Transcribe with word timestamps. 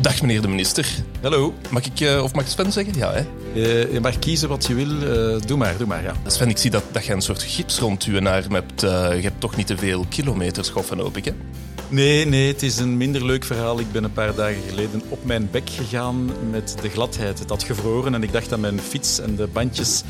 Dag 0.00 0.20
meneer 0.20 0.40
de 0.40 0.48
minister. 0.48 0.86
Hallo. 1.22 1.54
Mag 1.70 1.86
ik, 1.86 2.00
uh, 2.00 2.22
of 2.22 2.34
mag 2.34 2.44
ik 2.44 2.50
Sven 2.50 2.72
zeggen? 2.72 2.94
Ja, 2.96 3.12
hè? 3.12 3.24
Uh, 3.54 3.92
je 3.92 4.00
mag 4.00 4.18
kiezen 4.18 4.48
wat 4.48 4.66
je 4.66 4.74
wil. 4.74 4.86
Uh, 4.86 5.40
doe 5.46 5.56
maar, 5.56 5.76
doe 5.76 5.86
maar, 5.86 6.02
ja. 6.02 6.12
Sven, 6.26 6.48
ik 6.48 6.58
zie 6.58 6.70
dat, 6.70 6.84
dat 6.92 7.04
je 7.04 7.12
een 7.12 7.20
soort 7.20 7.42
gips 7.42 7.78
rond 7.78 8.04
je 8.04 8.30
arm 8.30 8.54
hebt. 8.54 8.80
je 8.80 9.20
hebt 9.22 9.40
toch 9.40 9.56
niet 9.56 9.66
te 9.66 9.76
veel 9.76 10.06
kilometers 10.08 10.66
schoffen, 10.66 10.98
hoop 10.98 11.16
ik, 11.16 11.24
hè? 11.24 11.32
Nee, 11.88 12.26
nee, 12.26 12.48
het 12.52 12.62
is 12.62 12.78
een 12.78 12.96
minder 12.96 13.24
leuk 13.24 13.44
verhaal. 13.44 13.80
Ik 13.80 13.92
ben 13.92 14.04
een 14.04 14.12
paar 14.12 14.34
dagen 14.34 14.62
geleden 14.68 15.02
op 15.08 15.24
mijn 15.24 15.48
bek 15.50 15.70
gegaan 15.70 16.30
met 16.50 16.76
de 16.80 16.88
gladheid. 16.88 17.38
Het 17.38 17.48
had 17.48 17.62
gevroren 17.62 18.14
en 18.14 18.22
ik 18.22 18.32
dacht 18.32 18.48
dat 18.48 18.58
mijn 18.58 18.80
fiets 18.80 19.20
en 19.20 19.36
de 19.36 19.46
bandjes 19.46 20.02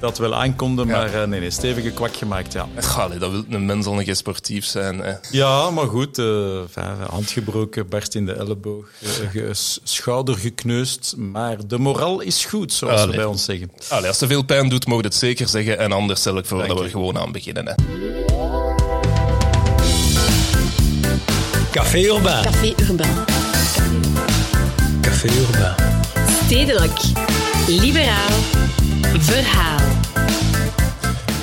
dat 0.00 0.18
wel 0.18 0.34
aankonden, 0.34 0.86
maar 0.86 1.14
uh, 1.14 1.24
nee, 1.24 1.40
nee, 1.40 1.50
stevige 1.50 1.90
kwak 1.90 2.16
gemaakt, 2.16 2.52
ja. 2.52 2.68
Allee, 2.96 3.18
dat 3.18 3.30
wil 3.30 3.44
een 3.50 3.66
mens 3.66 3.86
al 3.86 4.00
een 4.00 4.16
sportief 4.16 4.64
zijn. 4.64 4.98
Hè. 4.98 5.12
Ja, 5.30 5.70
maar 5.70 5.86
goed, 5.86 6.18
uh, 6.18 6.60
hand 7.08 7.30
gebroken, 7.30 7.88
barst 7.88 8.14
in 8.14 8.26
de 8.26 8.32
elleboog, 8.32 8.86
uh, 9.32 9.50
schouder 9.82 10.36
gekneusd, 10.36 11.14
maar 11.16 11.56
de 11.66 11.78
moral 11.78 12.20
is 12.20 12.44
goed, 12.44 12.72
zoals 12.72 13.00
Allee. 13.00 13.10
we 13.10 13.16
bij 13.16 13.24
ons 13.24 13.44
zeggen. 13.44 13.70
Allee, 13.88 14.08
als 14.08 14.20
het 14.20 14.28
veel 14.28 14.42
pijn 14.42 14.68
doet, 14.68 14.86
mogen 14.86 15.04
het 15.04 15.14
zeker 15.14 15.48
zeggen 15.48 15.78
en 15.78 15.92
anders 15.92 16.20
stel 16.20 16.38
ik 16.38 16.46
voor 16.46 16.58
Dank 16.58 16.70
dat 16.70 16.78
we 16.78 16.84
er 16.84 16.90
gewoon 16.90 17.18
aan 17.18 17.32
beginnen. 17.32 17.66
Hè. 17.66 17.74
Café 21.70 21.98
Urbain. 21.98 22.44
Café 22.44 22.74
Urbain. 22.82 23.24
Café 25.00 25.28
Urbain. 25.28 25.74
Stedelijk. 26.44 27.00
Liberaal. 27.66 28.57
Verhaal. 29.16 29.78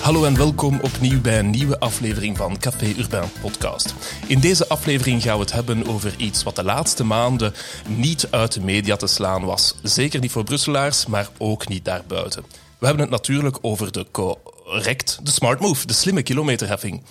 Hallo 0.02 0.26
en 0.26 0.38
welkom 0.38 0.80
opnieuw 0.80 1.22
bij 1.22 1.40
een 1.40 1.50
nieuwe 1.50 1.80
aflevering 1.80 2.38
van 2.38 2.58
Café 2.60 2.94
Urbain 2.98 3.30
Podcast. 3.42 3.94
In 4.28 4.40
deze 4.40 4.68
aflevering 4.68 5.22
gaan 5.22 5.36
we 5.36 5.42
het 5.42 5.52
hebben 5.52 5.88
over 5.88 6.14
iets 6.18 6.44
wat 6.44 6.56
de 6.56 6.64
laatste 6.64 7.04
maanden 7.04 7.54
niet 7.88 8.28
uit 8.32 8.54
de 8.54 8.62
media 8.62 8.96
te 8.96 9.08
slaan 9.08 9.44
was. 9.44 9.76
Zeker 9.84 10.20
niet 10.20 10.32
voor 10.32 10.44
Brusselaars, 10.44 11.06
maar 11.06 11.30
ook 11.38 11.68
niet 11.68 11.86
daarbuiten. 11.86 12.46
We 12.78 12.86
hebben 12.86 13.04
het 13.04 13.12
natuurlijk 13.12 13.58
over 13.62 13.92
de 13.92 14.06
correct, 14.12 15.20
de 15.24 15.32
smart 15.32 15.60
move, 15.60 15.88
de 15.88 15.94
slimme 15.94 16.24
kilometerheffing. 16.24 17.04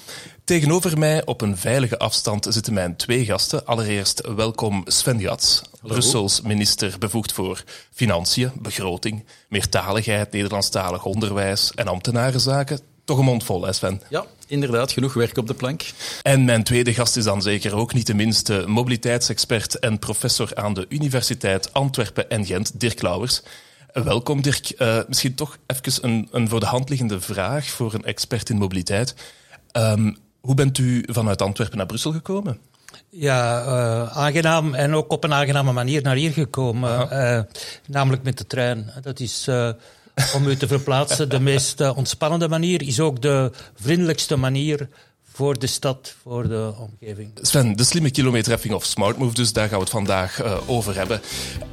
Tegenover 0.44 0.98
mij 0.98 1.26
op 1.26 1.40
een 1.40 1.56
veilige 1.56 1.98
afstand 1.98 2.46
zitten 2.50 2.72
mijn 2.72 2.96
twee 2.96 3.24
gasten. 3.24 3.66
Allereerst 3.66 4.26
welkom 4.36 4.82
Sven 4.86 5.18
Jats, 5.18 5.62
Brussels 5.82 6.40
minister 6.40 6.98
bevoegd 6.98 7.32
voor 7.32 7.64
Financiën, 7.92 8.52
Begroting, 8.54 9.24
Meertaligheid, 9.48 10.32
Nederlandstalig 10.32 11.04
onderwijs 11.04 11.72
en 11.74 11.88
ambtenarenzaken. 11.88 12.80
Toch 13.04 13.18
een 13.18 13.24
mond 13.24 13.44
vol, 13.44 13.64
hè 13.64 13.72
Sven? 13.72 14.02
Ja, 14.08 14.26
inderdaad, 14.46 14.92
genoeg 14.92 15.14
werk 15.14 15.36
op 15.36 15.46
de 15.46 15.54
plank. 15.54 15.82
En 16.22 16.44
mijn 16.44 16.64
tweede 16.64 16.94
gast 16.94 17.16
is 17.16 17.24
dan 17.24 17.42
zeker 17.42 17.74
ook 17.74 17.94
niet 17.94 18.06
de 18.06 18.14
minste 18.14 18.64
mobiliteitsexpert 18.66 19.78
en 19.78 19.98
professor 19.98 20.54
aan 20.54 20.74
de 20.74 20.86
Universiteit 20.88 21.72
Antwerpen 21.72 22.30
en 22.30 22.46
Gent, 22.46 22.80
Dirk 22.80 23.02
Lauwers. 23.02 23.42
Welkom 23.92 24.42
Dirk. 24.42 24.72
Uh, 24.78 24.98
misschien 25.08 25.34
toch 25.34 25.58
even 25.66 26.04
een, 26.04 26.28
een 26.30 26.48
voor 26.48 26.60
de 26.60 26.66
hand 26.66 26.88
liggende 26.88 27.20
vraag 27.20 27.66
voor 27.66 27.94
een 27.94 28.04
expert 28.04 28.50
in 28.50 28.56
mobiliteit. 28.56 29.14
Um, 29.72 30.22
hoe 30.44 30.54
bent 30.54 30.78
u 30.78 31.04
vanuit 31.06 31.42
Antwerpen 31.42 31.76
naar 31.76 31.86
Brussel 31.86 32.12
gekomen? 32.12 32.58
Ja, 33.08 33.64
uh, 33.66 34.16
aangenaam 34.16 34.74
en 34.74 34.94
ook 34.94 35.12
op 35.12 35.24
een 35.24 35.32
aangename 35.32 35.72
manier 35.72 36.02
naar 36.02 36.16
hier 36.16 36.32
gekomen. 36.32 37.08
Uh, 37.12 37.40
namelijk 37.86 38.22
met 38.22 38.38
de 38.38 38.46
trein. 38.46 38.92
Dat 39.02 39.20
is 39.20 39.48
uh, 39.48 39.70
om 40.34 40.46
u 40.46 40.56
te 40.56 40.66
verplaatsen 40.66 41.28
de 41.28 41.40
meest 41.40 41.80
ontspannende 41.80 42.48
manier. 42.48 42.82
Is 42.82 43.00
ook 43.00 43.22
de 43.22 43.50
vriendelijkste 43.74 44.36
manier 44.36 44.88
voor 45.34 45.58
de 45.58 45.66
stad, 45.66 46.14
voor 46.22 46.48
de 46.48 46.72
omgeving. 46.78 47.30
Sven, 47.40 47.76
de 47.76 47.84
slimme 47.84 48.10
kilometerheffing 48.10 48.74
of 48.74 48.84
smart 48.84 49.18
move, 49.18 49.34
dus 49.34 49.52
daar 49.52 49.68
gaan 49.68 49.76
we 49.76 49.82
het 49.82 49.92
vandaag 49.92 50.42
over 50.66 50.96
hebben. 50.96 51.20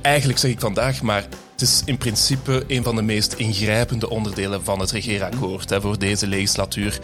Eigenlijk 0.01 0.39
zeg 0.39 0.51
ik 0.51 0.59
vandaag, 0.59 1.01
maar 1.01 1.27
het 1.51 1.61
is 1.61 1.81
in 1.85 1.97
principe 1.97 2.63
een 2.67 2.83
van 2.83 2.95
de 2.95 3.01
meest 3.01 3.33
ingrijpende 3.33 4.09
onderdelen 4.09 4.63
van 4.63 4.79
het 4.79 4.91
regeerakkoord 4.91 5.69
hè, 5.69 5.81
voor 5.81 5.99
deze 5.99 6.27
legislatuur. 6.27 6.99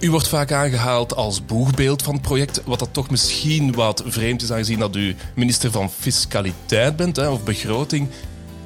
U 0.00 0.10
wordt 0.10 0.28
vaak 0.28 0.52
aangehaald 0.52 1.14
als 1.14 1.44
boegbeeld 1.44 2.02
van 2.02 2.14
het 2.14 2.22
project, 2.22 2.62
wat 2.64 2.78
dat 2.78 2.92
toch 2.92 3.10
misschien 3.10 3.72
wat 3.72 4.02
vreemd 4.06 4.42
is 4.42 4.52
aangezien 4.52 4.78
dat 4.78 4.96
u 4.96 5.16
minister 5.34 5.70
van 5.70 5.90
Fiscaliteit 5.90 6.96
bent, 6.96 7.16
hè, 7.16 7.28
of 7.28 7.44
begroting. 7.44 8.08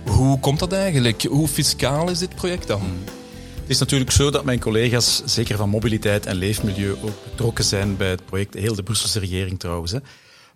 Hoe 0.06 0.40
komt 0.40 0.58
dat 0.58 0.72
eigenlijk? 0.72 1.22
Hoe 1.22 1.48
fiscaal 1.48 2.10
is 2.10 2.18
dit 2.18 2.34
project 2.34 2.66
dan? 2.66 2.82
Het 3.66 3.74
is 3.74 3.80
natuurlijk 3.80 4.10
zo 4.10 4.30
dat 4.30 4.44
mijn 4.44 4.60
collega's, 4.60 5.22
zeker 5.24 5.56
van 5.56 5.68
mobiliteit 5.68 6.26
en 6.26 6.36
leefmilieu, 6.36 6.90
ook 6.90 7.24
betrokken 7.24 7.64
zijn 7.64 7.96
bij 7.96 8.10
het 8.10 8.26
project. 8.26 8.54
Heel 8.54 8.74
de 8.74 8.82
Brusselse 8.82 9.18
regering 9.18 9.58
trouwens. 9.58 9.92
Hè. 9.92 9.98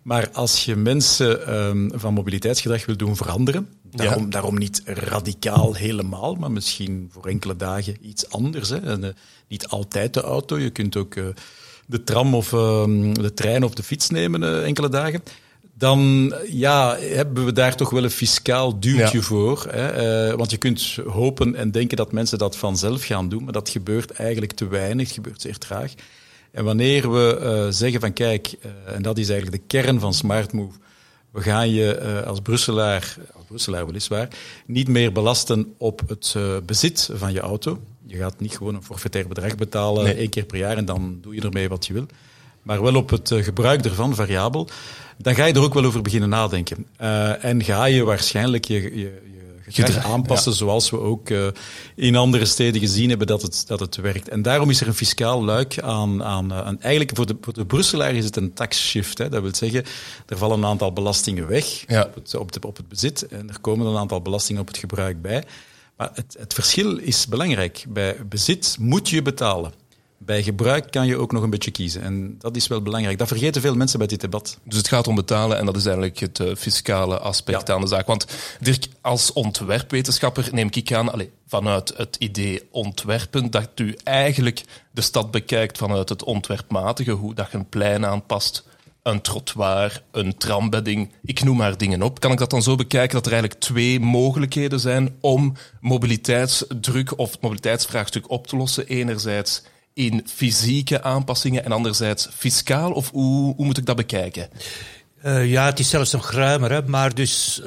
Maar 0.01 0.29
als 0.31 0.65
je 0.65 0.75
mensen 0.75 1.55
um, 1.55 1.91
van 1.93 2.13
mobiliteitsgedrag 2.13 2.85
wil 2.85 2.97
doen 2.97 3.15
veranderen, 3.15 3.67
daarom, 3.83 4.29
daarom 4.29 4.57
niet 4.57 4.81
radicaal 4.85 5.73
helemaal, 5.73 6.35
maar 6.35 6.51
misschien 6.51 7.09
voor 7.11 7.25
enkele 7.25 7.55
dagen 7.55 7.95
iets 8.01 8.29
anders. 8.29 8.69
Hè. 8.69 8.77
En, 8.77 9.03
uh, 9.03 9.09
niet 9.47 9.67
altijd 9.67 10.13
de 10.13 10.21
auto, 10.21 10.59
je 10.59 10.69
kunt 10.69 10.95
ook 10.95 11.15
uh, 11.15 11.25
de 11.85 12.03
tram 12.03 12.35
of 12.35 12.51
uh, 12.51 12.83
de 13.13 13.31
trein 13.33 13.63
of 13.63 13.73
de 13.73 13.83
fiets 13.83 14.09
nemen 14.09 14.41
uh, 14.41 14.63
enkele 14.65 14.89
dagen. 14.89 15.23
Dan 15.81 16.33
ja, 16.49 16.97
hebben 16.99 17.45
we 17.45 17.51
daar 17.51 17.75
toch 17.75 17.89
wel 17.89 18.03
een 18.03 18.11
fiscaal 18.11 18.79
duwtje 18.79 19.17
ja. 19.17 19.23
voor. 19.23 19.67
Hè? 19.69 20.35
want 20.35 20.51
je 20.51 20.57
kunt 20.57 20.97
hopen 21.07 21.55
en 21.55 21.71
denken 21.71 21.97
dat 21.97 22.11
mensen 22.11 22.37
dat 22.37 22.57
vanzelf 22.57 23.03
gaan 23.03 23.29
doen, 23.29 23.43
maar 23.43 23.53
dat 23.53 23.69
gebeurt 23.69 24.11
eigenlijk 24.11 24.51
te 24.51 24.67
weinig, 24.67 25.05
het 25.05 25.15
gebeurt 25.15 25.41
zeer 25.41 25.57
traag. 25.57 25.93
En 26.51 26.63
wanneer 26.63 27.11
we 27.11 27.39
uh, 27.41 27.73
zeggen 27.73 27.99
van 27.99 28.13
kijk, 28.13 28.55
uh, 28.65 28.95
en 28.95 29.01
dat 29.01 29.17
is 29.17 29.29
eigenlijk 29.29 29.61
de 29.61 29.77
kern 29.77 29.99
van 29.99 30.13
Smart 30.13 30.53
Move, 30.53 30.77
we 31.31 31.41
gaan 31.41 31.69
je 31.69 32.23
als 32.25 32.39
Brusselaar, 32.39 33.15
als 33.33 33.45
Brusselaar 33.47 33.85
weliswaar, 33.85 34.27
niet 34.65 34.87
meer 34.87 35.11
belasten 35.11 35.73
op 35.77 36.01
het 36.07 36.35
bezit 36.65 37.09
van 37.13 37.33
je 37.33 37.39
auto. 37.39 37.81
Je 38.05 38.17
gaat 38.17 38.39
niet 38.39 38.57
gewoon 38.57 38.75
een 38.75 38.83
forfaitair 38.83 39.27
bedrag 39.27 39.55
betalen 39.55 40.03
nee. 40.03 40.13
één 40.13 40.29
keer 40.29 40.45
per 40.45 40.57
jaar 40.57 40.77
en 40.77 40.85
dan 40.85 41.17
doe 41.21 41.35
je 41.35 41.41
ermee 41.41 41.69
wat 41.69 41.85
je 41.85 41.93
wil. 41.93 42.05
Maar 42.61 42.81
wel 42.81 42.95
op 42.95 43.09
het 43.09 43.31
gebruik 43.33 43.85
ervan, 43.85 44.15
variabel. 44.15 44.69
Dan 45.17 45.35
ga 45.35 45.45
je 45.45 45.53
er 45.53 45.61
ook 45.61 45.73
wel 45.73 45.85
over 45.85 46.01
beginnen 46.01 46.29
nadenken. 46.29 46.85
en 47.41 47.63
ga 47.63 47.85
je 47.85 48.03
waarschijnlijk 48.03 48.65
je, 48.65 48.95
je 48.99 49.21
gedrag 49.71 50.05
aanpassen, 50.05 50.51
ja. 50.51 50.57
zoals 50.57 50.89
we 50.89 50.99
ook 50.99 51.29
uh, 51.29 51.47
in 51.95 52.15
andere 52.15 52.45
steden 52.45 52.81
gezien 52.81 53.09
hebben 53.09 53.27
dat 53.27 53.41
het, 53.41 53.63
dat 53.67 53.79
het 53.79 53.95
werkt. 53.95 54.29
En 54.29 54.41
daarom 54.41 54.69
is 54.69 54.81
er 54.81 54.87
een 54.87 54.93
fiscaal 54.93 55.43
luik 55.43 55.79
aan, 55.79 56.23
aan, 56.23 56.53
aan 56.53 56.81
eigenlijk 56.81 57.15
voor 57.15 57.25
de, 57.25 57.37
voor 57.41 57.53
de 57.53 57.65
Brusselaar 57.65 58.13
is 58.13 58.25
het 58.25 58.35
een 58.35 58.53
tax 58.53 58.89
shift. 58.89 59.17
Hè. 59.17 59.29
Dat 59.29 59.41
wil 59.41 59.55
zeggen, 59.55 59.83
er 60.25 60.37
vallen 60.37 60.57
een 60.57 60.65
aantal 60.65 60.93
belastingen 60.93 61.47
weg 61.47 61.83
ja. 61.87 62.03
op, 62.03 62.15
het, 62.15 62.35
op, 62.35 62.51
de, 62.51 62.67
op 62.67 62.77
het 62.77 62.87
bezit 62.87 63.27
en 63.27 63.49
er 63.49 63.59
komen 63.59 63.87
een 63.87 63.97
aantal 63.97 64.21
belastingen 64.21 64.61
op 64.61 64.67
het 64.67 64.77
gebruik 64.77 65.21
bij. 65.21 65.43
Maar 65.97 66.09
het, 66.13 66.35
het 66.39 66.53
verschil 66.53 66.97
is 66.97 67.27
belangrijk. 67.27 67.85
Bij 67.89 68.15
bezit 68.29 68.75
moet 68.79 69.09
je 69.09 69.21
betalen 69.21 69.80
bij 70.25 70.43
gebruik 70.43 70.91
kan 70.91 71.07
je 71.07 71.17
ook 71.17 71.31
nog 71.31 71.43
een 71.43 71.49
beetje 71.49 71.71
kiezen. 71.71 72.01
En 72.01 72.35
dat 72.39 72.55
is 72.55 72.67
wel 72.67 72.81
belangrijk. 72.81 73.17
Dat 73.17 73.27
vergeten 73.27 73.61
veel 73.61 73.75
mensen 73.75 73.99
bij 73.99 74.07
dit 74.07 74.21
debat. 74.21 74.57
Dus 74.63 74.77
het 74.77 74.87
gaat 74.87 75.07
om 75.07 75.15
betalen 75.15 75.57
en 75.57 75.65
dat 75.65 75.75
is 75.75 75.85
eigenlijk 75.85 76.19
het 76.19 76.39
uh, 76.39 76.55
fiscale 76.55 77.19
aspect 77.19 77.67
ja. 77.67 77.73
aan 77.73 77.81
de 77.81 77.87
zaak. 77.87 78.07
Want 78.07 78.25
Dirk, 78.59 78.87
als 79.01 79.33
ontwerpwetenschapper 79.33 80.49
neem 80.51 80.67
ik 80.71 80.93
aan, 80.93 81.11
allez, 81.11 81.27
vanuit 81.47 81.93
het 81.97 82.15
idee 82.19 82.67
ontwerpen, 82.71 83.51
dat 83.51 83.69
u 83.75 83.97
eigenlijk 84.03 84.63
de 84.91 85.01
stad 85.01 85.31
bekijkt 85.31 85.77
vanuit 85.77 86.09
het 86.09 86.23
ontwerpmatige, 86.23 87.11
hoe 87.11 87.33
dat 87.33 87.51
je 87.51 87.57
een 87.57 87.69
plein 87.69 88.05
aanpast, 88.05 88.63
een 89.03 89.21
trottoir, 89.21 90.03
een 90.11 90.37
trambedding, 90.37 91.11
ik 91.23 91.43
noem 91.43 91.57
maar 91.57 91.77
dingen 91.77 92.01
op. 92.01 92.19
Kan 92.19 92.31
ik 92.31 92.37
dat 92.37 92.49
dan 92.49 92.61
zo 92.61 92.75
bekijken 92.75 93.15
dat 93.15 93.25
er 93.25 93.31
eigenlijk 93.31 93.61
twee 93.61 93.99
mogelijkheden 93.99 94.79
zijn 94.79 95.15
om 95.21 95.53
mobiliteitsdruk 95.79 97.17
of 97.17 97.31
het 97.31 97.41
mobiliteitsvraagstuk 97.41 98.29
op 98.29 98.47
te 98.47 98.55
lossen? 98.57 98.87
Enerzijds 98.87 99.63
in 99.93 100.23
fysieke 100.27 101.03
aanpassingen 101.03 101.65
en 101.65 101.71
anderzijds 101.71 102.27
fiscaal? 102.31 102.91
Of 102.91 103.09
hoe, 103.09 103.55
hoe 103.55 103.65
moet 103.65 103.77
ik 103.77 103.85
dat 103.85 103.95
bekijken? 103.95 104.49
Uh, 105.25 105.51
ja, 105.51 105.65
het 105.65 105.79
is 105.79 105.89
zelfs 105.89 106.11
nog 106.11 106.31
ruimer, 106.31 106.71
hè, 106.71 106.81
maar 106.87 107.13
dus 107.13 107.61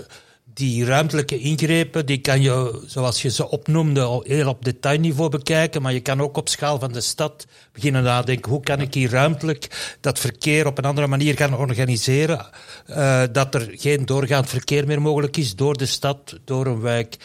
die 0.55 0.85
ruimtelijke 0.85 1.39
ingrepen, 1.39 2.07
die 2.07 2.19
kan 2.19 2.43
je, 2.43 2.83
zoals 2.87 3.23
je 3.23 3.31
ze 3.31 3.51
opnoemde, 3.51 4.23
heel 4.25 4.49
op 4.49 4.65
detailniveau 4.65 5.31
bekijken, 5.31 5.83
maar 5.83 5.93
je 5.93 6.01
kan 6.01 6.21
ook 6.21 6.37
op 6.37 6.49
schaal 6.49 6.79
van 6.79 6.93
de 6.93 7.01
stad 7.01 7.47
beginnen 7.73 8.03
nadenken, 8.03 8.51
hoe 8.51 8.61
kan 8.61 8.81
ik 8.81 8.95
hier 8.95 9.11
ruimtelijk 9.11 9.97
dat 10.01 10.19
verkeer 10.19 10.67
op 10.67 10.79
een 10.79 10.85
andere 10.85 11.07
manier 11.07 11.37
gaan 11.37 11.57
organiseren, 11.57 12.47
uh, 12.91 13.23
dat 13.33 13.55
er 13.55 13.69
geen 13.75 14.07
doorgaand 14.07 14.49
verkeer 14.49 14.87
meer 14.87 15.03
mogelijk 15.03 15.37
is 15.37 15.57
door 15.57 15.77
de 15.77 15.87
stad, 15.87 16.39
door 16.45 16.67
een 16.67 16.81
wijk. 16.81 17.17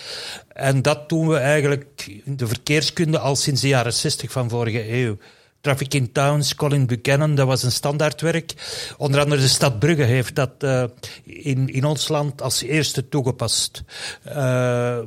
En 0.48 0.82
dat 0.82 1.10
doen 1.10 1.28
we 1.28 1.38
eigenlijk 1.38 2.22
in 2.26 2.38
de 2.38 2.48
verkeerskunde 2.48 3.20
al 3.20 3.36
sinds 3.36 3.62
de 3.62 3.68
jaren 3.68 3.94
60 3.94 4.32
van 4.32 4.50
vorige 4.50 4.94
eeuw. 4.94 5.18
Traffic 5.62 5.94
in 5.94 6.12
Towns, 6.12 6.56
Colin 6.56 6.86
Buchanan, 6.86 7.36
dat 7.36 7.48
was 7.48 7.64
een 7.64 7.72
standaardwerk. 7.72 8.54
Onder 8.98 9.20
andere 9.20 9.42
de 9.42 9.48
stad 9.48 9.80
Brugge 9.80 10.04
heeft 10.04 10.36
dat 10.36 10.52
uh, 10.60 10.84
in, 11.24 11.74
in 11.74 11.86
ons 11.86 12.08
land 12.08 12.42
als 12.42 12.62
eerste 12.62 13.10
toegepast. 13.10 13.84
Uh, 14.28 14.34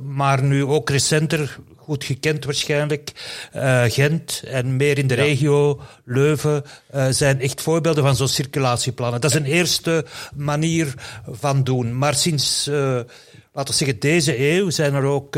maar 0.02 0.42
nu 0.42 0.64
ook 0.64 0.90
recenter 0.90 1.58
goed 1.76 2.04
gekend 2.04 2.44
waarschijnlijk. 2.44 3.12
Uh, 3.56 3.82
Gent 3.86 4.42
en 4.46 4.76
meer 4.76 4.98
in 4.98 5.06
de 5.06 5.14
regio, 5.14 5.80
Leuven, 6.04 6.64
zijn 7.10 7.40
echt 7.40 7.60
voorbeelden 7.60 8.04
van 8.04 8.16
zo'n 8.16 8.28
circulatieplannen. 8.28 9.20
Dat 9.20 9.30
is 9.30 9.36
een 9.36 9.44
eerste 9.44 10.04
manier 10.34 10.94
van 11.30 11.64
doen. 11.64 11.98
Maar 11.98 12.14
sinds, 12.14 12.66
laten 12.66 13.72
we 13.72 13.72
zeggen, 13.72 14.00
deze 14.00 14.50
eeuw 14.50 14.70
zijn 14.70 14.94
er 14.94 15.04
ook 15.04 15.36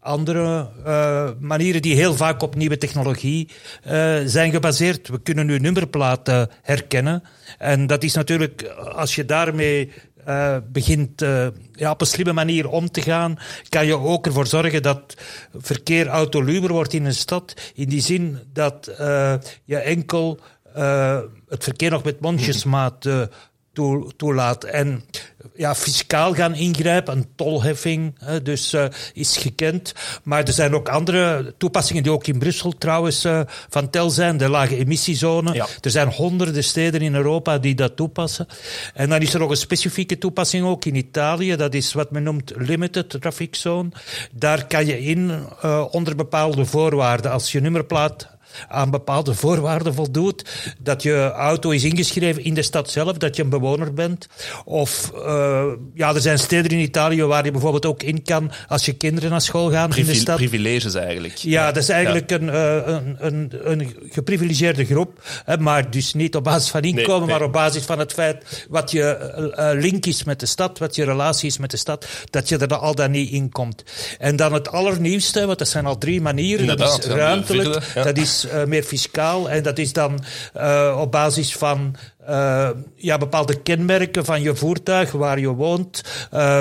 andere 0.00 0.70
uh, 0.86 1.30
manieren 1.38 1.82
die 1.82 1.94
heel 1.94 2.14
vaak 2.14 2.42
op 2.42 2.54
nieuwe 2.54 2.78
technologie 2.78 3.48
uh, 3.86 4.16
zijn 4.24 4.50
gebaseerd. 4.50 5.08
We 5.08 5.20
kunnen 5.20 5.46
nu 5.46 5.58
nummerplaten 5.58 6.48
herkennen. 6.62 7.22
En 7.58 7.86
dat 7.86 8.02
is 8.02 8.14
natuurlijk, 8.14 8.62
als 8.92 9.14
je 9.14 9.24
daarmee 9.24 9.92
uh, 10.28 10.56
begint 10.72 11.20
ja, 11.72 11.90
op 11.90 12.00
een 12.00 12.06
slimme 12.06 12.32
manier 12.32 12.68
om 12.68 12.90
te 12.90 13.02
gaan, 13.02 13.38
kan 13.68 13.86
je 13.86 13.98
ook 13.98 14.26
ervoor 14.26 14.46
zorgen 14.46 14.82
dat 14.82 15.14
verkeer 15.54 16.06
autoluwer 16.06 16.72
wordt 16.72 16.92
in 16.92 17.04
een 17.04 17.14
stad. 17.14 17.54
In 17.74 17.88
die 17.88 18.00
zin 18.00 18.38
dat 18.52 18.90
je 19.64 19.76
enkel 19.76 20.40
het 21.48 21.64
verkeer 21.64 21.90
nog 21.90 22.04
met 22.04 22.20
mondjesmaat 22.20 23.08
toelaat. 24.16 24.64
En 24.64 25.04
ja, 25.54 25.74
fiscaal 25.74 26.34
gaan 26.34 26.54
ingrijpen, 26.54 27.16
een 27.16 27.26
tolheffing 27.36 28.14
hè, 28.18 28.42
dus, 28.42 28.74
uh, 28.74 28.84
is 29.14 29.36
gekend. 29.36 29.94
Maar 30.22 30.44
er 30.44 30.52
zijn 30.52 30.74
ook 30.74 30.88
andere 30.88 31.54
toepassingen 31.58 32.02
die 32.02 32.12
ook 32.12 32.26
in 32.26 32.38
Brussel 32.38 32.72
trouwens 32.78 33.24
uh, 33.24 33.40
van 33.68 33.90
tel 33.90 34.10
zijn, 34.10 34.36
de 34.36 34.48
lage 34.48 34.76
emissiezone. 34.76 35.54
Ja. 35.54 35.66
Er 35.80 35.90
zijn 35.90 36.08
honderden 36.08 36.64
steden 36.64 37.00
in 37.00 37.14
Europa 37.14 37.58
die 37.58 37.74
dat 37.74 37.96
toepassen. 37.96 38.46
En 38.94 39.08
dan 39.08 39.20
is 39.20 39.34
er 39.34 39.40
nog 39.40 39.50
een 39.50 39.56
specifieke 39.56 40.18
toepassing 40.18 40.66
ook 40.66 40.84
in 40.84 40.94
Italië, 40.94 41.56
dat 41.56 41.74
is 41.74 41.92
wat 41.92 42.10
men 42.10 42.22
noemt 42.22 42.52
limited 42.56 43.20
traffic 43.20 43.54
zone. 43.54 43.88
Daar 44.32 44.66
kan 44.66 44.86
je 44.86 45.00
in 45.00 45.30
uh, 45.64 45.84
onder 45.90 46.16
bepaalde 46.16 46.64
voorwaarden, 46.64 47.30
als 47.30 47.52
je 47.52 47.60
nummerplaat 47.60 48.37
aan 48.68 48.90
bepaalde 48.90 49.34
voorwaarden 49.34 49.94
voldoet. 49.94 50.44
Dat 50.78 51.02
je 51.02 51.32
auto 51.32 51.70
is 51.70 51.84
ingeschreven 51.84 52.44
in 52.44 52.54
de 52.54 52.62
stad 52.62 52.90
zelf, 52.90 53.16
dat 53.16 53.36
je 53.36 53.42
een 53.42 53.48
bewoner 53.48 53.94
bent. 53.94 54.26
Of 54.64 55.12
uh, 55.14 55.64
ja, 55.94 56.14
er 56.14 56.20
zijn 56.20 56.38
steden 56.38 56.70
in 56.70 56.78
Italië 56.78 57.22
waar 57.22 57.44
je 57.44 57.50
bijvoorbeeld 57.50 57.86
ook 57.86 58.02
in 58.02 58.22
kan 58.22 58.52
als 58.68 58.84
je 58.84 58.92
kinderen 58.92 59.30
naar 59.30 59.40
school 59.40 59.70
gaan 59.70 59.96
in 59.96 60.04
de 60.04 60.14
stad. 60.14 60.36
Privileges 60.36 60.94
eigenlijk. 60.94 61.34
Ja, 61.34 61.72
dat 61.72 61.82
is 61.82 61.88
eigenlijk 61.88 62.30
een, 62.30 62.44
uh, 62.44 62.74
een, 62.86 63.16
een, 63.18 63.52
een, 63.62 63.96
geprivilegeerde 64.10 64.84
groep. 64.84 65.22
Hè, 65.44 65.58
maar 65.58 65.90
dus 65.90 66.14
niet 66.14 66.36
op 66.36 66.44
basis 66.44 66.70
van 66.70 66.82
inkomen, 66.82 67.28
nee, 67.28 67.38
maar 67.38 67.46
op 67.46 67.52
basis 67.52 67.84
van 67.84 67.98
het 67.98 68.12
feit 68.12 68.66
wat 68.68 68.90
je 68.90 69.52
uh, 69.58 69.80
link 69.80 70.06
is 70.06 70.24
met 70.24 70.40
de 70.40 70.46
stad, 70.46 70.78
wat 70.78 70.94
je 70.94 71.04
relatie 71.04 71.48
is 71.48 71.58
met 71.58 71.70
de 71.70 71.76
stad, 71.76 72.06
dat 72.30 72.48
je 72.48 72.58
er 72.58 72.74
al 72.74 72.94
dan 72.94 73.10
niet 73.10 73.30
in 73.30 73.50
komt. 73.50 73.82
En 74.18 74.36
dan 74.36 74.52
het 74.52 74.68
allernieuwste, 74.68 75.46
want 75.46 75.58
dat 75.58 75.68
zijn 75.68 75.86
al 75.86 75.98
drie 75.98 76.20
manieren. 76.20 76.60
Inderdaad, 76.60 77.02
dat 77.02 77.04
is 77.04 77.16
ruimtelijk, 77.16 77.92
ja. 77.94 78.02
dat 78.02 78.16
is 78.16 78.37
uh, 78.44 78.64
meer 78.64 78.82
fiscaal. 78.82 79.50
En 79.50 79.62
dat 79.62 79.78
is 79.78 79.92
dan 79.92 80.24
uh, 80.56 80.96
op 81.00 81.12
basis 81.12 81.56
van 81.56 81.96
uh, 82.28 82.70
ja, 82.94 83.18
bepaalde 83.18 83.62
kenmerken 83.62 84.24
van 84.24 84.42
je 84.42 84.54
voertuig, 84.54 85.12
waar 85.12 85.38
je 85.38 85.48
woont, 85.48 86.02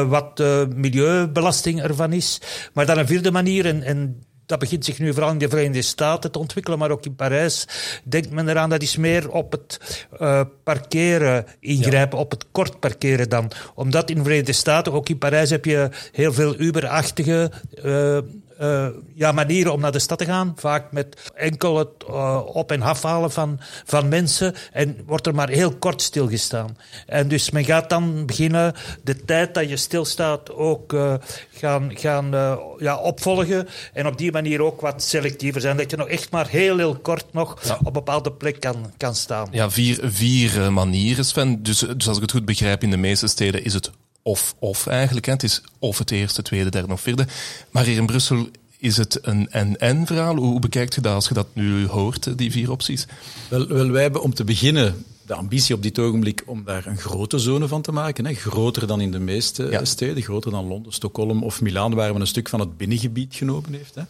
wat 0.08 0.38
de 0.38 0.68
milieubelasting 0.76 1.82
ervan 1.82 2.14
is. 2.14 2.42
Maar 2.74 2.86
dan 2.86 2.98
een 2.98 3.08
vierde 3.08 3.32
manier, 3.32 3.66
en, 3.66 3.84
en 3.84 4.26
dat 4.48 4.60
begint 4.60 4.86
zich 4.86 5.00
nu 5.00 5.14
vooral 5.14 5.32
in 5.32 5.38
de 5.38 5.50
Verenigde 5.50 5.82
Staten 5.82 6.32
te 6.32 6.40
ontwikkelen, 6.40 6.80
maar 6.80 6.92
ook 6.92 7.06
in 7.06 7.16
Parijs 7.16 7.68
denkt 8.04 8.32
men 8.32 8.50
eraan, 8.50 8.70
dat 8.70 8.82
is 8.82 8.98
meer 8.98 9.30
op 9.30 9.52
het 9.52 9.80
uh, 10.22 10.42
parkeren 10.64 11.46
ingrijpen, 11.60 12.18
ja. 12.18 12.24
op 12.24 12.32
het 12.32 12.46
kort 12.52 12.80
parkeren 12.80 13.30
dan. 13.30 13.52
Omdat 13.76 14.10
in 14.10 14.16
de 14.16 14.24
Verenigde 14.24 14.54
Staten, 14.54 14.94
ook 14.94 15.10
in 15.10 15.18
Parijs, 15.18 15.50
heb 15.50 15.66
je 15.66 15.90
heel 16.12 16.34
veel 16.34 16.60
Uber-achtige 16.60 17.52
uh, 17.84 18.18
uh, 18.62 18.88
ja, 19.14 19.32
manieren 19.32 19.74
om 19.74 19.80
naar 19.80 19.92
de 19.92 20.00
stad 20.00 20.18
te 20.18 20.26
gaan. 20.26 20.54
Vaak 20.56 20.92
met 20.92 21.32
enkel 21.36 21.78
het 21.78 21.90
uh, 22.10 22.42
op- 22.46 22.72
en 22.72 22.82
afhalen 22.82 23.32
van, 23.32 23.60
van 23.86 24.08
mensen. 24.08 24.56
En 24.72 24.98
wordt 25.06 25.28
er 25.28 25.36
maar 25.36 25.50
heel 25.50 25.76
kort 25.76 26.02
stilgestaan. 26.02 26.78
En 27.06 27.28
dus 27.28 27.50
men 27.50 27.66
gaat 27.66 27.90
dan 27.90 28.26
beginnen 28.26 28.74
de 29.04 29.26
tijd 29.26 29.54
dat 29.54 29.70
je 29.70 29.78
stilstaat 29.78 30.54
ook 30.54 30.94
uh, 30.94 31.14
gaan, 31.52 31.98
gaan 31.98 32.30
ja, 32.78 32.98
opvolgen. 32.98 33.68
En 33.94 34.08
op 34.08 34.18
die 34.18 34.32
manier 34.32 34.62
ook 34.62 34.82
wat 34.82 35.04
selectiever 35.04 35.62
zijn. 35.62 35.78
Dat 35.78 35.92
je 35.92 35.98
nog 35.98 36.08
echt 36.08 36.32
maar 36.32 36.48
heel, 36.48 36.78
heel 36.78 36.96
kort 36.96 37.34
nog 37.34 37.64
ja. 37.64 37.78
op 37.80 37.86
een 37.86 37.94
bepaalde 37.94 38.32
plek 38.32 38.60
kan, 38.60 38.92
kan 38.98 39.16
staan. 39.16 39.48
Ja, 39.52 39.70
vier, 39.70 40.00
vier 40.04 40.74
manieren, 40.74 41.26
Sven. 41.26 41.64
Dus, 41.64 41.80
dus 41.80 42.08
als 42.08 42.16
ik 42.16 42.22
het 42.22 42.32
goed 42.32 42.46
begrijp, 42.46 42.84
in 42.84 42.90
de 42.90 42.98
meeste 42.98 43.28
steden 43.28 43.64
is 43.64 43.74
het 43.74 43.92
of-of 44.28 44.88
eigenlijk. 44.88 45.26
Hè. 45.26 45.32
Het 45.32 45.44
is 45.44 45.62
of 45.80 45.98
het 45.98 46.12
eerste, 46.12 46.42
tweede, 46.42 46.70
derde 46.70 46.94
of 46.94 47.02
vierde. 47.02 47.28
Maar 47.72 47.86
hier 47.86 47.98
in 47.98 48.06
Brussel 48.06 48.48
is 48.78 48.98
het 48.98 49.20
een 49.22 49.50
en-en 49.50 50.06
verhaal. 50.06 50.36
Hoe 50.36 50.60
bekijkt 50.60 50.96
je 50.96 51.02
dat 51.02 51.14
als 51.14 51.28
je 51.28 51.34
dat 51.34 51.48
nu 51.54 51.88
hoort, 51.88 52.38
die 52.38 52.52
vier 52.52 52.72
opties? 52.72 53.06
Wel, 53.50 53.68
wel 53.68 53.92
wij 53.92 54.02
hebben 54.02 54.22
om 54.22 54.34
te 54.34 54.44
beginnen 54.44 55.06
de 55.26 55.34
ambitie 55.34 55.76
op 55.76 55.84
dit 55.84 56.00
ogenblik 56.00 56.44
om 56.46 56.64
daar 56.64 56.86
een 56.86 56.98
grote 56.98 57.38
zone 57.38 57.68
van 57.68 57.82
te 57.82 57.92
maken. 57.92 58.26
Hè. 58.26 58.34
Groter 58.34 58.88
dan 58.88 59.02
in 59.02 59.12
de 59.12 59.20
meeste 59.20 59.64
ja. 59.64 59.86
steden, 59.86 60.24
groter 60.24 60.52
dan 60.52 60.68
Londen, 60.68 60.94
Stockholm 60.94 61.44
of 61.44 61.62
Milaan, 61.62 61.94
waar 61.94 62.12
men 62.12 62.22
een 62.22 62.28
stuk 62.28 62.50
van 62.50 62.60
het 62.60 62.78
binnengebied 62.78 63.36
genomen 63.36 63.74
heeft. 63.74 63.96
Hè. 63.96 64.02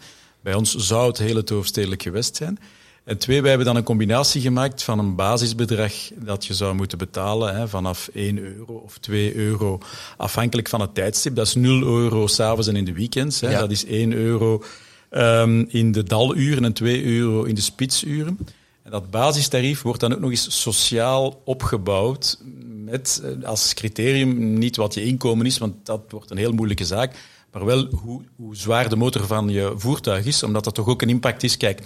Bij 0.41 0.53
ons 0.53 0.75
zou 0.75 1.07
het 1.07 1.17
hele 1.17 1.43
hoofdstedelijk 1.45 2.01
gewest 2.01 2.35
zijn. 2.35 2.59
En 3.07 3.17
twee, 3.17 3.39
wij 3.39 3.49
hebben 3.49 3.67
dan 3.67 3.75
een 3.75 3.83
combinatie 3.83 4.41
gemaakt 4.41 4.83
van 4.83 4.99
een 4.99 5.15
basisbedrag 5.15 5.93
dat 6.15 6.45
je 6.45 6.53
zou 6.53 6.75
moeten 6.75 6.97
betalen 6.97 7.55
hè, 7.55 7.67
vanaf 7.67 8.09
1 8.13 8.37
euro 8.37 8.73
of 8.73 8.97
2 8.97 9.35
euro, 9.35 9.79
afhankelijk 10.17 10.69
van 10.69 10.81
het 10.81 10.93
tijdstip. 10.93 11.35
Dat 11.35 11.47
is 11.47 11.55
0 11.55 11.81
euro 11.81 12.27
s'avonds 12.27 12.67
en 12.67 12.75
in 12.75 12.85
de 12.85 12.93
weekends. 12.93 13.41
Hè. 13.41 13.49
Ja. 13.49 13.59
Dat 13.59 13.71
is 13.71 13.85
1 13.85 14.13
euro 14.13 14.63
um, 15.11 15.65
in 15.69 15.91
de 15.91 16.03
daluren 16.03 16.65
en 16.65 16.73
2 16.73 17.03
euro 17.03 17.43
in 17.43 17.55
de 17.55 17.61
spitsuren. 17.61 18.37
En 18.83 18.91
dat 18.91 19.09
basistarief 19.09 19.81
wordt 19.81 19.99
dan 19.99 20.13
ook 20.13 20.19
nog 20.19 20.29
eens 20.29 20.61
sociaal 20.61 21.41
opgebouwd 21.45 22.39
met 22.85 23.23
als 23.43 23.73
criterium 23.73 24.57
niet 24.57 24.75
wat 24.75 24.93
je 24.93 25.05
inkomen 25.05 25.45
is, 25.45 25.57
want 25.57 25.73
dat 25.83 26.01
wordt 26.09 26.31
een 26.31 26.37
heel 26.37 26.53
moeilijke 26.53 26.85
zaak, 26.85 27.15
maar 27.51 27.65
wel 27.65 27.85
hoe, 27.85 28.21
hoe 28.35 28.55
zwaar 28.55 28.89
de 28.89 28.95
motor 28.95 29.27
van 29.27 29.49
je 29.49 29.73
voertuig 29.75 30.25
is, 30.25 30.43
omdat 30.43 30.63
dat 30.63 30.75
toch 30.75 30.87
ook 30.87 31.01
een 31.01 31.09
impact 31.09 31.43
is. 31.43 31.57
Kijk, 31.57 31.81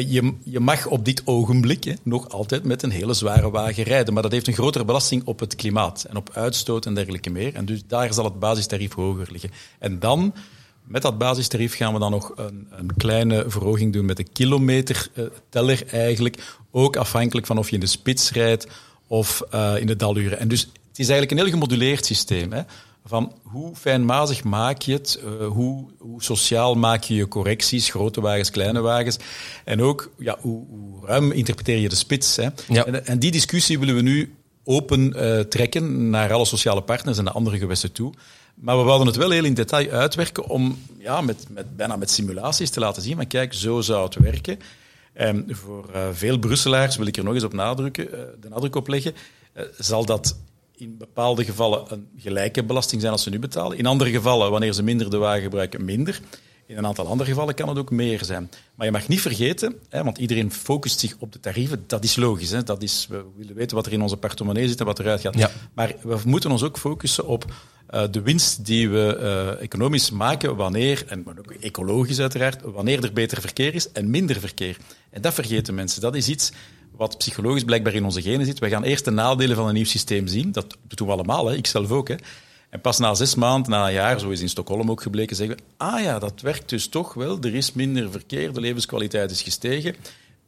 je, 0.00 0.34
je, 0.44 0.60
mag 0.60 0.86
op 0.86 1.04
dit 1.04 1.22
ogenblik 1.24 1.84
hè, 1.84 1.92
nog 2.02 2.28
altijd 2.28 2.64
met 2.64 2.82
een 2.82 2.90
hele 2.90 3.14
zware 3.14 3.50
wagen 3.50 3.82
rijden, 3.82 4.14
maar 4.14 4.22
dat 4.22 4.32
heeft 4.32 4.46
een 4.46 4.54
grotere 4.54 4.84
belasting 4.84 5.22
op 5.24 5.40
het 5.40 5.54
klimaat 5.54 6.04
en 6.08 6.16
op 6.16 6.30
uitstoot 6.32 6.86
en 6.86 6.94
dergelijke 6.94 7.30
meer. 7.30 7.54
En 7.54 7.64
dus 7.64 7.82
daar 7.86 8.14
zal 8.14 8.24
het 8.24 8.38
basistarief 8.38 8.94
hoger 8.94 9.28
liggen. 9.30 9.50
En 9.78 9.98
dan, 9.98 10.34
met 10.84 11.02
dat 11.02 11.18
basistarief, 11.18 11.76
gaan 11.76 11.92
we 11.92 11.98
dan 11.98 12.10
nog 12.10 12.32
een, 12.36 12.68
een 12.70 12.90
kleine 12.96 13.44
verhoging 13.46 13.92
doen 13.92 14.04
met 14.04 14.16
de 14.16 14.24
kilometerteller 14.24 15.86
eigenlijk, 15.90 16.56
ook 16.70 16.96
afhankelijk 16.96 17.46
van 17.46 17.58
of 17.58 17.68
je 17.68 17.74
in 17.74 17.80
de 17.80 17.86
spits 17.86 18.32
rijdt 18.32 18.66
of 19.06 19.42
uh, 19.54 19.74
in 19.78 19.86
de 19.86 19.96
daluren. 19.96 20.38
En 20.38 20.48
dus 20.48 20.60
het 20.60 20.98
is 20.98 21.08
eigenlijk 21.08 21.30
een 21.30 21.46
heel 21.46 21.54
gemoduleerd 21.54 22.06
systeem. 22.06 22.52
Hè 22.52 22.62
van 23.06 23.32
hoe 23.42 23.76
fijnmazig 23.76 24.44
maak 24.44 24.82
je 24.82 24.92
het, 24.92 25.20
uh, 25.24 25.46
hoe, 25.46 25.90
hoe, 25.98 26.22
sociaal 26.22 26.74
maak 26.74 27.02
je 27.02 27.14
je 27.14 27.28
correcties, 27.28 27.90
grote 27.90 28.20
wagens, 28.20 28.50
kleine 28.50 28.80
wagens, 28.80 29.16
en 29.64 29.82
ook 29.82 30.10
ja, 30.18 30.36
hoe, 30.40 30.66
hoe 30.68 31.06
ruim 31.06 31.32
interpreteer 31.32 31.78
je 31.78 31.88
de 31.88 31.94
spits. 31.94 32.36
Hè? 32.36 32.48
Ja. 32.68 32.86
En, 32.86 33.06
en, 33.06 33.18
die 33.18 33.30
discussie 33.30 33.78
willen 33.78 33.94
we 33.94 34.02
nu 34.02 34.34
open 34.64 35.14
uh, 35.16 35.40
trekken 35.40 36.10
naar 36.10 36.32
alle 36.32 36.44
sociale 36.44 36.82
partners 36.82 37.18
en 37.18 37.24
de 37.24 37.30
andere 37.30 37.58
gewesten 37.58 37.92
toe. 37.92 38.12
Maar 38.54 38.78
we 38.78 38.84
wilden 38.84 39.06
het 39.06 39.16
wel 39.16 39.30
heel 39.30 39.44
in 39.44 39.54
detail 39.54 39.90
uitwerken 39.90 40.46
om 40.48 40.78
ja, 40.98 41.20
met, 41.20 41.46
met, 41.48 41.76
bijna 41.76 41.96
met 41.96 42.10
simulaties 42.10 42.70
te 42.70 42.80
laten 42.80 43.02
zien, 43.02 43.16
maar 43.16 43.26
kijk, 43.26 43.54
zo 43.54 43.80
zou 43.80 44.04
het 44.04 44.14
werken. 44.14 44.58
En 45.12 45.46
voor 45.50 45.90
uh, 45.94 46.08
veel 46.12 46.38
Brusselaars 46.38 46.96
wil 46.96 47.06
ik 47.06 47.16
er 47.16 47.24
nog 47.24 47.34
eens 47.34 47.44
op 47.44 47.52
nadrukken, 47.52 48.08
de 48.40 48.48
nadruk 48.48 48.76
op 48.76 48.88
leggen, 48.88 49.14
zal 49.78 50.04
dat 50.04 50.36
in 50.76 50.96
bepaalde 50.98 51.44
gevallen 51.44 51.84
een 51.88 52.08
gelijke 52.16 52.64
belasting 52.64 53.00
zijn 53.00 53.12
als 53.12 53.22
ze 53.22 53.30
nu 53.30 53.38
betalen. 53.38 53.78
In 53.78 53.86
andere 53.86 54.10
gevallen, 54.10 54.50
wanneer 54.50 54.72
ze 54.72 54.82
minder 54.82 55.10
de 55.10 55.16
wagen 55.16 55.42
gebruiken, 55.42 55.84
minder. 55.84 56.20
In 56.66 56.76
een 56.76 56.86
aantal 56.86 57.06
andere 57.06 57.30
gevallen 57.30 57.54
kan 57.54 57.68
het 57.68 57.78
ook 57.78 57.90
meer 57.90 58.24
zijn. 58.24 58.50
Maar 58.74 58.86
je 58.86 58.92
mag 58.92 59.08
niet 59.08 59.20
vergeten, 59.20 59.74
hè, 59.88 60.04
want 60.04 60.18
iedereen 60.18 60.52
focust 60.52 61.00
zich 61.00 61.16
op 61.18 61.32
de 61.32 61.40
tarieven. 61.40 61.84
Dat 61.86 62.04
is 62.04 62.16
logisch. 62.16 62.50
Hè, 62.50 62.62
dat 62.62 62.82
is, 62.82 63.06
we 63.10 63.24
willen 63.36 63.54
weten 63.54 63.76
wat 63.76 63.86
er 63.86 63.92
in 63.92 64.02
onze 64.02 64.16
portemonnee 64.16 64.68
zit 64.68 64.80
en 64.80 64.86
wat 64.86 64.98
eruit 64.98 65.20
gaat. 65.20 65.38
Ja. 65.38 65.50
Maar 65.74 65.94
we 66.02 66.18
moeten 66.24 66.50
ons 66.50 66.62
ook 66.62 66.78
focussen 66.78 67.26
op 67.26 67.44
uh, 67.94 68.02
de 68.10 68.22
winst 68.22 68.64
die 68.64 68.88
we 68.88 69.18
uh, 69.20 69.62
economisch 69.62 70.10
maken 70.10 70.56
wanneer, 70.56 71.04
en 71.08 71.24
ook 71.38 71.52
ecologisch 71.60 72.20
uiteraard, 72.20 72.62
wanneer 72.62 73.04
er 73.04 73.12
beter 73.12 73.40
verkeer 73.40 73.74
is 73.74 73.92
en 73.92 74.10
minder 74.10 74.40
verkeer. 74.40 74.76
En 75.10 75.22
dat 75.22 75.34
vergeten 75.34 75.74
mensen. 75.74 76.00
Dat 76.00 76.14
is 76.14 76.28
iets 76.28 76.52
wat 76.96 77.18
psychologisch 77.18 77.64
blijkbaar 77.64 77.94
in 77.94 78.04
onze 78.04 78.22
genen 78.22 78.46
zit. 78.46 78.58
We 78.58 78.68
gaan 78.68 78.84
eerst 78.84 79.04
de 79.04 79.10
nadelen 79.10 79.56
van 79.56 79.68
een 79.68 79.74
nieuw 79.74 79.84
systeem 79.84 80.26
zien. 80.26 80.52
Dat 80.52 80.76
doen 80.88 81.06
we 81.06 81.12
allemaal, 81.12 81.46
hè. 81.46 81.56
ik 81.56 81.66
zelf 81.66 81.90
ook. 81.90 82.08
Hè. 82.08 82.14
En 82.70 82.80
pas 82.80 82.98
na 82.98 83.14
zes 83.14 83.34
maanden, 83.34 83.70
na 83.70 83.86
een 83.86 83.92
jaar, 83.92 84.20
zo 84.20 84.30
is 84.30 84.40
in 84.40 84.48
Stockholm 84.48 84.90
ook 84.90 85.02
gebleken, 85.02 85.36
zeggen 85.36 85.56
we, 85.56 85.62
ah 85.76 86.02
ja, 86.02 86.18
dat 86.18 86.40
werkt 86.40 86.68
dus 86.68 86.88
toch 86.88 87.14
wel. 87.14 87.38
Er 87.40 87.54
is 87.54 87.72
minder 87.72 88.10
verkeer, 88.10 88.52
de 88.52 88.60
levenskwaliteit 88.60 89.30
is 89.30 89.42
gestegen. 89.42 89.94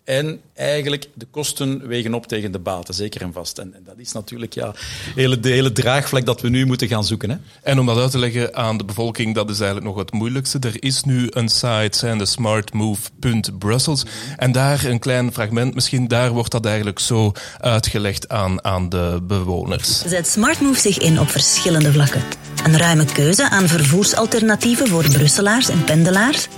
En 0.06 0.40
eigenlijk 0.54 1.08
de 1.14 1.26
kosten 1.30 1.86
wegen 1.86 2.14
op 2.14 2.26
tegen 2.26 2.52
de 2.52 2.58
baten, 2.58 2.94
zeker 2.94 3.20
en 3.20 3.32
vast. 3.32 3.58
En, 3.58 3.74
en 3.74 3.82
dat 3.84 3.94
is 3.98 4.12
natuurlijk 4.12 4.54
ja, 4.54 4.74
hele, 5.14 5.40
de 5.40 5.48
hele 5.48 5.72
draagvlak 5.72 6.26
dat 6.26 6.40
we 6.40 6.48
nu 6.48 6.66
moeten 6.66 6.88
gaan 6.88 7.04
zoeken. 7.04 7.30
Hè. 7.30 7.36
En 7.62 7.78
om 7.78 7.86
dat 7.86 7.98
uit 7.98 8.10
te 8.10 8.18
leggen 8.18 8.54
aan 8.54 8.78
de 8.78 8.84
bevolking, 8.84 9.34
dat 9.34 9.50
is 9.50 9.56
eigenlijk 9.60 9.86
nog 9.86 9.98
het 9.98 10.12
moeilijkste. 10.12 10.58
Er 10.58 10.82
is 10.82 11.02
nu 11.02 11.26
een 11.30 11.48
site, 11.48 11.98
zijn 11.98 12.18
de 12.18 12.26
smartmove.brussels. 12.26 14.04
En 14.36 14.52
daar 14.52 14.84
een 14.84 14.98
klein 14.98 15.32
fragment, 15.32 15.74
misschien 15.74 16.08
daar 16.08 16.30
wordt 16.30 16.50
dat 16.50 16.64
eigenlijk 16.64 16.98
zo 16.98 17.32
uitgelegd 17.60 18.28
aan, 18.28 18.64
aan 18.64 18.88
de 18.88 19.18
bewoners. 19.22 20.02
Zet 20.06 20.26
Smartmove 20.26 20.80
zich 20.80 20.98
in 20.98 21.20
op 21.20 21.28
verschillende 21.28 21.92
vlakken. 21.92 22.22
Een 22.64 22.78
ruime 22.78 23.04
keuze 23.04 23.50
aan 23.50 23.68
vervoersalternatieven 23.68 24.88
voor 24.88 25.04
Brusselaars 25.08 25.68
en 25.68 25.84
pendelaars. 25.84 26.48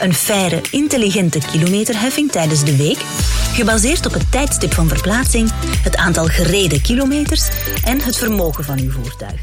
Een 0.00 0.14
faire, 0.14 0.60
intelligente 0.70 1.38
kilometerheffing 1.38 2.30
tijdens 2.30 2.64
de 2.64 2.76
week, 2.76 2.98
gebaseerd 3.52 4.06
op 4.06 4.12
het 4.12 4.30
tijdstip 4.30 4.72
van 4.72 4.88
verplaatsing, 4.88 5.50
het 5.82 5.96
aantal 5.96 6.24
gereden 6.24 6.82
kilometers 6.82 7.48
en 7.84 8.00
het 8.00 8.16
vermogen 8.16 8.64
van 8.64 8.78
uw 8.78 8.90
voertuig. 8.90 9.40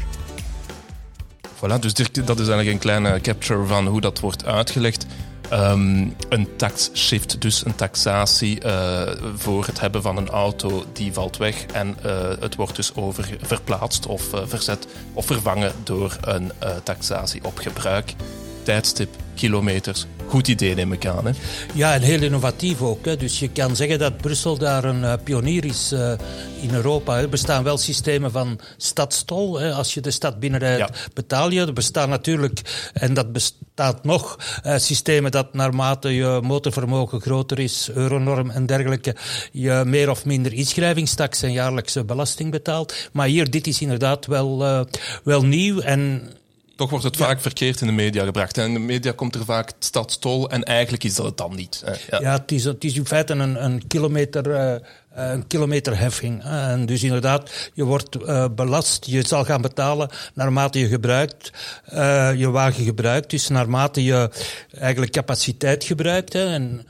Voilà, 1.56 1.78
dus 1.80 1.94
dat 1.94 2.40
is 2.40 2.48
eigenlijk 2.48 2.68
een 2.68 2.78
kleine 2.78 3.20
capture 3.20 3.66
van 3.66 3.86
hoe 3.86 4.00
dat 4.00 4.20
wordt 4.20 4.44
uitgelegd. 4.44 5.06
Um, 5.52 6.14
een 6.28 6.48
tax-shift, 6.56 7.40
dus 7.40 7.64
een 7.64 7.74
taxatie 7.74 8.64
uh, 8.64 9.02
voor 9.36 9.66
het 9.66 9.80
hebben 9.80 10.02
van 10.02 10.16
een 10.16 10.28
auto, 10.28 10.84
die 10.92 11.12
valt 11.12 11.36
weg. 11.36 11.66
En 11.72 11.96
uh, 12.06 12.12
het 12.40 12.54
wordt 12.54 12.76
dus 12.76 12.94
over 12.94 13.28
verplaatst 13.42 14.06
of 14.06 14.34
uh, 14.34 14.40
verzet 14.46 14.86
of 15.12 15.26
vervangen 15.26 15.72
door 15.84 16.16
een 16.20 16.52
taxatie 16.82 17.44
op 17.44 17.58
gebruik. 17.58 18.14
Tijdstip, 18.62 19.08
kilometers, 19.34 20.06
Goed 20.28 20.48
idee, 20.48 20.74
neem 20.74 20.92
ik 20.92 21.06
aan. 21.06 21.26
Hè? 21.26 21.32
Ja, 21.74 21.94
en 21.94 22.02
heel 22.02 22.22
innovatief 22.22 22.82
ook. 22.82 23.04
Hè. 23.04 23.16
Dus 23.16 23.38
je 23.38 23.48
kan 23.48 23.76
zeggen 23.76 23.98
dat 23.98 24.16
Brussel 24.16 24.58
daar 24.58 24.84
een 24.84 25.00
uh, 25.00 25.12
pionier 25.24 25.64
is 25.64 25.92
uh, 25.92 26.12
in 26.60 26.74
Europa. 26.74 27.18
Er 27.18 27.28
bestaan 27.28 27.64
wel 27.64 27.78
systemen 27.78 28.30
van 28.30 28.58
stadstol. 28.76 29.58
Hè. 29.58 29.72
Als 29.72 29.94
je 29.94 30.00
de 30.00 30.10
stad 30.10 30.40
binnenrijdt, 30.40 30.78
ja. 30.78 31.10
betaal 31.14 31.50
je. 31.50 31.60
Er 31.60 31.72
bestaan 31.72 32.08
natuurlijk, 32.08 32.90
en 32.92 33.14
dat 33.14 33.32
bestaat 33.32 34.04
nog, 34.04 34.38
uh, 34.66 34.74
systemen 34.76 35.30
dat 35.30 35.54
naarmate 35.54 36.08
je 36.08 36.40
motorvermogen 36.42 37.20
groter 37.20 37.58
is, 37.58 37.90
euronorm 37.94 38.50
en 38.50 38.66
dergelijke, 38.66 39.16
je 39.52 39.82
meer 39.86 40.10
of 40.10 40.24
minder 40.24 40.52
inschrijvingstaks 40.52 41.42
en 41.42 41.52
jaarlijkse 41.52 42.04
belasting 42.04 42.50
betaalt. 42.50 42.94
Maar 43.12 43.26
hier, 43.26 43.50
dit 43.50 43.66
is 43.66 43.80
inderdaad 43.80 44.26
wel, 44.26 44.86
wel 45.24 45.44
nieuw 45.44 45.80
en 45.80 46.30
toch 46.76 46.90
wordt 46.90 47.04
het 47.04 47.16
vaak 47.16 47.40
verkeerd 47.40 47.80
in 47.80 47.86
de 47.86 47.92
media 47.92 48.24
gebracht. 48.24 48.58
En 48.58 48.64
in 48.64 48.72
de 48.72 48.78
media 48.78 49.12
komt 49.12 49.34
er 49.34 49.44
vaak 49.44 49.72
stadstol 49.78 50.50
en 50.50 50.62
eigenlijk 50.62 51.04
is 51.04 51.14
dat 51.14 51.26
het 51.26 51.36
dan 51.36 51.54
niet. 51.54 51.82
Ja, 52.10 52.18
ja 52.20 52.32
het, 52.32 52.52
is, 52.52 52.64
het 52.64 52.84
is 52.84 52.96
in 52.96 53.06
feite 53.06 53.32
een, 53.32 53.64
een 53.64 53.86
kilometer... 53.86 54.46
Uh, 54.46 54.74
een 55.16 55.46
kilometerheffing. 55.46 56.44
En 56.44 56.86
dus 56.86 57.02
inderdaad, 57.02 57.70
je 57.74 57.84
wordt 57.84 58.16
uh, 58.16 58.44
belast. 58.54 59.06
Je 59.06 59.26
zal 59.26 59.44
gaan 59.44 59.60
betalen 59.60 60.10
naarmate 60.34 60.78
je 60.78 60.88
gebruikt, 60.88 61.50
uh, 61.92 62.30
je 62.34 62.50
wagen 62.50 62.84
gebruikt. 62.84 63.30
Dus 63.30 63.48
naarmate 63.48 64.04
je 64.04 64.30
eigenlijk 64.78 65.12
capaciteit 65.12 65.84
gebruikt. 65.84 66.32
Hè. 66.32 66.46
En 66.46 66.86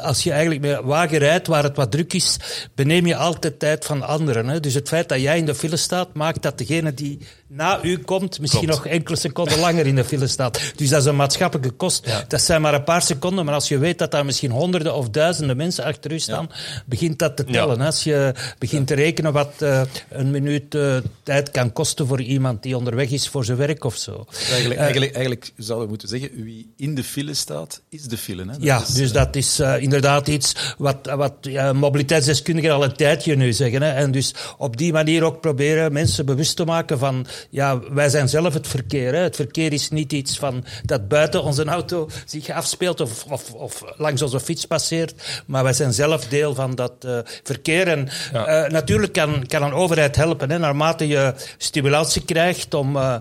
als 0.00 0.22
je 0.22 0.30
eigenlijk 0.30 0.60
met 0.60 0.80
wagen 0.82 1.18
rijdt 1.18 1.46
waar 1.46 1.62
het 1.62 1.76
wat 1.76 1.90
druk 1.90 2.12
is, 2.12 2.36
beneem 2.74 3.06
je 3.06 3.16
altijd 3.16 3.58
tijd 3.58 3.84
van 3.84 4.02
anderen. 4.02 4.48
Hè? 4.48 4.60
Dus 4.60 4.74
het 4.74 4.88
feit 4.88 5.08
dat 5.08 5.20
jij 5.20 5.38
in 5.38 5.46
de 5.46 5.54
file 5.54 5.76
staat, 5.76 6.14
maakt 6.14 6.42
dat 6.42 6.58
degene 6.58 6.94
die 6.94 7.18
na 7.48 7.82
u 7.82 7.98
komt, 7.98 8.40
misschien 8.40 8.68
nog 8.68 8.86
enkele 8.86 9.16
seconden 9.16 9.58
langer 9.58 9.86
in 9.86 9.94
de 9.94 10.04
file 10.04 10.26
staat. 10.26 10.72
Dus 10.76 10.88
dat 10.88 11.00
is 11.00 11.06
een 11.06 11.16
maatschappelijke 11.16 11.76
kost. 11.76 12.08
Dat 12.28 12.40
zijn 12.40 12.60
maar 12.60 12.74
een 12.74 12.84
paar 12.84 13.02
seconden, 13.02 13.44
maar 13.44 13.54
als 13.54 13.68
je 13.68 13.78
weet 13.78 13.98
dat 13.98 14.10
daar 14.10 14.24
misschien 14.24 14.50
honderden 14.50 14.94
of 14.94 15.10
duizenden 15.10 15.56
mensen 15.56 15.84
achter 15.84 16.12
u 16.12 16.18
staan, 16.18 16.48
ja. 16.50 16.82
begint 16.86 17.18
dat 17.18 17.36
te 17.36 17.44
tellen. 17.44 17.80
Als 17.80 18.04
je 18.04 18.34
begint 18.58 18.86
te 18.86 18.94
rekenen 18.94 19.32
wat 19.32 19.52
uh, 19.62 19.80
een 20.08 20.30
minuut 20.30 20.74
uh, 20.74 20.96
tijd 21.22 21.50
kan 21.50 21.72
kosten 21.72 22.06
voor 22.06 22.20
iemand 22.20 22.62
die 22.62 22.76
onderweg 22.76 23.10
is 23.10 23.28
voor 23.28 23.44
zijn 23.44 23.58
werk 23.58 23.84
of 23.84 23.96
zo. 23.96 24.26
Eigenlijk, 24.50 24.74
uh, 24.74 24.80
eigenlijk, 24.80 25.12
eigenlijk 25.12 25.52
zouden 25.56 25.84
we 25.84 25.90
moeten 25.90 26.08
zeggen, 26.08 26.44
wie 26.44 26.72
in 26.76 26.94
de 26.94 27.04
file 27.04 27.34
staat, 27.34 27.80
is 27.88 28.02
de 28.02 28.16
file. 28.16 28.42
Hè? 28.42 28.46
Dat 28.46 28.62
ja, 28.62 28.80
is, 28.80 28.88
dus 28.88 29.12
dat 29.12 29.36
is 29.36 29.60
inderdaad 29.60 30.28
iets 30.28 30.74
wat, 30.78 30.98
wat 31.16 31.48
mobiliteitsdeskundigen 31.72 32.70
al 32.70 32.84
een 32.84 32.96
tijdje 32.96 33.36
nu 33.36 33.52
zeggen. 33.52 33.82
Hè? 33.82 33.90
En 33.90 34.10
dus 34.10 34.34
op 34.58 34.76
die 34.76 34.92
manier 34.92 35.22
ook 35.22 35.40
proberen 35.40 35.92
mensen 35.92 36.26
bewust 36.26 36.56
te 36.56 36.64
maken 36.64 36.98
van 36.98 37.26
ja, 37.50 37.80
wij 37.90 38.08
zijn 38.08 38.28
zelf 38.28 38.54
het 38.54 38.66
verkeer. 38.66 39.14
Hè. 39.14 39.20
Het 39.20 39.36
verkeer 39.36 39.72
is 39.72 39.90
niet 39.90 40.12
iets 40.12 40.38
van 40.38 40.64
dat 40.84 41.08
buiten 41.08 41.42
onze 41.42 41.64
auto 41.64 42.08
zich 42.26 42.50
afspeelt 42.50 43.00
of, 43.00 43.24
of, 43.24 43.52
of 43.52 43.82
langs 43.96 44.22
onze 44.22 44.40
fiets 44.40 44.64
passeert, 44.64 45.42
maar 45.46 45.62
wij 45.62 45.72
zijn 45.72 45.92
zelf 45.92 46.28
deel 46.28 46.54
van 46.54 46.74
dat 46.74 46.92
uh, 47.06 47.18
verkeer. 47.42 47.88
En 47.88 48.08
ja. 48.32 48.64
uh, 48.64 48.70
natuurlijk 48.70 49.12
kan, 49.12 49.46
kan 49.46 49.62
een 49.62 49.72
overheid 49.72 50.16
helpen, 50.16 50.50
hè, 50.50 50.58
naarmate 50.58 51.06
je 51.06 51.34
stimulatie 51.58 52.24
krijgt 52.24 52.74
om. 52.74 52.96
Uh, 52.96 53.16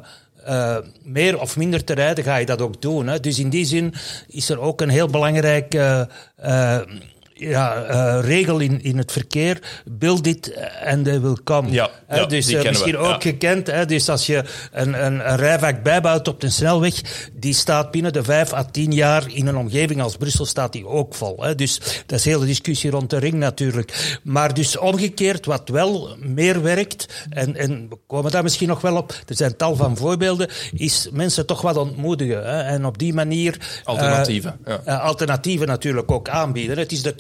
uh, 0.48 0.78
meer 1.04 1.40
of 1.40 1.58
minder 1.58 1.84
te 1.84 1.94
rijden, 1.94 2.24
ga 2.24 2.36
je 2.36 2.46
dat 2.46 2.62
ook 2.62 2.82
doen. 2.82 3.08
Hè. 3.08 3.20
Dus 3.20 3.40
in 3.40 3.50
die 3.50 3.66
zin 3.66 3.94
is 4.28 4.50
er 4.50 4.60
ook 4.60 4.82
een 4.82 4.90
heel 4.90 5.08
belangrijk 5.08 5.74
uh, 5.74 6.02
uh, 6.46 6.80
ja, 7.38 7.90
uh, 7.90 8.26
regel 8.26 8.60
in, 8.60 8.84
in 8.84 8.98
het 8.98 9.12
verkeer. 9.12 9.60
Build 9.86 10.28
it 10.28 10.58
and 10.86 11.04
they 11.04 11.22
will 11.22 11.38
come. 11.44 11.72
Ja, 11.72 11.90
ja 12.10 12.26
dus 12.26 12.50
uh, 12.52 12.64
misschien 12.64 12.92
we. 12.92 12.98
ook 12.98 13.24
ja. 13.24 13.30
gekend. 13.30 13.68
Hè, 13.68 13.86
dus 13.86 14.10
als 14.10 14.26
je 14.26 14.44
een, 14.72 15.06
een, 15.06 15.30
een 15.30 15.36
rijvak 15.36 15.84
bijbouwt 15.84 16.28
op 16.28 16.42
de 16.42 16.50
snelweg, 16.50 17.02
die 17.34 17.54
staat 17.54 17.92
binnen 17.92 18.14
de 18.14 18.24
vijf 18.24 18.54
à 18.54 18.64
tien 18.64 18.92
jaar 18.92 19.24
in 19.34 19.48
een 19.48 19.58
omgeving 19.58 20.02
als 20.02 20.16
Brussel 20.16 20.46
staat 20.46 20.74
die 20.74 20.88
ook 20.88 21.16
vol. 21.16 21.44
Hè. 21.44 21.56
Dus 21.56 21.80
dat 22.06 22.20
is 22.20 22.26
een 22.26 22.32
hele 22.32 22.46
discussie 22.46 22.90
rond 22.90 23.10
de 23.10 23.18
ring 23.18 23.34
natuurlijk. 23.34 24.20
Maar 24.24 24.54
dus 24.54 24.78
omgekeerd, 24.78 25.46
wat 25.46 25.70
wel 25.70 26.16
meer 26.20 26.62
werkt, 26.62 27.26
en, 27.30 27.56
en 27.56 27.90
we 27.90 27.98
komen 28.08 28.32
daar 28.32 28.44
misschien 28.44 28.68
nog 28.68 28.82
wel 28.82 28.98
op, 28.98 29.12
er 29.28 29.36
zijn 29.36 29.58
tal 29.58 29.76
van 29.76 29.98
voorbeelden, 29.98 30.50
is 30.74 31.10
mensen 31.12 31.46
toch 31.46 31.62
wat 31.62 31.78
ontmoedigen. 31.78 32.46
Hè, 32.46 32.62
en 32.62 32.86
op 32.86 32.98
die 32.98 33.14
manier... 33.14 33.82
Alternatieven. 33.84 34.58
Uh, 34.68 34.76
ja. 34.86 34.98
alternatieven 34.98 35.68
natuurlijk 35.68 36.12
ook 36.12 36.30
aanbieden. 36.30 36.78
Het 36.78 36.92
is 36.92 37.02
de 37.02 37.16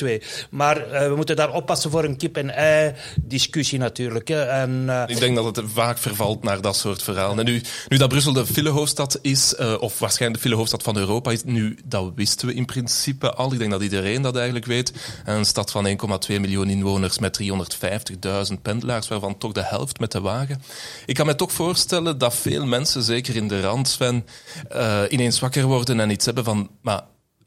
Maar 0.50 0.92
uh, 0.92 1.08
we 1.08 1.16
moeten 1.16 1.36
daar 1.36 1.54
oppassen 1.54 1.92
voor 1.92 2.04
een 2.04 2.18
kip-en-ei-discussie 2.18 3.80
natuurlijk. 3.80 4.28
Hè. 4.28 4.42
En, 4.42 4.84
uh, 4.86 5.04
ik 5.08 5.20
denk 5.20 5.36
dat 5.36 5.56
het 5.56 5.66
vaak 5.74 5.98
vervalt 5.98 6.44
naar 6.44 6.62
dat 6.62 6.76
soort 6.76 7.04
verhalen. 7.04 7.40
En 7.40 7.46
nu, 7.46 7.62
nu 7.88 7.98
dat 7.98 8.10
Brussel 8.10 8.34
de 8.34 8.46
filehoofdstad 8.46 9.20
is, 9.22 9.56
uh, 9.60 9.76
of 9.80 10.00
waarschijnlijk 10.00 10.42
de 10.42 10.48
filehoofdstad 10.48 10.84
van 10.84 10.98
Europa 10.98 11.32
is, 11.32 11.44
nu, 11.44 11.78
dat 11.86 12.12
wisten 12.16 12.48
we 12.48 12.54
in 12.54 12.66
principe 12.66 13.34
al. 13.34 13.54
Ik 13.54 13.60
denk 13.60 13.72
dat 13.72 13.82
iedereen 13.82 14.22
dat 14.22 14.36
eigenlijk 14.36 14.66
weet. 14.66 14.94
Een 15.26 15.46
stad 15.46 15.72
van 15.72 15.88
1,2 15.88 16.40
miljoen 16.40 16.70
inwoners 16.70 17.20
met 17.20 17.40
350.000 17.42 18.62
pendelaars, 18.62 19.08
waarvan 19.08 19.38
toch 19.38 19.52
de 19.52 19.64
helft 19.64 20.00
met 20.00 20.12
de 20.12 20.22
wagen. 20.22 20.62
Ik 21.06 21.16
kan 21.16 21.26
me 21.26 21.36
toch 21.36 21.52
voorstellen 21.52 22.18
dat 22.18 22.36
veel 22.36 22.66
mensen, 22.66 23.04
zeker 23.04 23.36
in 23.36 23.48
de 23.48 23.62
rand, 23.62 23.88
Sven, 23.88 24.26
ineens 25.10 25.40
wakker 25.40 25.64
worden 25.64 26.00
en 26.00 26.10
iets 26.10 26.26
hebben 26.26 26.44
van... 26.44 26.70
Maar 26.82 27.02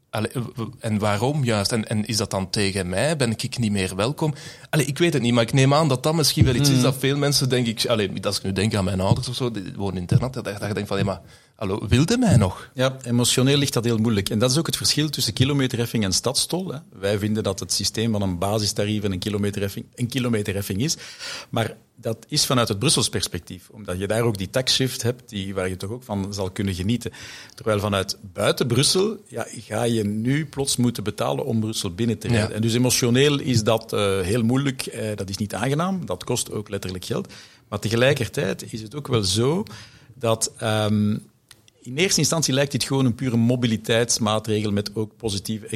Allee, 0.09 0.31
en 0.79 0.99
waarom 0.99 1.43
juist? 1.43 1.71
En, 1.71 1.87
en, 1.87 2.05
is 2.05 2.17
dat 2.17 2.31
dan 2.31 2.49
tegen 2.49 2.89
mij? 2.89 3.15
Ben 3.15 3.31
ik 3.31 3.57
niet 3.57 3.71
meer 3.71 3.95
welkom? 3.95 4.33
Allee, 4.69 4.85
ik 4.85 4.97
weet 4.97 5.13
het 5.13 5.21
niet, 5.21 5.33
maar 5.33 5.43
ik 5.43 5.53
neem 5.53 5.73
aan 5.73 5.87
dat 5.87 6.03
dat 6.03 6.15
misschien 6.15 6.45
wel 6.45 6.55
iets 6.55 6.69
mm. 6.69 6.75
is 6.75 6.81
dat 6.81 6.95
veel 6.97 7.17
mensen, 7.17 7.49
denk 7.49 7.67
ik... 7.67 7.85
Allee, 7.85 8.11
als 8.21 8.37
ik 8.37 8.43
nu 8.43 8.53
denk 8.53 8.75
aan 8.75 8.83
mijn 8.83 9.01
ouders 9.01 9.27
of 9.27 9.35
zo, 9.35 9.51
die 9.51 9.73
wonen 9.75 9.95
in 9.95 10.01
internet, 10.01 10.33
dat 10.33 10.47
ik 10.47 10.75
denk 10.75 10.87
van, 10.87 10.97
ja, 10.97 11.03
maar 11.03 11.21
hallo, 11.59 11.87
wilde 11.87 12.17
mij 12.17 12.37
nog? 12.37 12.69
Ja, 12.73 12.97
emotioneel 13.03 13.57
ligt 13.57 13.73
dat 13.73 13.83
heel 13.83 13.97
moeilijk. 13.97 14.29
En 14.29 14.39
dat 14.39 14.51
is 14.51 14.57
ook 14.57 14.65
het 14.65 14.77
verschil 14.77 15.09
tussen 15.09 15.33
kilometerheffing 15.33 16.03
en 16.03 16.13
stadstol. 16.13 16.71
Hè. 16.71 16.79
Wij 16.99 17.17
vinden 17.17 17.43
dat 17.43 17.59
het 17.59 17.73
systeem 17.73 18.11
van 18.11 18.21
een 18.21 18.37
basistarief 18.37 19.03
en 19.03 19.11
een 19.11 19.19
kilometerheffing 19.19 19.85
een 19.95 20.07
kilometerheffing 20.07 20.81
is. 20.81 20.97
Maar 21.49 21.77
dat 21.95 22.25
is 22.27 22.45
vanuit 22.45 22.67
het 22.67 22.79
Brussels 22.79 23.09
perspectief, 23.09 23.69
omdat 23.69 23.99
je 23.99 24.07
daar 24.07 24.21
ook 24.21 24.37
die 24.37 24.49
taxshift 24.49 25.01
hebt, 25.01 25.29
die, 25.29 25.53
waar 25.53 25.69
je 25.69 25.77
toch 25.77 25.89
ook 25.89 26.03
van 26.03 26.33
zal 26.33 26.51
kunnen 26.51 26.73
genieten. 26.73 27.11
Terwijl 27.55 27.79
vanuit 27.79 28.17
buiten 28.33 28.67
Brussel 28.67 29.23
ja, 29.27 29.47
ga 29.49 29.83
je 29.83 30.03
nu 30.03 30.45
plots 30.45 30.77
moeten 30.77 31.03
betalen 31.03 31.45
om 31.45 31.59
Brussel 31.59 31.93
binnen 31.93 32.17
te 32.17 32.27
rijden. 32.27 32.49
Ja. 32.49 32.55
En 32.55 32.61
dus 32.61 32.73
emotioneel 32.73 33.39
is 33.39 33.63
dat 33.63 33.93
uh, 33.93 34.19
heel 34.19 34.43
moeilijk, 34.43 34.93
uh, 34.93 35.01
dat 35.15 35.29
is 35.29 35.37
niet 35.37 35.53
aangenaam, 35.53 36.05
dat 36.05 36.23
kost 36.23 36.51
ook 36.51 36.69
letterlijk 36.69 37.05
geld. 37.05 37.33
Maar 37.67 37.79
tegelijkertijd 37.79 38.73
is 38.73 38.81
het 38.81 38.95
ook 38.95 39.07
wel 39.07 39.23
zo 39.23 39.63
dat 40.13 40.51
um, 40.63 41.27
in 41.81 41.97
eerste 41.97 42.19
instantie 42.19 42.53
lijkt 42.53 42.71
dit 42.71 42.83
gewoon 42.83 43.05
een 43.05 43.15
pure 43.15 43.37
mobiliteitsmaatregel 43.37 44.71
met 44.71 44.95
ook 44.95 45.17
positieve 45.17 45.67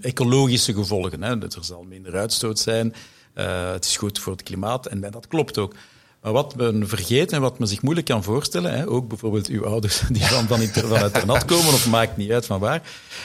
ecologische 0.00 0.74
gevolgen. 0.74 1.22
Hè. 1.22 1.42
Er 1.42 1.58
zal 1.60 1.82
minder 1.88 2.16
uitstoot 2.16 2.58
zijn, 2.58 2.94
uh, 3.34 3.70
het 3.72 3.84
is 3.84 3.96
goed 3.96 4.18
voor 4.18 4.32
het 4.32 4.42
klimaat 4.42 4.86
en 4.86 5.00
dat 5.00 5.26
klopt 5.28 5.58
ook. 5.58 5.74
Maar 6.22 6.34
wat 6.34 6.56
men 6.56 6.88
vergeet 6.88 7.32
en 7.32 7.40
wat 7.40 7.58
men 7.58 7.68
zich 7.68 7.82
moeilijk 7.82 8.06
kan 8.06 8.22
voorstellen, 8.22 8.72
hè, 8.72 8.88
ook 8.88 9.08
bijvoorbeeld 9.08 9.46
uw 9.46 9.66
ouders 9.66 10.02
die 10.08 10.22
van, 10.22 10.46
van, 10.46 10.58
van 10.58 10.98
het 10.98 11.14
internat 11.14 11.44
komen, 11.44 11.72
of 11.72 11.88
maakt 11.88 12.16
niet 12.16 12.30
uit 12.30 12.46
van 12.46 12.60
waar, 12.60 12.82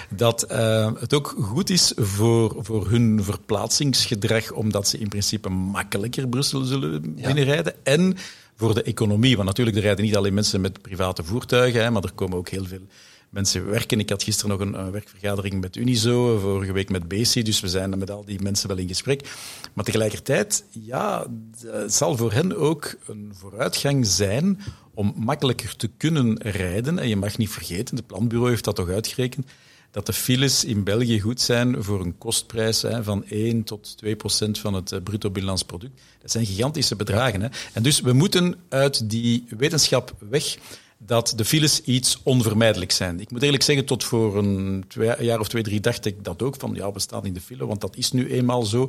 dat 0.10 0.52
uh, 0.52 0.92
het 1.00 1.14
ook 1.14 1.36
goed 1.40 1.70
is 1.70 1.94
voor, 1.96 2.56
voor 2.60 2.90
hun 2.90 3.24
verplaatsingsgedrag, 3.24 4.52
omdat 4.52 4.88
ze 4.88 4.98
in 4.98 5.08
principe 5.08 5.50
makkelijker 5.50 6.28
Brussel 6.28 6.64
zullen 6.64 7.16
binnenrijden. 7.16 7.74
Ja. 7.84 7.92
En 7.92 8.18
voor 8.62 8.74
de 8.74 8.84
economie. 8.84 9.36
Want 9.36 9.48
natuurlijk, 9.48 9.78
er 9.78 9.84
rijden 9.84 10.06
niet 10.06 10.16
alleen 10.16 10.34
mensen 10.34 10.62
met 10.62 10.82
private 10.82 11.24
voertuigen, 11.24 11.82
hè, 11.82 11.92
maar 11.92 12.04
er 12.04 12.12
komen 12.12 12.38
ook 12.38 12.50
heel 12.50 12.66
veel 12.66 12.86
mensen 13.30 13.70
werken. 13.70 14.00
Ik 14.00 14.10
had 14.10 14.24
gisteren 14.24 14.58
nog 14.58 14.60
een, 14.60 14.92
werkvergadering 14.92 15.62
met 15.62 15.76
Unizo, 15.76 16.40
vorige 16.40 16.72
week 16.72 16.90
met 16.90 17.08
BC, 17.08 17.46
dus 17.46 17.60
we 17.60 17.68
zijn 17.68 17.98
met 17.98 18.12
al 18.12 18.26
die 18.26 18.42
mensen 18.42 18.68
wel 18.68 18.78
in 18.78 18.88
gesprek. 18.88 19.30
Maar 19.74 19.86
tegelijkertijd, 19.86 20.64
ja, 20.70 21.26
het 21.68 21.94
zal 21.94 22.18
voor 22.18 22.32
hen 22.32 22.58
ook 22.58 22.96
een 23.08 23.32
vooruitgang 23.36 24.08
zijn 24.08 24.60
om 24.94 25.14
makkelijker 25.18 25.76
te 25.76 25.90
kunnen 25.98 26.42
rijden. 26.42 27.00
En 27.00 27.08
je 27.08 27.16
mag 27.16 27.38
niet 27.38 27.50
vergeten, 27.50 27.96
de 27.96 28.04
planbureau 28.04 28.50
heeft 28.50 28.64
dat 28.64 28.76
toch 28.76 28.90
uitgerekend, 28.90 29.46
dat 29.92 30.06
de 30.06 30.14
files 30.14 30.66
in 30.66 30.84
België 30.84 31.20
goed 31.20 31.42
zijn 31.42 31.84
voor 31.84 32.02
een 32.02 32.18
kostprijs 32.18 32.82
hè, 32.82 33.04
van 33.04 33.26
1 33.26 33.64
tot 33.64 33.98
2 33.98 34.16
procent 34.16 34.60
van 34.60 34.74
het 34.74 34.92
eh, 34.92 35.00
bruto 35.04 35.30
binnenlands 35.30 35.64
product. 35.64 36.02
Dat 36.22 36.32
zijn 36.32 36.46
gigantische 36.46 36.96
bedragen. 36.96 37.42
Hè. 37.42 37.48
En 37.74 37.84
dus 37.84 38.02
we 38.02 38.14
moeten 38.14 38.56
uit 38.70 39.10
die 39.10 39.46
wetenschap 39.58 40.16
weg 40.30 40.58
dat 41.06 41.34
de 41.36 41.46
files 41.46 41.82
iets 41.82 42.20
onvermijdelijk 42.24 42.92
zijn. 42.92 43.20
Ik 43.20 43.32
moet 43.32 43.42
eerlijk 43.42 43.64
zeggen, 43.64 43.86
tot 43.86 44.04
voor 44.04 44.38
een, 44.38 44.84
jaar 45.20 45.40
of 45.40 45.48
twee, 45.48 45.64
drie 45.64 45.80
dacht 45.80 46.06
ik 46.06 46.24
dat 46.24 46.42
ook, 46.42 46.56
van 46.58 46.74
ja, 46.74 46.92
we 46.92 47.00
staan 47.00 47.26
in 47.26 47.34
de 47.34 47.42
file, 47.42 47.66
want 47.66 47.82
dat 47.82 47.96
is 47.96 48.12
nu 48.12 48.32
eenmaal 48.32 48.64
zo. 48.64 48.88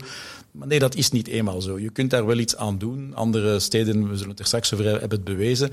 Maar 0.50 0.66
nee, 0.66 0.78
dat 0.78 0.94
is 0.94 1.10
niet 1.10 1.28
eenmaal 1.28 1.60
zo. 1.60 1.78
Je 1.78 1.90
kunt 1.90 2.10
daar 2.10 2.26
wel 2.26 2.38
iets 2.38 2.56
aan 2.56 2.78
doen. 2.78 3.14
Andere 3.14 3.60
steden, 3.60 4.08
we 4.08 4.14
zullen 4.14 4.30
het 4.30 4.38
er 4.38 4.46
straks 4.46 4.74
over 4.74 4.84
hebben 4.84 5.10
het 5.10 5.24
bewezen, 5.24 5.70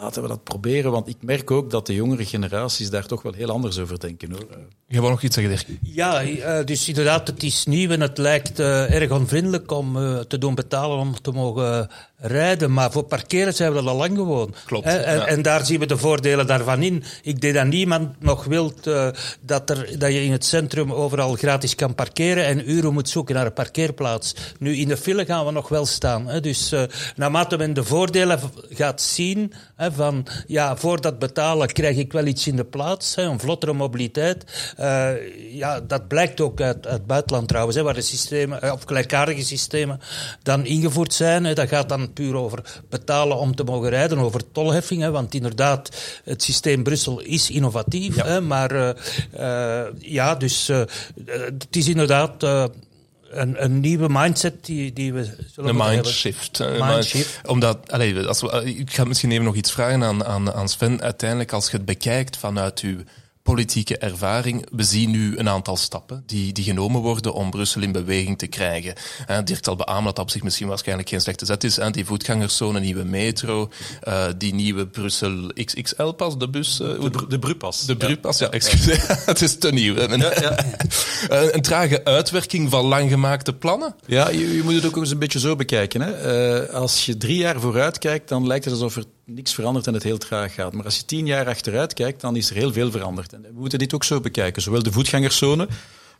laten 0.00 0.22
we 0.22 0.28
dat 0.28 0.44
proberen. 0.44 0.90
Want 0.90 1.08
ik 1.08 1.16
merk 1.20 1.50
ook 1.50 1.70
dat 1.70 1.86
de 1.86 1.94
jongere 1.94 2.24
generaties 2.24 2.90
daar 2.90 3.06
toch 3.06 3.22
wel 3.22 3.32
heel 3.32 3.50
anders 3.50 3.78
over 3.78 4.00
denken. 4.00 4.30
Hoor. 4.30 4.46
Je 4.86 4.98
wou 4.98 5.10
nog 5.10 5.22
iets 5.22 5.34
zeggen, 5.34 5.54
Dirk? 5.54 5.78
Ja, 5.82 6.24
uh, 6.24 6.64
dus 6.64 6.88
inderdaad, 6.88 7.26
het 7.26 7.42
is 7.42 7.64
nieuw 7.66 7.90
en 7.90 8.00
het 8.00 8.18
lijkt 8.18 8.60
uh, 8.60 8.94
erg 8.94 9.10
onvriendelijk 9.10 9.70
om 9.70 9.96
uh, 9.96 10.18
te 10.18 10.38
doen 10.38 10.54
betalen 10.54 10.98
om 10.98 11.20
te 11.20 11.30
mogen 11.30 11.88
rijden. 12.18 12.72
Maar 12.72 12.92
voor 12.92 13.02
parkeren 13.02 13.54
zijn 13.54 13.70
we 13.72 13.76
dat 13.76 13.86
al 13.86 13.96
lang 13.96 14.16
gewoon. 14.16 14.54
Klopt. 14.66 14.86
En, 14.86 15.00
ja. 15.00 15.26
en, 15.26 15.42
daar 15.42 15.66
zien 15.66 15.80
we 15.80 15.86
de 15.86 15.96
voordelen 15.96 16.46
daarvan 16.46 16.82
in. 16.82 17.04
Ik 17.22 17.40
denk 17.40 17.54
dat 17.54 17.66
niemand 17.66 18.20
nog 18.20 18.44
wil 18.44 18.72
dat, 19.40 19.70
er, 19.70 19.98
dat 19.98 20.12
je 20.12 20.24
in 20.24 20.32
het 20.32 20.44
centrum 20.44 20.92
overal 20.92 21.34
gratis 21.34 21.74
kan 21.74 21.94
parkeren 21.94 22.44
en 22.44 22.70
uren 22.70 22.92
moet 22.92 23.08
zoeken 23.08 23.34
naar 23.34 23.46
een 23.46 23.52
parkeerplaats. 23.52 24.34
Nu, 24.58 24.76
in 24.76 24.88
de 24.88 24.96
file 24.96 25.24
gaan 25.24 25.46
we 25.46 25.52
nog 25.52 25.68
wel 25.68 25.86
staan. 25.86 26.26
Hè. 26.26 26.40
Dus 26.40 26.74
naarmate 27.16 27.56
men 27.56 27.74
de 27.74 27.84
voordelen 27.84 28.40
gaat 28.70 29.00
zien 29.00 29.52
hè, 29.76 29.92
van, 29.92 30.26
ja, 30.46 30.76
voor 30.76 31.00
dat 31.00 31.18
betalen 31.18 31.72
krijg 31.72 31.96
ik 31.96 32.12
wel 32.12 32.26
iets 32.26 32.46
in 32.46 32.56
de 32.56 32.64
plaats, 32.64 33.14
hè, 33.14 33.22
een 33.22 33.40
vlottere 33.40 33.72
mobiliteit. 33.72 34.72
Uh, 34.80 35.10
ja, 35.52 35.80
dat 35.80 36.08
blijkt 36.08 36.40
ook 36.40 36.60
uit, 36.60 36.86
uit 36.86 36.94
het 36.94 37.06
buitenland 37.06 37.48
trouwens, 37.48 37.76
hè, 37.76 37.82
waar 37.82 37.94
de 37.94 38.00
systemen, 38.00 38.72
of 38.72 38.82
gelijkaardige 38.84 39.44
systemen 39.44 40.00
dan 40.42 40.66
ingevoerd 40.66 41.14
zijn. 41.14 41.44
Hè. 41.44 41.54
Dat 41.54 41.68
gaat 41.68 41.88
dan 41.88 42.07
puur 42.08 42.34
over 42.34 42.80
betalen 42.88 43.38
om 43.38 43.54
te 43.54 43.64
mogen 43.64 43.88
rijden, 43.88 44.18
over 44.18 44.52
tolheffingen. 44.52 45.12
Want 45.12 45.34
inderdaad, 45.34 45.96
het 46.24 46.42
systeem 46.42 46.82
Brussel 46.82 47.20
is 47.20 47.50
innovatief. 47.50 48.16
Ja. 48.16 48.24
Hè, 48.24 48.40
maar 48.40 48.72
uh, 48.74 48.90
uh, 49.38 49.82
ja, 49.98 50.34
dus 50.34 50.66
het 50.66 51.76
is 51.76 51.88
inderdaad 51.88 52.42
een, 52.42 53.64
een, 53.64 53.80
nieuwe 53.80 54.08
mindset 54.08 54.64
die, 54.64 54.92
die 54.92 55.12
we 55.12 55.24
zullen 55.52 55.70
Een 55.70 55.76
mindshift. 55.76 56.58
Mind 56.58 57.40
Omdat, 57.46 57.92
allez, 57.92 58.26
als 58.26 58.40
we, 58.40 58.74
ik 58.76 58.94
ga 58.94 59.04
misschien 59.04 59.30
even 59.30 59.44
nog 59.44 59.54
iets 59.54 59.72
vragen 59.72 60.02
aan, 60.02 60.24
aan, 60.24 60.52
aan 60.52 60.68
Sven. 60.68 61.02
Uiteindelijk, 61.02 61.52
als 61.52 61.70
je 61.70 61.76
het 61.76 61.84
bekijkt 61.84 62.36
vanuit 62.36 62.80
uw 62.80 62.98
politieke 63.54 63.98
ervaring. 63.98 64.66
We 64.72 64.82
zien 64.82 65.10
nu 65.10 65.36
een 65.36 65.48
aantal 65.48 65.76
stappen 65.76 66.22
die, 66.26 66.52
die 66.52 66.64
genomen 66.64 67.00
worden 67.00 67.34
om 67.34 67.50
Brussel 67.50 67.82
in 67.82 67.92
beweging 67.92 68.38
te 68.38 68.46
krijgen. 68.46 68.94
En 69.26 69.44
Dirk 69.44 69.64
zal 69.64 69.76
beamen 69.76 70.04
dat 70.04 70.16
dat 70.16 70.24
op 70.24 70.30
zich 70.30 70.42
misschien 70.42 70.68
waarschijnlijk 70.68 71.08
geen 71.08 71.20
slechte 71.20 71.44
zet 71.44 71.64
is. 71.64 71.78
En 71.78 71.92
die 71.92 72.04
voetgangerszone, 72.04 72.80
nieuwe 72.80 73.04
metro, 73.04 73.70
uh, 74.08 74.24
die 74.36 74.54
nieuwe 74.54 74.86
Brussel 74.86 75.52
XXL-pas, 75.54 76.38
de 76.38 76.48
bus... 76.48 76.80
Uh, 76.80 77.00
de, 77.00 77.26
de 77.28 77.38
Brupas. 77.38 77.86
De 77.86 77.96
Brupas, 77.96 78.38
ja, 78.38 78.46
ja 78.46 78.52
excuseer. 78.52 79.04
het 79.26 79.42
is 79.42 79.58
te 79.58 79.72
nieuw. 79.72 79.94
Ja, 79.94 80.16
ja. 80.16 80.64
uh, 81.30 81.52
een 81.54 81.62
trage 81.62 82.04
uitwerking 82.04 82.70
van 82.70 82.84
langgemaakte 82.84 83.52
plannen? 83.52 83.94
Ja, 84.06 84.28
je, 84.28 84.54
je 84.54 84.62
moet 84.62 84.74
het 84.74 84.86
ook 84.86 84.96
eens 84.96 85.10
een 85.10 85.18
beetje 85.18 85.40
zo 85.40 85.56
bekijken. 85.56 86.00
Hè. 86.00 86.70
als 86.70 87.06
je 87.06 87.16
drie 87.16 87.36
jaar 87.36 87.60
vooruit 87.60 87.98
kijkt, 87.98 88.28
dan 88.28 88.46
lijkt 88.46 88.64
het 88.64 88.74
alsof 88.74 88.96
er 88.96 89.04
niks 89.28 89.54
verandert 89.54 89.86
en 89.86 89.94
het 89.94 90.02
heel 90.02 90.18
traag 90.18 90.54
gaat. 90.54 90.72
Maar 90.72 90.84
als 90.84 90.96
je 90.96 91.04
tien 91.04 91.26
jaar 91.26 91.46
achteruit 91.46 91.94
kijkt, 91.94 92.20
dan 92.20 92.36
is 92.36 92.50
er 92.50 92.56
heel 92.56 92.72
veel 92.72 92.90
veranderd. 92.90 93.32
En 93.32 93.42
we 93.42 93.48
moeten 93.60 93.78
dit 93.78 93.94
ook 93.94 94.04
zo 94.04 94.20
bekijken. 94.20 94.62
Zowel 94.62 94.82
de 94.82 94.92
voetgangerszone, 94.92 95.68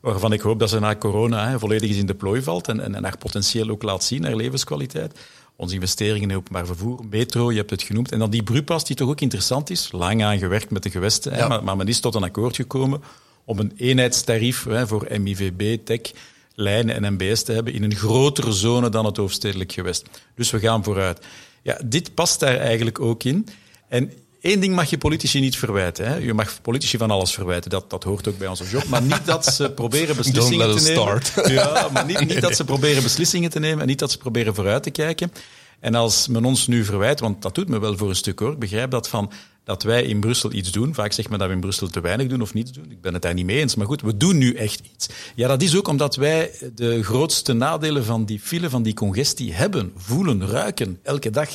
waarvan 0.00 0.32
ik 0.32 0.40
hoop 0.40 0.58
dat 0.58 0.70
ze 0.70 0.78
na 0.78 0.96
corona 0.96 1.48
hè, 1.48 1.58
volledig 1.58 1.88
eens 1.88 1.98
in 1.98 2.06
de 2.06 2.14
plooi 2.14 2.42
valt 2.42 2.68
en, 2.68 2.80
en, 2.80 2.94
en 2.94 3.04
haar 3.04 3.18
potentieel 3.18 3.68
ook 3.68 3.82
laat 3.82 4.04
zien, 4.04 4.24
haar 4.24 4.36
levenskwaliteit. 4.36 5.18
Onze 5.56 5.74
investeringen 5.74 6.30
in 6.30 6.36
openbaar 6.36 6.66
vervoer, 6.66 7.04
metro, 7.10 7.50
je 7.50 7.58
hebt 7.58 7.70
het 7.70 7.82
genoemd. 7.82 8.12
En 8.12 8.18
dan 8.18 8.30
die 8.30 8.42
Brupas, 8.42 8.84
die 8.84 8.96
toch 8.96 9.08
ook 9.08 9.20
interessant 9.20 9.70
is. 9.70 9.88
Lang 9.92 10.24
aan 10.24 10.38
gewerkt 10.38 10.70
met 10.70 10.82
de 10.82 10.90
gewesten, 10.90 11.32
hè, 11.32 11.48
maar, 11.48 11.64
maar, 11.64 11.76
men 11.76 11.88
is 11.88 12.00
tot 12.00 12.14
een 12.14 12.22
akkoord 12.22 12.56
gekomen 12.56 13.02
om 13.44 13.58
een 13.58 13.72
eenheidstarief 13.76 14.64
hè, 14.64 14.86
voor 14.86 15.06
MIVB, 15.20 15.78
TEC, 15.84 16.10
lijnen 16.54 17.04
en 17.04 17.12
MBS 17.12 17.42
te 17.42 17.52
hebben 17.52 17.72
in 17.72 17.82
een 17.82 17.94
grotere 17.94 18.52
zone 18.52 18.88
dan 18.88 19.04
het 19.04 19.16
hoofdstedelijk 19.16 19.72
gewest. 19.72 20.06
Dus 20.34 20.50
we 20.50 20.58
gaan 20.58 20.84
vooruit. 20.84 21.26
Ja, 21.68 21.78
dit 21.84 22.14
past 22.14 22.40
daar 22.40 22.56
eigenlijk 22.56 23.00
ook 23.00 23.24
in. 23.24 23.48
En 23.88 24.12
één 24.40 24.60
ding 24.60 24.74
mag 24.74 24.90
je 24.90 24.98
politici 24.98 25.40
niet 25.40 25.56
verwijten. 25.56 26.06
Hè. 26.06 26.16
Je 26.16 26.34
mag 26.34 26.60
politici 26.62 26.98
van 26.98 27.10
alles 27.10 27.34
verwijten. 27.34 27.70
Dat, 27.70 27.90
dat 27.90 28.04
hoort 28.04 28.28
ook 28.28 28.38
bij 28.38 28.48
onze 28.48 28.64
job. 28.70 28.84
Maar 28.84 29.02
niet 29.02 29.24
dat 29.24 29.44
ze 29.46 29.70
proberen 29.70 30.16
beslissingen 30.16 30.76
te 30.76 30.82
nemen. 30.82 31.22
Start. 31.22 31.48
Ja, 31.50 31.88
maar 31.92 32.04
niet, 32.04 32.20
niet 32.20 32.40
dat 32.40 32.56
ze 32.56 32.64
proberen 32.74 33.02
beslissingen 33.02 33.50
te 33.50 33.58
nemen 33.58 33.80
en 33.80 33.86
niet 33.86 33.98
dat 33.98 34.10
ze 34.10 34.18
proberen 34.18 34.54
vooruit 34.54 34.82
te 34.82 34.90
kijken. 34.90 35.32
En 35.80 35.94
als 35.94 36.28
men 36.28 36.44
ons 36.44 36.66
nu 36.66 36.84
verwijt, 36.84 37.20
want 37.20 37.42
dat 37.42 37.54
doet 37.54 37.68
me 37.68 37.78
wel 37.80 37.96
voor 37.96 38.08
een 38.08 38.16
stuk 38.16 38.38
hoor, 38.38 38.58
begrijp 38.58 38.90
dat 38.90 39.08
van 39.08 39.30
dat 39.64 39.82
wij 39.82 40.02
in 40.02 40.20
Brussel 40.20 40.52
iets 40.52 40.72
doen. 40.72 40.94
Vaak 40.94 41.12
zegt 41.12 41.28
men 41.28 41.38
dat 41.38 41.48
we 41.48 41.54
in 41.54 41.60
Brussel 41.60 41.88
te 41.88 42.00
weinig 42.00 42.26
doen 42.26 42.40
of 42.40 42.54
niets 42.54 42.72
doen. 42.72 42.90
Ik 42.90 43.00
ben 43.00 43.12
het 43.12 43.22
daar 43.22 43.34
niet 43.34 43.44
mee 43.44 43.58
eens, 43.58 43.74
maar 43.74 43.86
goed, 43.86 44.02
we 44.02 44.16
doen 44.16 44.38
nu 44.38 44.54
echt 44.54 44.80
iets. 44.94 45.08
Ja, 45.34 45.48
dat 45.48 45.62
is 45.62 45.76
ook 45.76 45.88
omdat 45.88 46.16
wij 46.16 46.50
de 46.74 47.02
grootste 47.02 47.52
nadelen 47.52 48.04
van 48.04 48.24
die 48.24 48.40
file, 48.40 48.70
van 48.70 48.82
die 48.82 48.94
congestie 48.94 49.54
hebben, 49.54 49.92
voelen, 49.96 50.46
ruiken, 50.46 50.98
elke 51.02 51.30
dag. 51.30 51.48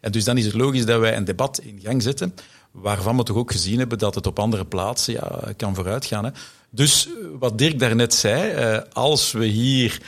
En 0.00 0.12
dus 0.12 0.24
dan 0.24 0.38
is 0.38 0.44
het 0.44 0.54
logisch 0.54 0.86
dat 0.86 1.00
wij 1.00 1.16
een 1.16 1.24
debat 1.24 1.60
in 1.62 1.80
gang 1.82 2.02
zetten, 2.02 2.34
waarvan 2.70 3.16
we 3.16 3.22
toch 3.22 3.36
ook 3.36 3.52
gezien 3.52 3.78
hebben 3.78 3.98
dat 3.98 4.14
het 4.14 4.26
op 4.26 4.38
andere 4.38 4.64
plaatsen 4.64 5.12
ja, 5.12 5.40
kan 5.56 5.74
vooruitgaan. 5.74 6.24
Hè. 6.24 6.30
Dus 6.70 7.08
wat 7.38 7.58
Dirk 7.58 7.78
daarnet 7.78 8.14
zei, 8.14 8.82
als 8.92 9.32
we 9.32 9.44
hier 9.44 10.00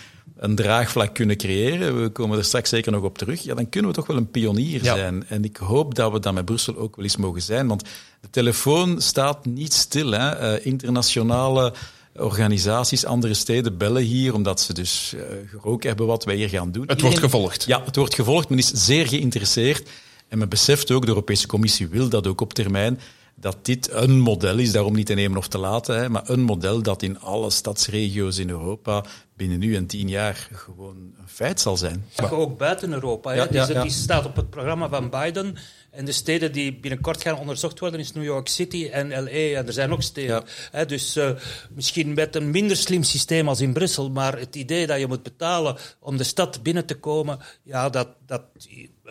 een 0.45 0.55
draagvlak 0.55 1.15
kunnen 1.15 1.37
creëren, 1.37 2.03
we 2.03 2.09
komen 2.09 2.39
er 2.39 2.45
straks 2.45 2.69
zeker 2.69 2.93
nog 2.93 3.03
op 3.03 3.19
terug, 3.19 3.43
ja, 3.43 3.55
dan 3.55 3.69
kunnen 3.69 3.91
we 3.91 3.97
toch 3.97 4.07
wel 4.07 4.17
een 4.17 4.31
pionier 4.31 4.85
ja. 4.85 4.95
zijn. 4.95 5.25
En 5.29 5.45
ik 5.45 5.57
hoop 5.57 5.95
dat 5.95 6.13
we 6.13 6.21
dat 6.21 6.35
met 6.35 6.45
Brussel 6.45 6.77
ook 6.77 6.97
wel 6.97 7.05
eens 7.05 7.17
mogen 7.17 7.43
zijn, 7.43 7.69
want 7.69 7.83
de 8.21 8.31
telefoon 8.31 9.01
staat 9.01 9.47
niet 9.47 9.73
stil. 9.73 10.11
Hè. 10.11 10.57
Uh, 10.57 10.67
internationale 10.67 11.73
organisaties, 12.17 13.05
andere 13.05 13.35
steden 13.35 13.79
bellen 13.79 14.03
hier, 14.03 14.35
omdat 14.35 14.61
ze 14.61 14.73
dus 14.73 15.15
uh, 15.17 15.23
geroken 15.51 15.89
hebben 15.89 16.07
wat 16.07 16.25
wij 16.25 16.35
hier 16.35 16.49
gaan 16.49 16.73
doen. 16.73 16.87
Het 16.87 17.01
wordt 17.01 17.19
gevolgd. 17.19 17.65
Ja, 17.67 17.83
het 17.85 17.97
wordt 17.97 18.15
gevolgd. 18.15 18.49
Men 18.49 18.59
is 18.59 18.71
zeer 18.71 19.09
geïnteresseerd. 19.09 19.89
En 20.29 20.39
men 20.39 20.49
beseft 20.49 20.91
ook, 20.91 21.03
de 21.03 21.09
Europese 21.09 21.47
Commissie 21.47 21.89
wil 21.89 22.09
dat 22.09 22.27
ook 22.27 22.41
op 22.41 22.55
termijn, 22.55 23.01
dat 23.45 23.65
dit 23.65 23.91
een 23.93 24.19
model 24.19 24.59
is, 24.59 24.73
daarom 24.73 24.95
niet 24.95 25.07
te 25.07 25.15
nemen 25.15 25.39
of 25.39 25.49
te 25.49 25.59
laten, 25.59 25.99
hè, 25.99 26.09
maar 26.09 26.29
een 26.29 26.43
model 26.43 26.83
dat 26.83 27.03
in 27.03 27.21
alle 27.21 27.51
stadsregio's 27.51 28.39
in 28.39 28.51
Europa 28.51 29.05
binnen 29.37 29.59
nu 29.59 29.77
en 29.77 29.87
tien 29.87 30.09
jaar 30.09 30.49
gewoon 30.53 30.97
een 30.97 31.29
feit 31.29 31.61
zal 31.61 31.77
zijn. 31.77 32.05
Maar 32.21 32.33
ook 32.33 32.59
buiten 32.59 32.93
Europa. 32.93 33.31
Hè? 33.31 33.37
Ja, 33.37 33.47
ja, 33.51 33.69
ja. 33.69 33.83
Het 33.83 33.93
staat 33.93 34.27
op 34.27 34.37
het 34.37 34.51
programma 34.51 34.89
van 34.89 35.11
Biden. 35.11 35.57
En 35.91 36.05
de 36.05 36.13
steden 36.13 36.53
die 36.53 36.75
binnenkort 36.75 37.23
gaan 37.23 37.39
onderzocht 37.39 37.79
worden 37.79 38.01
is 38.01 38.13
New 38.13 38.25
York 38.25 38.49
City 38.49 38.89
en 38.93 39.09
LA. 39.09 39.31
En 39.31 39.67
er 39.67 39.73
zijn 39.73 39.93
ook 39.93 40.03
steden. 40.03 40.45
Hè? 40.71 40.87
Dus 40.87 41.17
uh, 41.17 41.31
misschien 41.71 42.15
met 42.15 42.37
een 42.37 42.51
minder 42.51 42.77
slim 42.77 43.03
systeem 43.03 43.49
als 43.49 43.61
in 43.61 43.73
Brussel. 43.73 44.11
Maar 44.11 44.39
het 44.39 44.57
idee 44.57 44.87
dat 44.87 44.99
je 44.99 45.07
moet 45.07 45.23
betalen 45.23 45.77
om 46.01 46.17
de 46.17 46.25
stad 46.25 46.63
binnen 46.63 46.87
te 46.87 46.95
komen, 46.95 47.39
ja, 47.63 47.89
dat, 47.89 48.09
dat 48.27 48.43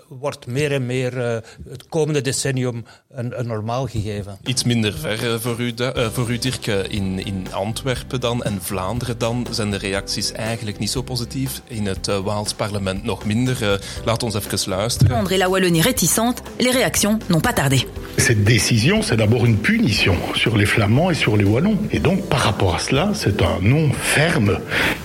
wordt 0.08 0.48
meer 0.48 0.72
en 0.72 0.86
meer 0.86 1.18
uh, 1.18 1.38
het 1.70 1.88
komende 1.90 2.22
decennium 2.22 2.86
een, 3.10 3.40
een, 3.40 3.48
normaal 3.48 3.88
gegeven. 3.88 4.38
Iets 4.46 4.64
minder 4.64 4.94
ver 4.94 5.24
uh, 5.24 5.40
voor, 5.40 5.60
u, 5.60 5.74
uh, 5.78 6.08
voor 6.12 6.32
u, 6.32 6.38
Dirk. 6.38 6.66
In, 6.68 7.26
in 7.26 7.48
Antwerpen 7.52 8.20
dan 8.20 8.44
en 8.44 8.62
Vlaanderen 8.62 9.18
dan 9.18 9.48
zijn 9.50 9.72
de 9.72 9.78
reacties 9.78 10.32
eigenlijk 10.32 10.80
niet 10.80 10.90
zo 10.90 11.02
positief. 11.02 11.62
In 11.68 11.86
het 11.86 12.06
Waals 12.06 12.54
parlement 12.54 13.04
nog 13.04 13.26
minder. 13.26 13.82
laat 14.06 14.24
ons 14.24 14.36
even 14.36 14.70
luisteren. 14.70 15.18
André 15.18 15.38
la 15.38 15.50
Wallonie 15.50 15.82
réticente, 15.82 16.42
les 16.58 16.72
réactions 16.72 17.18
n'ont 17.28 17.42
pas 17.42 17.54
tardé. 17.54 17.88
Cette 18.18 18.44
décision, 18.44 19.02
c'est 19.02 19.18
d'abord 19.18 19.46
une 19.46 19.58
punition 19.58 20.16
sur 20.34 20.56
les 20.56 20.68
Flamands 20.68 21.12
et 21.12 21.16
sur 21.16 21.36
les 21.36 21.46
Wallons. 21.46 21.78
Et 21.90 22.00
donc, 22.00 22.28
par 22.30 22.40
rapport 22.40 22.76
à 22.76 22.80
cela, 22.80 23.12
c'est 23.14 23.42
un 23.42 23.60
non 23.62 23.92
ferme. 23.92 24.60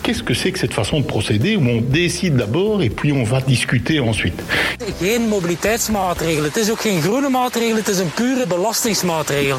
Qu'est-ce 0.09 0.23
que 0.23 0.33
c'est 0.33 0.53
que 0.53 0.59
cette 0.59 0.73
façon 0.73 1.01
de 1.01 1.05
procéder 1.05 1.57
où 1.57 1.69
on 1.69 1.83
décide 1.83 2.35
d'abord 2.37 2.83
et 2.83 2.89
puis 2.89 3.13
on 3.13 3.25
va 3.25 3.43
discuter 3.43 4.01
ensuite? 4.01 4.43
Geen 5.01 5.29
mobiliteitsmaatregel. 5.29 6.45
Het 6.45 6.57
is 6.57 6.71
ook 6.71 6.81
geen 6.81 7.03
groene 7.03 7.29
maatregel, 7.29 7.77
het 7.77 7.89
is 7.89 7.99
een 7.99 8.13
pure 8.15 8.47
belastingsmaatregel. 8.47 9.59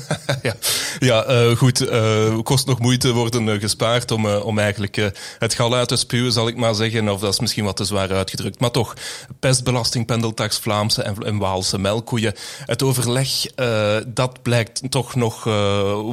ja, 0.42 0.54
ja 0.98 1.30
uh, 1.30 1.56
goed. 1.56 1.82
Uh, 1.82 2.38
kost 2.42 2.66
nog 2.66 2.78
moeite 2.78 3.12
worden 3.12 3.46
uh, 3.46 3.60
gespaard 3.60 4.10
om, 4.10 4.26
om 4.26 4.58
eigenlijk 4.58 5.12
het 5.38 5.54
gal 5.54 5.74
uit 5.74 5.88
te 5.88 5.96
spuwen, 5.96 6.32
zal 6.32 6.48
ik 6.48 6.56
maar 6.56 6.74
zeggen. 6.74 7.08
Of 7.08 7.20
dat 7.20 7.32
is 7.32 7.40
misschien 7.40 7.64
wat 7.64 7.76
te 7.76 7.84
zwaar 7.84 8.12
uitgedrukt. 8.12 8.60
Maar 8.60 8.70
toch, 8.70 8.94
pestbelasting, 9.40 10.06
pendeltax, 10.06 10.58
Vlaamse 10.58 11.02
en, 11.02 11.16
en 11.24 11.38
Waalse 11.38 11.78
melkkoeien. 11.78 12.34
Het 12.66 12.82
overleg, 12.82 13.28
dat 14.06 14.42
blijkt 14.42 14.82
toch 14.90 15.14
nog 15.14 15.44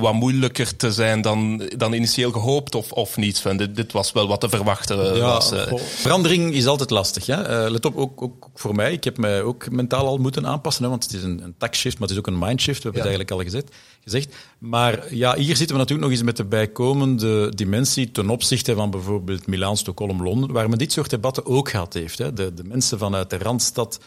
wat 0.01 0.13
moeilijker 0.13 0.75
te 0.75 0.91
zijn 0.91 1.21
dan, 1.21 1.69
dan 1.77 1.93
initieel 1.93 2.31
gehoopt, 2.31 2.75
of, 2.75 2.91
of 2.91 3.17
niet, 3.17 3.37
Sven? 3.37 3.57
Dit, 3.57 3.75
dit 3.75 3.91
was 3.91 4.11
wel 4.11 4.27
wat 4.27 4.41
te 4.41 4.49
verwachten. 4.49 5.15
Ja, 5.15 5.19
was, 5.19 5.53
verandering 5.95 6.53
is 6.53 6.65
altijd 6.65 6.89
lastig. 6.89 7.25
Hè? 7.25 7.69
let 7.69 7.85
op, 7.85 7.97
ook, 7.97 8.21
ook 8.21 8.49
voor 8.55 8.75
mij. 8.75 8.91
Ik 8.91 9.03
heb 9.03 9.17
mij 9.17 9.41
ook 9.41 9.71
mentaal 9.71 10.07
al 10.07 10.17
moeten 10.17 10.47
aanpassen, 10.47 10.83
hè, 10.83 10.89
want 10.89 11.03
het 11.03 11.13
is 11.13 11.23
een, 11.23 11.43
een 11.43 11.55
tax 11.57 11.79
shift, 11.79 11.99
maar 11.99 12.07
het 12.07 12.17
is 12.17 12.23
ook 12.23 12.27
een 12.27 12.39
mind 12.39 12.61
shift. 12.61 12.83
We 12.83 12.89
hebben 12.89 13.01
het 13.01 13.09
eigenlijk 13.09 13.31
al 13.31 13.51
gezegd, 13.51 13.68
gezegd. 14.03 14.35
Maar 14.57 15.15
ja, 15.15 15.35
hier 15.35 15.55
zitten 15.55 15.75
we 15.75 15.81
natuurlijk 15.81 16.09
nog 16.09 16.11
eens 16.11 16.25
met 16.25 16.37
de 16.37 16.45
bijkomende 16.45 17.55
dimensie 17.55 18.11
ten 18.11 18.29
opzichte 18.29 18.75
van 18.75 18.91
bijvoorbeeld 18.91 19.47
Milaan, 19.47 19.77
Stockholm, 19.77 20.23
Londen, 20.23 20.51
waar 20.51 20.69
men 20.69 20.77
dit 20.77 20.91
soort 20.91 21.09
debatten 21.09 21.45
ook 21.45 21.69
gehad 21.69 21.93
heeft. 21.93 22.17
Hè. 22.17 22.33
De, 22.33 22.53
de 22.53 22.63
mensen 22.63 22.97
vanuit 22.97 23.29
de 23.29 23.37
Randstad 23.37 23.99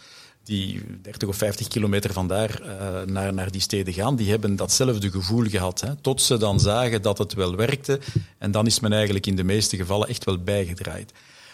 die 0.44 0.82
30 1.02 1.28
of 1.28 1.36
50 1.36 1.68
kilometer 1.68 2.12
vandaar 2.12 2.62
uh, 2.62 3.02
naar, 3.12 3.34
naar 3.34 3.50
die 3.50 3.60
steden 3.60 3.94
gaan, 3.94 4.16
die 4.16 4.30
hebben 4.30 4.56
datzelfde 4.56 5.10
gevoel 5.10 5.44
gehad. 5.44 5.80
Hè, 5.80 5.94
tot 5.96 6.22
ze 6.22 6.36
dan 6.36 6.60
zagen 6.60 7.02
dat 7.02 7.18
het 7.18 7.34
wel 7.34 7.56
werkte. 7.56 8.00
En 8.38 8.50
dan 8.50 8.66
is 8.66 8.80
men 8.80 8.92
eigenlijk 8.92 9.26
in 9.26 9.36
de 9.36 9.44
meeste 9.44 9.76
gevallen 9.76 10.08
echt 10.08 10.24
wel 10.24 10.38
bijgedraaid. 10.38 11.12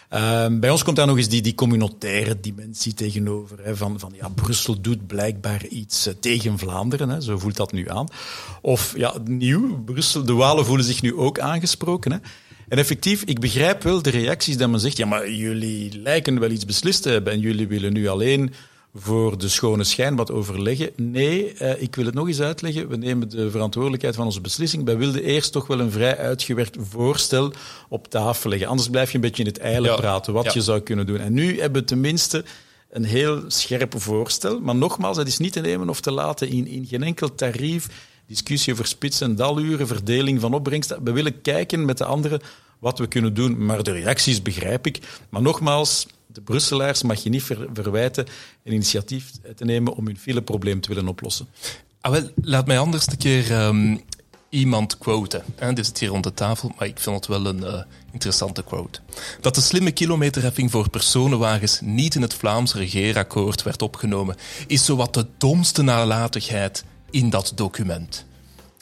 Ehm, 0.09 0.59
bij 0.59 0.71
ons 0.71 0.83
komt 0.83 0.97
daar 0.97 1.07
nog 1.07 1.17
eens 1.17 1.29
die, 1.29 1.43
die 1.43 1.55
communautaire 1.55 2.41
dimensie 2.41 2.95
tegenover. 2.95 3.59
Hè, 3.63 3.77
van, 3.77 3.99
van 3.99 4.13
ja, 4.17 4.29
Brussel 4.29 4.81
doet 4.81 5.07
blijkbaar 5.07 5.67
iets 5.67 6.07
eh, 6.07 6.15
tegen 6.21 6.59
Vlaanderen, 6.59 7.09
hè, 7.09 7.21
zo 7.21 7.39
voelt 7.39 7.57
dat 7.57 7.73
nu 7.73 7.91
aan. 7.91 8.09
Of 8.61 8.95
ja, 8.97 9.15
nieuw, 9.25 9.83
Brussel, 9.85 10.25
de 10.25 10.33
Walen 10.33 10.65
voelen 10.65 10.87
zich 10.87 11.03
nu 11.03 11.15
ook 11.15 11.39
aangesproken. 11.39 12.13
Hè. 12.13 12.19
En 12.69 12.79
effectief, 12.79 13.23
ik 13.23 13.41
begrijp 13.41 13.83
wel 13.83 14.03
de 14.03 14.11
reacties 14.11 14.57
dat 14.57 14.71
men 14.71 14.81
zegt, 14.81 14.97
ja, 14.97 15.07
maar 15.07 15.31
jullie 15.31 16.01
lijken 16.01 16.41
wel 16.41 16.51
iets 16.51 16.65
beslist 16.65 17.03
te 17.03 17.11
hebben 17.11 17.33
en 17.33 17.41
jullie 17.41 17.69
willen 17.69 17.93
nu 17.93 18.09
alleen 18.09 18.53
voor 18.95 19.39
de 19.39 19.49
schone 19.49 19.85
schijn 19.85 20.17
wat 20.17 20.31
overleggen. 20.31 20.91
Nee, 20.97 21.53
eh, 21.53 21.83
ik 21.83 21.95
wil 21.95 22.05
het 22.05 22.15
nog 22.15 22.27
eens 22.27 22.41
uitleggen. 22.41 22.89
We 22.89 22.97
nemen 22.97 23.29
de 23.29 23.51
verantwoordelijkheid 23.51 24.15
van 24.15 24.25
onze 24.25 24.41
beslissing. 24.41 24.85
Wij 24.85 24.97
wilden 24.97 25.23
eerst 25.23 25.53
toch 25.53 25.67
wel 25.67 25.81
een 25.81 25.91
vrij 25.91 26.17
uitgewerkt 26.17 26.77
voorstel 26.81 27.53
op 27.89 28.09
tafel 28.09 28.51
leggen. 28.51 28.69
Anders 28.69 28.89
blijf 28.89 29.09
je 29.09 29.15
een 29.15 29.21
beetje 29.21 29.43
in 29.43 29.49
het 29.49 29.59
eilen 29.59 29.97
praten, 29.97 30.33
wat 30.33 30.53
je 30.53 30.61
zou 30.61 30.81
kunnen 30.81 31.07
doen. 31.07 31.19
En 31.19 31.33
nu 31.33 31.61
hebben 31.61 31.81
we 31.81 31.89
tenminste 31.89 32.45
een 32.91 33.05
heel 33.05 33.43
scherp 33.47 34.01
voorstel. 34.01 34.61
Maar 34.61 34.77
nogmaals, 34.77 35.17
het 35.17 35.29
is 35.29 35.39
niet 35.39 35.53
te 35.53 35.61
nemen 35.61 35.89
of 35.89 36.01
te 36.01 36.11
laten 36.11 36.49
in, 36.49 36.67
in 36.67 36.87
geen 36.87 37.03
enkel 37.03 37.35
tarief. 37.35 37.89
Discussie 38.27 38.73
over 38.73 38.87
spits- 38.87 39.21
en 39.21 39.37
daluren, 39.37 39.87
verdeling 39.87 40.41
van 40.41 40.55
opbrengsten. 40.55 41.05
We 41.05 41.13
willen 41.13 41.41
kijken 41.41 41.85
met 41.85 41.99
de 41.99 42.05
anderen 42.05 42.41
wat 42.79 42.99
we 42.99 43.07
kunnen 43.07 43.35
doen. 43.35 43.65
Maar 43.65 43.83
de 43.83 43.93
reacties 43.93 44.43
begrijp 44.43 44.87
ik. 44.87 44.99
Maar 45.29 45.43
nogmaals, 45.43 46.07
de 46.33 46.41
Brusselaars 46.41 47.03
mag 47.03 47.23
je 47.23 47.31
niet 47.31 47.43
verwijten 47.73 48.27
een 48.65 48.73
initiatief 48.73 49.31
te 49.57 49.65
nemen 49.65 49.95
om 49.95 50.07
hun 50.07 50.19
fileprobleem 50.19 50.81
te 50.81 50.89
willen 50.89 51.09
oplossen. 51.09 51.49
Ah, 52.01 52.13
wel, 52.13 52.31
laat 52.43 52.67
mij 52.67 52.79
anders 52.79 53.07
een 53.07 53.17
keer 53.17 53.63
um, 53.63 54.01
iemand 54.49 54.99
quoten. 54.99 55.45
Hè, 55.57 55.73
dit 55.73 55.87
zit 55.87 55.99
hier 55.99 56.09
rond 56.09 56.25
de 56.25 56.35
tafel, 56.35 56.73
maar 56.79 56.89
ik 56.89 56.99
vind 56.99 57.17
het 57.17 57.27
wel 57.27 57.47
een 57.47 57.59
uh, 57.59 57.83
interessante 58.13 58.65
quote. 58.65 59.01
Dat 59.41 59.55
de 59.55 59.61
slimme 59.61 59.91
kilometerheffing 59.91 60.71
voor 60.71 60.91
personenwagens 60.91 61.81
niet 61.81 62.15
in 62.15 62.23
het 62.23 62.35
Vlaams 62.35 62.75
regeerakkoord 62.75 63.63
werd 63.63 63.83
opgenomen, 63.83 64.37
is 64.67 64.85
zowat 64.85 65.15
de 65.15 65.27
domste 65.39 65.83
nalatigheid 65.83 66.85
in 67.11 67.31
dat 67.31 67.53
document. 67.55 68.27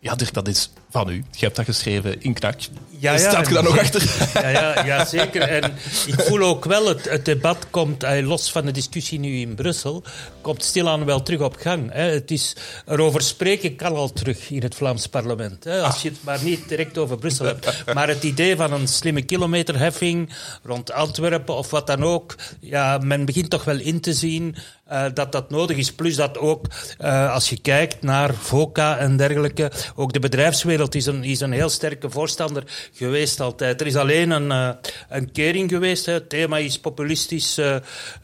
Ja, 0.01 0.15
dat 0.33 0.49
is 0.49 0.71
van 0.97 1.11
u. 1.11 1.25
Je 1.31 1.45
hebt 1.45 1.57
dat 1.57 1.65
geschreven 1.65 2.23
in 2.23 2.33
knak. 2.33 2.55
Ja, 2.99 3.13
ja, 3.13 3.19
Staat 3.19 3.49
je 3.49 3.55
daar 3.55 3.63
nog 3.63 3.79
achter? 3.79 4.03
Ja, 4.43 4.49
ja, 4.49 4.85
ja, 4.85 5.05
zeker. 5.05 5.43
En 5.43 5.73
ik 6.07 6.21
voel 6.21 6.41
ook 6.41 6.65
wel, 6.65 6.89
het, 6.89 7.11
het 7.11 7.25
debat 7.25 7.67
komt, 7.71 8.03
eh, 8.03 8.27
los 8.27 8.53
van 8.53 8.65
de 8.65 8.71
discussie 8.71 9.19
nu 9.19 9.37
in 9.37 9.55
Brussel, 9.55 10.03
komt 10.41 10.65
stilaan 10.65 11.05
wel 11.05 11.23
terug 11.23 11.41
op 11.41 11.57
gang. 11.57 11.93
Hè. 11.93 12.11
Het 12.11 12.31
is, 12.31 12.57
erover 12.87 13.23
spreken 13.23 13.77
kan 13.77 13.95
al 13.95 14.13
terug 14.13 14.51
in 14.51 14.63
het 14.63 14.75
Vlaams 14.75 15.07
parlement. 15.07 15.65
Hè, 15.65 15.81
als 15.81 16.03
je 16.03 16.09
het 16.09 16.19
maar 16.25 16.43
niet 16.43 16.69
direct 16.69 16.99
over 16.99 17.19
Brussel 17.19 17.47
hebt. 17.47 17.85
Maar 17.95 18.09
het 18.09 18.23
idee 18.23 18.57
van 18.57 18.73
een 18.73 18.89
slimme 18.89 19.23
kilometerheffing 19.23 20.33
rond 20.63 20.93
Antwerpen 20.93 21.57
of 21.57 21.71
wat 21.71 21.87
dan 21.87 22.05
ook, 22.05 22.35
ja, 22.61 22.99
men 22.99 23.25
begint 23.25 23.51
toch 23.51 23.65
wel 23.65 23.79
in 23.79 24.01
te 24.01 24.13
zien 24.13 24.57
uh, 24.93 25.05
dat 25.15 25.33
dat 25.33 25.51
nodig 25.51 25.77
is. 25.77 25.93
Plus 25.93 26.17
dat 26.17 26.39
ook, 26.39 26.67
uh, 27.01 27.33
als 27.33 27.49
je 27.49 27.61
kijkt 27.61 28.03
naar 28.03 28.35
VOCA 28.35 28.99
en 28.99 29.17
dergelijke, 29.17 29.71
ook 29.95 30.13
de 30.13 30.19
bedrijfswereld 30.19 30.86
is 30.94 31.07
een, 31.07 31.25
is 31.25 31.40
een 31.40 31.53
heel 31.53 31.68
sterke 31.68 32.11
voorstander 32.11 32.62
geweest 32.92 33.40
altijd. 33.40 33.81
Er 33.81 33.87
is 33.87 33.96
alleen 33.96 34.31
een, 34.31 34.51
uh, 34.51 34.68
een 35.09 35.33
kering 35.33 35.70
geweest. 35.70 36.07
Hè. 36.07 36.12
Het 36.12 36.29
thema 36.29 36.59
is 36.59 36.79
populistisch 36.79 37.61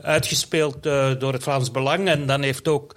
uitgespeeld 0.02 0.82
door 1.18 1.32
het 1.32 1.42
Vlaams 1.42 1.70
Belang. 1.70 2.08
En 2.08 2.26
dan 2.26 2.42
heeft 2.42 2.68
ook 2.68 2.94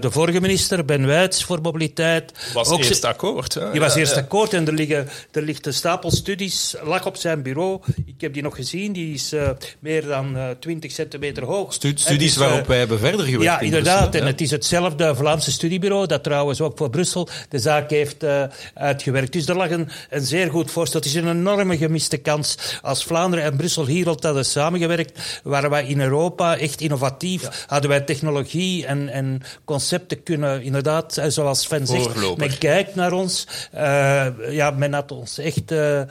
de 0.00 0.10
vorige 0.10 0.40
minister, 0.40 0.84
Ben 0.84 1.06
Wijts, 1.06 1.44
voor 1.44 1.60
mobiliteit... 1.60 2.32
Was 2.54 2.68
ook 2.68 2.78
eerst 2.78 3.04
akkoord. 3.04 3.54
Hè? 3.54 3.70
Die 3.70 3.80
was 3.80 3.94
eerst 3.94 4.16
akkoord 4.16 4.52
en 4.52 4.66
er, 4.66 4.72
liggen, 4.72 5.08
er 5.32 5.42
ligt 5.42 5.66
een 5.66 5.74
stapel 5.74 6.10
studies, 6.10 6.74
lag 6.82 7.06
op 7.06 7.16
zijn 7.16 7.42
bureau. 7.42 7.80
Ik 8.06 8.20
heb 8.20 8.32
die 8.32 8.42
nog 8.42 8.54
gezien, 8.54 8.92
die 8.92 9.14
is 9.14 9.34
meer 9.78 10.06
dan 10.06 10.36
20 10.60 10.92
centimeter 10.92 11.44
hoog. 11.44 11.72
studies 11.72 12.36
waarop 12.36 12.66
wij 12.66 12.78
hebben 12.78 12.98
verder 12.98 13.24
gewerkt. 13.24 13.44
Ja, 13.44 13.60
inderdaad. 13.60 14.14
En 14.14 14.26
het 14.26 14.40
is 14.40 14.50
hetzelfde 14.50 15.14
Vlaamse 15.14 15.52
studiebureau 15.52 16.06
dat 16.06 16.22
trouwens 16.22 16.60
ook 16.60 16.78
voor 16.78 16.90
Brussel 16.90 17.28
de 17.48 17.58
zaak 17.58 17.90
heeft 17.90 18.24
uh, 18.24 18.42
uitgewerkt. 18.80 19.32
Dus 19.32 19.48
er 19.48 19.56
lag 19.56 19.70
een, 19.70 19.88
een 20.10 20.26
zeer 20.26 20.50
goed 20.50 20.70
voorstel. 20.70 21.00
Het 21.00 21.08
is 21.08 21.14
een 21.14 21.28
enorme 21.28 21.76
gemiste 21.76 22.16
kans. 22.16 22.78
Als 22.82 23.04
Vlaanderen 23.04 23.44
en 23.44 23.56
Brussel 23.56 23.86
hier 23.86 24.08
al 24.08 24.16
hadden 24.20 24.44
samengewerkt, 24.44 25.40
waren 25.42 25.70
wij 25.70 25.86
in 25.86 26.00
Europa 26.00 26.56
echt 26.56 26.80
innovatief. 26.80 27.64
Hadden 27.66 27.90
wij 27.90 28.00
technologie 28.00 28.86
en, 28.86 29.08
en 29.08 29.42
concepten 29.64 30.22
kunnen, 30.22 30.62
inderdaad, 30.62 31.16
eh, 31.16 31.28
zoals 31.28 31.62
Sven 31.62 31.86
zegt, 31.86 32.36
men 32.36 32.58
kijkt 32.58 32.94
naar 32.94 33.12
ons. 33.12 33.46
Uh, 33.74 34.26
ja, 34.50 34.70
men 34.70 34.92
had 34.92 35.12
ons 35.12 35.38
echt, 35.38 35.72
uh, 35.72 36.02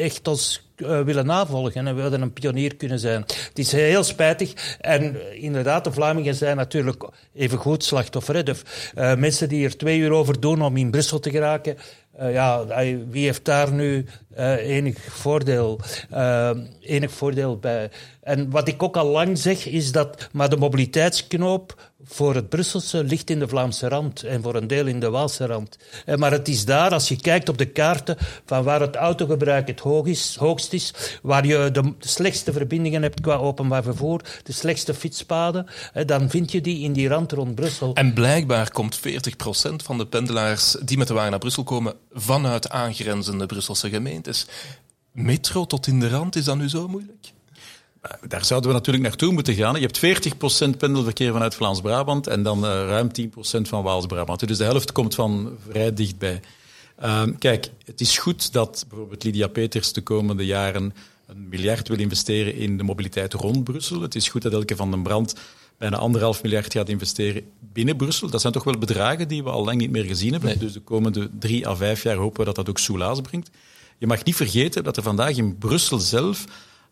echt 0.00 0.28
ons 0.28 0.65
willen 0.76 1.26
navolgen 1.26 1.86
en 1.86 1.96
we 1.96 2.02
een 2.02 2.32
pionier 2.32 2.76
kunnen 2.76 2.98
zijn. 2.98 3.20
Het 3.20 3.58
is 3.58 3.72
heel 3.72 4.02
spijtig. 4.02 4.76
En 4.80 5.14
uh, 5.14 5.42
inderdaad, 5.42 5.84
de 5.84 5.92
Vlamingen 5.92 6.34
zijn 6.34 6.56
natuurlijk 6.56 7.08
even 7.34 7.58
goed 7.58 7.84
slachtoffer. 7.84 8.34
Uh, 8.36 9.14
mensen 9.14 9.48
die 9.48 9.64
er 9.64 9.76
twee 9.76 9.98
uur 9.98 10.10
over 10.10 10.40
doen 10.40 10.62
om 10.62 10.76
in 10.76 10.90
Brussel 10.90 11.18
te 11.18 11.30
geraken, 11.30 11.76
uh, 12.20 12.32
ja, 12.32 12.66
wie 13.08 13.24
heeft 13.24 13.44
daar 13.44 13.72
nu 13.72 14.06
uh, 14.38 14.52
enig, 14.52 14.98
voordeel, 15.08 15.80
enig 16.80 17.10
voordeel 17.10 17.58
bij? 17.58 17.90
En 18.22 18.50
wat 18.50 18.68
ik 18.68 18.82
ook 18.82 18.96
al 18.96 19.06
lang 19.06 19.38
zeg, 19.38 19.66
is 19.66 19.92
dat 19.92 20.28
maar 20.32 20.48
de 20.48 20.56
mobiliteitsknoop 20.56 21.90
voor 22.08 22.34
het 22.34 22.48
Brusselse 22.48 23.04
ligt 23.04 23.30
in 23.30 23.38
de 23.38 23.48
Vlaamse 23.48 23.88
rand 23.88 24.22
en 24.22 24.42
voor 24.42 24.54
een 24.54 24.66
deel 24.66 24.86
in 24.86 25.00
de 25.00 25.10
Waalse 25.10 25.46
rand. 25.46 25.76
Maar 26.16 26.32
het 26.32 26.48
is 26.48 26.64
daar, 26.64 26.92
als 26.92 27.08
je 27.08 27.16
kijkt 27.16 27.48
op 27.48 27.58
de 27.58 27.66
kaarten 27.66 28.16
van 28.44 28.64
waar 28.64 28.80
het 28.80 28.96
autogebruik 28.96 29.66
het 29.66 29.80
hoog 29.80 30.06
is, 30.06 30.36
hoogst 30.38 30.72
is, 30.72 30.94
waar 31.22 31.46
je 31.46 31.70
de 31.70 31.92
slechtste 31.98 32.52
verbindingen 32.52 33.02
hebt 33.02 33.20
qua 33.20 33.34
openbaar 33.34 33.82
vervoer, 33.82 34.20
de 34.42 34.52
slechtste 34.52 34.94
fietspaden, 34.94 35.66
dan 36.06 36.30
vind 36.30 36.52
je 36.52 36.60
die 36.60 36.80
in 36.80 36.92
die 36.92 37.08
rand 37.08 37.32
rond 37.32 37.54
Brussel. 37.54 37.94
En 37.94 38.12
blijkbaar 38.12 38.70
komt 38.70 38.98
40% 38.98 39.00
van 39.76 39.98
de 39.98 40.06
pendelaars 40.06 40.76
die 40.82 40.98
met 40.98 41.08
de 41.08 41.14
wagen 41.14 41.30
naar 41.30 41.38
Brussel 41.38 41.64
komen 41.64 41.94
vanuit 42.12 42.70
aangrenzende 42.70 43.46
Brusselse 43.46 43.88
gemeentes. 43.88 44.46
Metro 45.12 45.66
tot 45.66 45.86
in 45.86 46.00
de 46.00 46.08
rand, 46.08 46.36
is 46.36 46.44
dat 46.44 46.56
nu 46.56 46.68
zo 46.68 46.88
moeilijk? 46.88 47.34
Daar 48.28 48.44
zouden 48.44 48.70
we 48.70 48.76
natuurlijk 48.76 49.04
naartoe 49.04 49.32
moeten 49.32 49.54
gaan. 49.54 49.80
Je 49.80 49.88
hebt 49.92 50.34
40% 50.74 50.76
pendelverkeer 50.78 51.32
vanuit 51.32 51.54
Vlaams-Brabant 51.54 52.26
en 52.26 52.42
dan 52.42 52.64
uh, 52.64 52.70
ruim 52.70 53.08
10% 53.20 53.30
van 53.62 53.82
Waals-Brabant. 53.82 54.46
Dus 54.48 54.58
de 54.58 54.64
helft 54.64 54.92
komt 54.92 55.14
van 55.14 55.56
vrij 55.68 55.94
dichtbij. 55.94 56.40
Uh, 57.02 57.22
kijk, 57.38 57.70
het 57.84 58.00
is 58.00 58.18
goed 58.18 58.52
dat 58.52 58.84
bijvoorbeeld 58.88 59.24
Lydia 59.24 59.46
Peters 59.46 59.92
de 59.92 60.02
komende 60.02 60.46
jaren 60.46 60.94
een 61.26 61.48
miljard 61.48 61.88
wil 61.88 61.98
investeren 61.98 62.54
in 62.54 62.76
de 62.76 62.82
mobiliteit 62.82 63.32
rond 63.32 63.64
Brussel. 63.64 64.00
Het 64.00 64.14
is 64.14 64.28
goed 64.28 64.42
dat 64.42 64.52
Elke 64.52 64.76
van 64.76 64.90
den 64.90 65.02
Brand 65.02 65.34
bijna 65.78 65.96
anderhalf 65.96 66.42
miljard 66.42 66.72
gaat 66.72 66.88
investeren 66.88 67.42
binnen 67.72 67.96
Brussel. 67.96 68.30
Dat 68.30 68.40
zijn 68.40 68.52
toch 68.52 68.64
wel 68.64 68.78
bedragen 68.78 69.28
die 69.28 69.42
we 69.42 69.50
al 69.50 69.64
lang 69.64 69.78
niet 69.78 69.90
meer 69.90 70.04
gezien 70.04 70.32
hebben. 70.32 70.58
Dus 70.58 70.72
de 70.72 70.80
komende 70.80 71.30
drie 71.38 71.68
à 71.68 71.76
vijf 71.76 72.02
jaar 72.02 72.16
hopen 72.16 72.38
we 72.38 72.44
dat 72.44 72.54
dat 72.54 72.68
ook 72.68 72.78
soelaas 72.78 73.20
brengt. 73.20 73.50
Je 73.98 74.06
mag 74.06 74.24
niet 74.24 74.36
vergeten 74.36 74.84
dat 74.84 74.96
er 74.96 75.02
vandaag 75.02 75.36
in 75.36 75.58
Brussel 75.58 75.98
zelf 75.98 76.44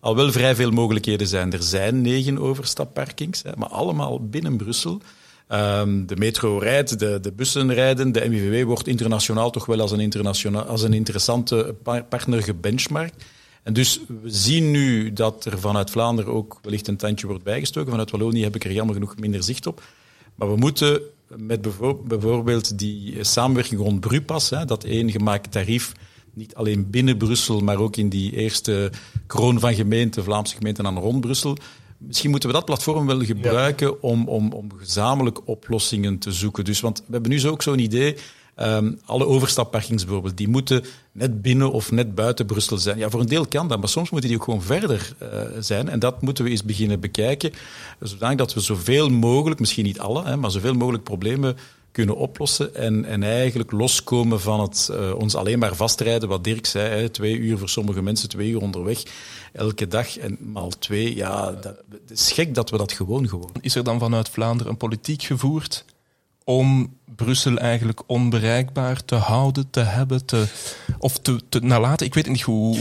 al 0.05 0.17
wel 0.17 0.33
vrij 0.33 0.55
veel 0.55 0.71
mogelijkheden 0.71 1.27
zijn. 1.27 1.53
Er 1.53 1.63
zijn 1.63 2.01
negen 2.01 2.39
overstapparkings, 2.39 3.43
maar 3.57 3.69
allemaal 3.69 4.29
binnen 4.29 4.57
Brussel. 4.57 5.01
Um, 5.49 6.07
de 6.07 6.17
metro 6.17 6.59
rijdt, 6.59 6.99
de, 6.99 7.21
de, 7.21 7.33
bussen 7.33 7.75
rijden, 7.75 8.13
de 8.13 8.29
MIVW 8.29 8.67
wordt 8.67 8.87
internationaal 8.87 9.51
toch 9.51 9.67
wel 9.67 9.81
als 9.81 9.91
een, 9.91 10.01
internationaal, 10.01 10.63
als 10.63 10.83
een 10.83 10.93
interessante 10.93 11.75
partner 12.09 12.43
gebenchmarkt. 12.43 13.25
En 13.63 13.73
dus 13.73 14.01
we 14.23 14.31
zien 14.31 14.71
nu 14.71 15.13
dat 15.13 15.45
er 15.45 15.59
vanuit 15.59 15.91
Vlaanderen 15.91 16.33
ook 16.33 16.59
wellicht 16.63 16.89
een 16.89 16.97
tandje 16.97 17.27
wordt 17.27 17.45
bijgestoken. 17.45 17.91
Vanuit 17.91 18.11
Wallonië 18.11 18.43
heb 18.43 18.55
ik 18.55 18.65
er 18.65 18.73
jammer 18.73 18.95
genoeg 18.95 19.17
minder 19.17 19.43
zicht 19.43 19.67
op. 19.67 19.83
Maar 20.35 20.49
we 20.49 20.57
moeten 20.57 21.01
met 21.37 21.61
bijvoorbeeld 22.05 22.79
die 22.79 23.25
samenwerking 23.25 23.81
rond 23.81 24.01
Brupas, 24.01 24.51
hè, 24.51 24.65
dat 24.65 24.85
één 24.85 25.11
gemaakt 25.11 25.53
tarief 25.53 25.93
niet 26.35 26.55
alleen 26.55 26.91
binnen 26.91 27.17
Brussel, 27.17 27.61
maar 27.61 27.79
ook 27.79 27.97
in 27.97 28.09
die 28.09 28.37
eerste 28.37 28.91
kroon 29.27 29.61
van 29.61 29.75
gemeenten, 29.75 30.25
Vlaamse 30.25 30.57
gemeenten 30.57 30.87
aan 30.87 30.99
rond 30.99 31.21
Brussel. 31.21 31.57
Misschien 31.99 32.31
moeten 32.31 32.49
we 32.49 32.55
dat 32.55 32.65
platform 32.65 33.07
wel 33.07 33.25
gebruiken 33.25 34.03
om, 34.03 34.29
om, 34.29 34.53
om 34.53 34.73
gezamenlijk 34.77 35.49
oplossingen 35.49 36.19
te 36.19 36.33
zoeken. 36.33 36.65
Dus, 36.65 36.81
want 36.81 36.99
we 36.99 37.13
hebben 37.13 37.31
nu 37.31 37.39
zo 37.39 37.51
ook 37.51 37.63
zo'n 37.63 37.79
idee. 37.79 38.17
Um, 38.61 38.99
alle 39.05 39.27
overstapparkings 39.27 40.05
bijvoorbeeld, 40.05 40.37
die 40.37 40.49
moeten 40.49 40.85
net 41.13 41.43
binnen 41.43 41.73
of 41.73 41.91
net 41.91 42.15
buiten 42.15 42.47
Brussel 42.47 42.79
zijn. 42.79 42.99
Ja, 42.99 43.11
voor 43.11 43.21
een 43.21 43.27
deel 43.27 43.47
kan 43.47 43.69
dat, 43.69 43.79
maar 43.79 43.89
soms 43.89 44.11
moeten 44.11 44.29
die 44.29 44.39
ook 44.39 44.45
gewoon 44.45 44.63
verder 44.63 45.17
uh, 45.23 45.29
zijn. 45.61 45.89
En 45.89 45.99
dat 45.99 46.23
moeten 46.23 46.45
we 46.45 46.51
eens 46.51 46.65
beginnen 46.65 47.01
bekijken, 47.01 47.53
zodanig 48.01 48.37
dat 48.37 48.55
we 48.55 48.61
zoveel 48.61 49.09
mogelijk, 49.09 49.61
misschien 49.61 49.85
niet 49.85 50.01
alle, 50.01 50.25
hè, 50.25 50.37
maar 50.37 50.51
zoveel 50.51 50.75
mogelijk 50.75 51.05
problemen 51.05 51.57
kunnen 51.95 52.17
oplossen 52.17 52.75
en, 52.75 53.05
en 53.05 53.23
eigenlijk 53.23 53.71
loskomen 53.71 54.41
van 54.41 54.61
het 54.61 54.89
uh, 54.91 55.15
ons 55.15 55.35
alleen 55.35 55.59
maar 55.59 55.77
vastrijden, 55.77 56.29
wat 56.29 56.45
Dirk 56.45 56.67
zei, 56.67 57.01
hè, 57.01 57.09
twee 57.09 57.37
uur 57.37 57.59
voor 57.59 57.69
sommige 57.69 58.03
mensen, 58.03 58.29
twee 58.29 58.51
uur 58.51 58.61
onderweg, 58.61 59.03
elke 59.53 59.87
dag 59.87 60.19
en 60.19 60.39
maal 60.41 60.69
twee. 60.69 61.15
Ja, 61.17 61.53
dat, 61.53 61.77
het 61.91 62.11
is 62.11 62.33
gek 62.33 62.55
dat 62.55 62.71
we 62.71 62.77
dat 62.77 62.93
gewoon 62.93 63.29
gewoon. 63.29 63.53
Is 63.61 63.75
er 63.75 63.85
dan 63.85 63.99
vanuit 63.99 64.29
Vlaanderen 64.29 64.73
een 64.73 64.79
politiek 64.79 65.23
gevoerd 65.23 65.85
om 66.45 66.99
Brussel 67.17 67.59
eigenlijk 67.59 68.03
onbereikbaar 68.07 69.05
te 69.05 69.15
houden, 69.15 69.71
te 69.71 69.81
hebben, 69.81 70.25
te, 70.27 70.45
of 70.99 71.19
te, 71.19 71.41
te 71.49 71.61
nalaten? 71.61 72.07
Ik 72.07 72.15
weet 72.15 72.29
niet 72.29 72.43
hoe, 72.43 72.77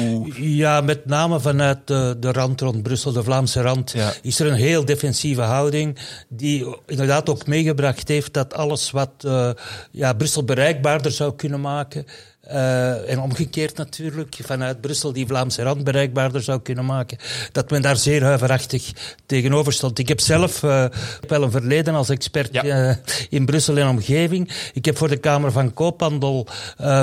Ja, 0.56 0.82
met 0.82 1.06
name 1.06 1.40
vanuit 1.40 1.88
de, 1.88 2.18
de 2.20 2.32
rand 2.32 2.62
rond 2.62 2.84
Brussel, 2.84 3.12
de 3.12 3.24
Vlaamse 3.24 3.62
rand, 3.62 3.96
is 4.22 4.40
er 4.40 4.48
een 4.48 4.54
heel 4.54 4.86
defensieve 4.86 5.42
houding 5.42 5.98
die 6.30 6.78
inderdaad 6.86 7.30
ook 7.30 7.48
meegebracht 7.48 8.08
heeft 8.08 8.34
dat 8.34 8.54
alles 8.54 8.92
wat 8.92 9.12
uh, 9.26 9.50
ja, 9.92 10.14
Brussel 10.14 10.44
bereikbaarder 10.44 11.12
zou 11.12 11.36
kunnen 11.36 11.62
maken, 11.62 12.06
uh, 12.52 13.10
en 13.10 13.20
omgekeerd 13.20 13.78
natuurlijk, 13.78 14.36
vanuit 14.42 14.82
Brussel 14.82 15.14
die 15.14 15.28
Vlaamse 15.28 15.64
rand 15.64 15.84
bereikbaarder 15.84 16.42
zou 16.42 16.62
kunnen 16.62 16.86
maken, 16.86 17.18
dat 17.52 17.70
men 17.70 17.82
daar 17.82 17.96
zeer 17.96 18.24
huiverachtig 18.24 18.92
tegenover 19.26 19.74
stond. 19.74 20.00
Ik 20.00 20.08
heb 20.08 20.20
zelf 20.20 20.64
uh, 20.64 20.86
wel 21.28 21.44
een 21.44 21.52
verleden 21.52 21.96
als 21.96 22.10
expert 22.10 22.54
ja. 22.54 22.66
uh, 22.66 22.96
in 23.30 23.46
Brussel 23.46 23.78
en 23.78 23.88
omgeving. 23.88 24.52
Ik 24.74 24.86
heb 24.86 24.98
voor 24.98 25.08
de 25.08 25.18
Kamer 25.18 25.52
van 25.52 25.74
Koophandel 25.74 26.48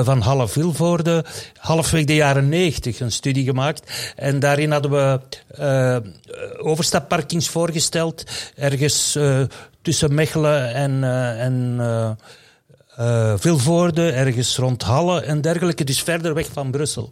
van 0.02 0.20
Halle 0.20 0.48
Vilvoorde 0.48 1.24
halfweg 1.56 2.04
de 2.04 2.14
jaren 2.14 2.48
negentig 2.48 3.00
een 3.00 3.12
studie 3.12 3.44
gemaakt. 3.44 4.12
En 4.16 4.40
daarin 4.40 4.70
hadden 4.70 4.90
we 4.90 5.20
overstapparkings 6.58 7.48
voorgesteld, 7.48 8.24
ergens 8.56 9.18
tussen 9.82 10.14
Mechelen 10.14 10.74
en, 10.74 11.04
en 11.38 11.78
uh, 12.98 13.34
Vilvoorde, 13.36 14.10
ergens 14.10 14.56
rond 14.56 14.82
Halle 14.82 15.20
en 15.20 15.40
dergelijke, 15.40 15.84
dus 15.84 16.02
verder 16.02 16.34
weg 16.34 16.46
van 16.52 16.70
Brussel. 16.70 17.10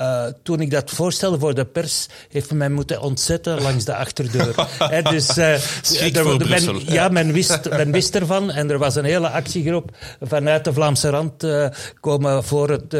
Uh, 0.00 0.26
toen 0.42 0.60
ik 0.60 0.70
dat 0.70 0.90
voorstelde 0.90 1.38
voor 1.38 1.54
de 1.54 1.64
pers, 1.64 2.06
heeft 2.28 2.48
men 2.48 2.58
mij 2.58 2.68
moeten 2.68 3.00
ontzetten 3.00 3.62
langs 3.62 3.84
de 3.84 3.96
achterdeur. 3.96 4.54
He, 4.78 5.02
dus, 5.02 5.38
uh, 5.38 6.16
er, 6.16 6.48
men, 6.48 6.80
ja, 6.86 7.08
men 7.08 7.32
wist, 7.32 7.70
men 7.70 7.92
wist 7.92 8.14
ervan 8.14 8.50
en 8.50 8.70
er 8.70 8.78
was 8.78 8.94
een 8.94 9.04
hele 9.04 9.28
actiegroep 9.28 9.96
vanuit 10.20 10.64
de 10.64 10.72
Vlaamse 10.72 11.08
rand 11.08 11.44
uh, 11.44 11.66
komen 12.00 12.44
voor, 12.44 12.70
het, 12.70 12.96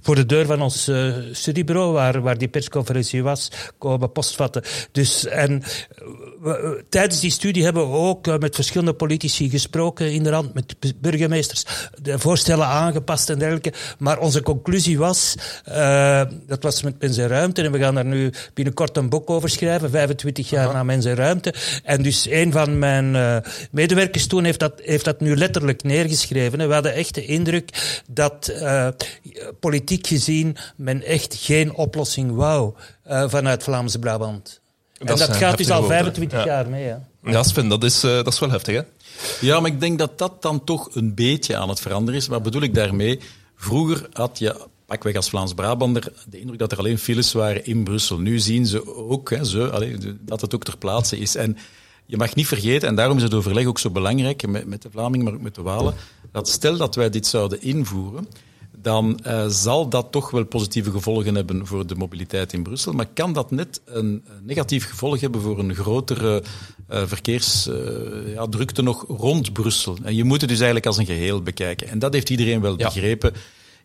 voor 0.00 0.14
de 0.14 0.26
deur 0.26 0.46
van 0.46 0.62
ons 0.62 0.90
studiebureau, 1.32 1.92
waar, 1.92 2.20
waar 2.20 2.38
die 2.38 2.48
persconferentie 2.48 3.22
was, 3.22 3.50
komen 3.78 4.12
postvatten. 4.12 4.62
Dus, 4.92 5.26
en 5.26 5.62
we, 6.40 6.84
tijdens 6.88 7.20
die 7.20 7.30
studie 7.30 7.64
hebben 7.64 7.90
we 7.90 7.96
ook 7.96 8.38
met 8.38 8.54
verschillende 8.54 8.94
politici 8.94 9.50
gesproken 9.50 10.12
in 10.12 10.22
de 10.22 10.30
rand, 10.30 10.54
met 10.54 10.74
burgemeesters, 11.00 11.64
de 12.02 12.18
voorstellen 12.18 12.66
aangepast 12.66 13.30
en 13.30 13.38
dergelijke. 13.38 13.72
Maar 13.98 14.18
onze 14.18 14.42
conclusie 14.42 14.98
was 14.98 15.34
dat 16.46 16.62
was 16.62 16.82
met 16.82 17.00
Mens 17.00 17.16
en 17.16 17.28
Ruimte. 17.28 17.62
En 17.62 17.72
we 17.72 17.78
gaan 17.78 17.94
daar 17.94 18.04
nu 18.04 18.32
binnenkort 18.54 18.96
een 18.96 19.08
boek 19.08 19.30
over 19.30 19.48
schrijven, 19.48 19.90
25 19.90 20.50
jaar 20.50 20.72
na 20.72 20.82
Mens 20.82 21.04
en 21.04 21.14
Ruimte. 21.14 21.54
En 21.84 22.02
dus 22.02 22.26
een 22.30 22.52
van 22.52 22.78
mijn 22.78 23.14
uh, 23.14 23.36
medewerkers 23.70 24.26
toen 24.26 24.44
heeft 24.44 24.58
dat, 24.58 24.72
heeft 24.82 25.04
dat 25.04 25.20
nu 25.20 25.36
letterlijk 25.36 25.82
neergeschreven. 25.82 26.68
We 26.68 26.74
hadden 26.74 26.94
echt 26.94 27.14
de 27.14 27.24
indruk 27.24 28.00
dat 28.10 28.52
uh, 28.52 28.88
politiek 29.60 30.06
gezien 30.06 30.56
men 30.76 31.02
echt 31.02 31.34
geen 31.34 31.74
oplossing 31.74 32.34
wou 32.34 32.74
uh, 33.08 33.24
vanuit 33.28 33.62
Vlaamse 33.62 33.98
Brabant. 33.98 34.60
en 34.98 35.16
dat 35.16 35.36
gaat 35.36 35.56
dus 35.56 35.70
al 35.70 35.84
25 35.84 36.44
jaar 36.44 36.68
mee. 36.68 36.84
Hè. 36.84 36.96
Ja, 37.30 37.42
Sven, 37.42 37.68
dat 37.68 37.84
is, 37.84 38.00
dat 38.00 38.26
is 38.26 38.38
wel 38.38 38.50
heftig, 38.50 38.74
hè? 38.74 38.82
Ja, 39.40 39.60
maar 39.60 39.70
ik 39.70 39.80
denk 39.80 39.98
dat 39.98 40.18
dat 40.18 40.42
dan 40.42 40.64
toch 40.64 40.88
een 40.94 41.14
beetje 41.14 41.56
aan 41.56 41.68
het 41.68 41.80
veranderen 41.80 42.20
is. 42.20 42.26
Wat 42.26 42.42
bedoel 42.42 42.62
ik 42.62 42.74
daarmee? 42.74 43.20
Vroeger 43.56 44.08
had 44.12 44.38
je 44.38 44.66
pakweg 44.86 45.16
als 45.16 45.28
Vlaams-Brabander 45.28 46.12
de 46.28 46.40
indruk 46.40 46.58
dat 46.58 46.72
er 46.72 46.78
alleen 46.78 46.98
files 46.98 47.32
waren 47.32 47.66
in 47.66 47.84
Brussel. 47.84 48.18
Nu 48.18 48.38
zien 48.38 48.66
ze 48.66 48.96
ook 48.96 49.30
hè, 49.30 49.44
ze, 49.44 50.16
dat 50.20 50.40
het 50.40 50.54
ook 50.54 50.64
ter 50.64 50.78
plaatse 50.78 51.18
is. 51.18 51.34
En 51.34 51.56
je 52.06 52.16
mag 52.16 52.34
niet 52.34 52.46
vergeten, 52.46 52.88
en 52.88 52.94
daarom 52.94 53.16
is 53.16 53.22
het 53.22 53.34
overleg 53.34 53.66
ook 53.66 53.78
zo 53.78 53.90
belangrijk 53.90 54.46
met, 54.46 54.66
met 54.66 54.82
de 54.82 54.90
Vlamingen, 54.90 55.24
maar 55.24 55.34
ook 55.34 55.40
met 55.40 55.54
de 55.54 55.62
Walen, 55.62 55.94
dat 56.32 56.48
stel 56.48 56.76
dat 56.76 56.94
wij 56.94 57.10
dit 57.10 57.26
zouden 57.26 57.62
invoeren, 57.62 58.28
dan 58.82 59.20
uh, 59.26 59.46
zal 59.48 59.88
dat 59.88 60.06
toch 60.10 60.30
wel 60.30 60.44
positieve 60.44 60.90
gevolgen 60.90 61.34
hebben 61.34 61.66
voor 61.66 61.86
de 61.86 61.94
mobiliteit 61.94 62.52
in 62.52 62.62
Brussel. 62.62 62.92
Maar 62.92 63.06
kan 63.06 63.32
dat 63.32 63.50
net 63.50 63.80
een 63.84 64.24
negatief 64.42 64.88
gevolg 64.88 65.20
hebben 65.20 65.40
voor 65.40 65.58
een 65.58 65.74
grotere 65.74 66.42
uh, 66.90 67.02
verkeersdrukte 67.06 68.80
uh, 68.80 68.84
ja, 68.86 68.92
nog 68.92 69.04
rond 69.08 69.52
Brussel? 69.52 69.96
En 70.02 70.14
je 70.14 70.24
moet 70.24 70.40
het 70.40 70.48
dus 70.48 70.58
eigenlijk 70.58 70.86
als 70.86 70.96
een 70.96 71.06
geheel 71.06 71.42
bekijken. 71.42 71.88
En 71.88 71.98
dat 71.98 72.12
heeft 72.12 72.30
iedereen 72.30 72.60
wel 72.60 72.78
ja. 72.78 72.84
begrepen 72.84 73.32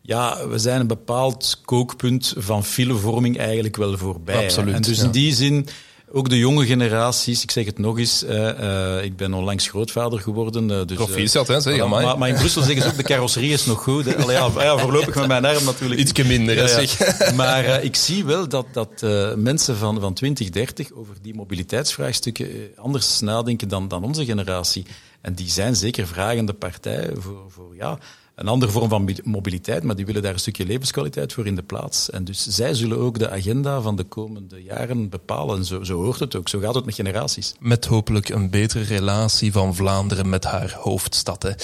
ja, 0.01 0.47
we 0.47 0.57
zijn 0.57 0.79
een 0.79 0.87
bepaald 0.87 1.61
kookpunt 1.65 2.33
van 2.37 2.65
filevorming 2.65 3.37
eigenlijk 3.37 3.77
wel 3.77 3.97
voorbij. 3.97 4.43
Absoluut. 4.43 4.73
En 4.73 4.81
dus 4.81 4.97
ja. 4.97 5.03
in 5.03 5.11
die 5.11 5.33
zin, 5.33 5.67
ook 6.11 6.29
de 6.29 6.37
jonge 6.37 6.65
generaties, 6.65 7.43
ik 7.43 7.51
zeg 7.51 7.65
het 7.65 7.77
nog 7.77 7.99
eens, 7.99 8.23
uh, 8.23 8.31
uh, 8.31 9.03
ik 9.03 9.15
ben 9.15 9.33
onlangs 9.33 9.67
grootvader 9.67 10.19
geworden. 10.19 10.69
Uh, 10.69 10.85
dus, 10.85 11.33
hè, 11.33 11.61
zeg 11.61 11.87
maar, 11.87 12.29
in 12.29 12.35
Brussel 12.35 12.61
zeggen 12.61 12.81
ze 12.81 12.87
ook, 12.89 12.97
de 12.97 13.03
carrosserie 13.03 13.51
is 13.51 13.65
nog 13.65 13.83
goed. 13.83 14.15
Allee, 14.15 14.35
ja, 14.35 14.49
ja, 14.57 14.77
voorlopig 14.77 15.15
met 15.15 15.27
mijn 15.27 15.45
arm 15.45 15.63
natuurlijk. 15.63 15.99
Ietsje 15.99 16.25
minder, 16.25 16.55
ja, 16.55 16.67
zeg. 16.67 16.97
Maar 17.35 17.83
ik 17.83 17.95
zie 17.95 18.25
wel 18.25 18.47
dat, 18.47 18.65
dat 18.71 19.01
mensen 19.35 19.77
van, 19.77 19.99
van 19.99 20.13
20, 20.13 20.49
30 20.49 20.91
over 20.91 21.15
die 21.21 21.35
mobiliteitsvraagstukken 21.35 22.47
anders 22.75 23.19
nadenken 23.19 23.67
dan, 23.67 23.87
dan 23.87 24.03
onze 24.03 24.25
generatie. 24.25 24.85
En 25.21 25.33
die 25.33 25.49
zijn 25.49 25.75
zeker 25.75 26.07
vragende 26.07 26.53
partij 26.53 27.09
voor, 27.17 27.43
voor 27.47 27.75
ja, 27.75 27.97
een 28.41 28.47
andere 28.47 28.71
vorm 28.71 28.89
van 28.89 29.09
mobiliteit, 29.23 29.83
maar 29.83 29.95
die 29.95 30.05
willen 30.05 30.21
daar 30.21 30.33
een 30.33 30.39
stukje 30.39 30.65
levenskwaliteit 30.65 31.33
voor 31.33 31.45
in 31.45 31.55
de 31.55 31.63
plaats. 31.63 32.09
En 32.09 32.23
dus 32.23 32.47
zij 32.47 32.73
zullen 32.73 32.97
ook 32.97 33.19
de 33.19 33.29
agenda 33.29 33.81
van 33.81 33.95
de 33.95 34.03
komende 34.03 34.63
jaren 34.63 35.09
bepalen. 35.09 35.65
Zo, 35.65 35.83
zo 35.83 36.03
hoort 36.03 36.19
het 36.19 36.35
ook, 36.35 36.49
zo 36.49 36.59
gaat 36.59 36.75
het 36.75 36.85
met 36.85 36.95
generaties. 36.95 37.53
Met 37.59 37.85
hopelijk 37.85 38.29
een 38.29 38.49
betere 38.49 38.83
relatie 38.83 39.51
van 39.51 39.75
Vlaanderen 39.75 40.29
met 40.29 40.43
haar 40.43 40.77
hoofdstad. 40.79 41.55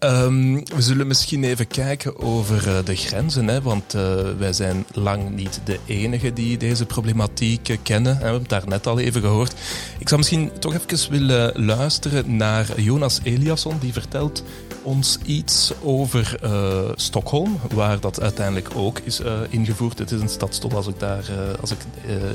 Um, 0.00 0.54
we 0.54 0.82
zullen 0.82 1.06
misschien 1.06 1.44
even 1.44 1.66
kijken 1.66 2.18
over 2.18 2.68
uh, 2.68 2.78
de 2.84 2.96
grenzen, 2.96 3.48
hè, 3.48 3.62
want 3.62 3.94
uh, 3.94 4.02
wij 4.38 4.52
zijn 4.52 4.86
lang 4.92 5.30
niet 5.30 5.60
de 5.64 5.78
enige 5.86 6.32
die 6.32 6.56
deze 6.56 6.86
problematiek 6.86 7.68
uh, 7.68 7.76
kennen. 7.82 8.16
We 8.16 8.22
hebben 8.22 8.40
het 8.40 8.50
daar 8.50 8.68
net 8.68 8.86
al 8.86 8.98
even 8.98 9.20
gehoord. 9.20 9.54
Ik 9.98 10.08
zou 10.08 10.20
misschien 10.20 10.50
toch 10.58 10.74
even 10.74 11.10
willen 11.10 11.64
luisteren 11.64 12.36
naar 12.36 12.80
Jonas 12.80 13.20
Eliasson, 13.22 13.78
die 13.80 13.92
vertelt 13.92 14.42
ons 14.84 15.18
iets 15.26 15.72
over 15.82 16.38
uh, 16.44 16.90
Stockholm, 16.94 17.60
waar 17.74 18.00
dat 18.00 18.20
uiteindelijk 18.20 18.68
ook 18.76 18.98
is 18.98 19.20
uh, 19.20 19.40
ingevoerd. 19.48 19.98
Het 19.98 20.10
is 20.10 20.20
een 20.20 20.28
stadstol 20.28 20.70
als 20.70 20.86
ik 20.86 20.98
daar, 20.98 21.24
uh, 21.30 21.60
als 21.60 21.70
ik 21.70 21.78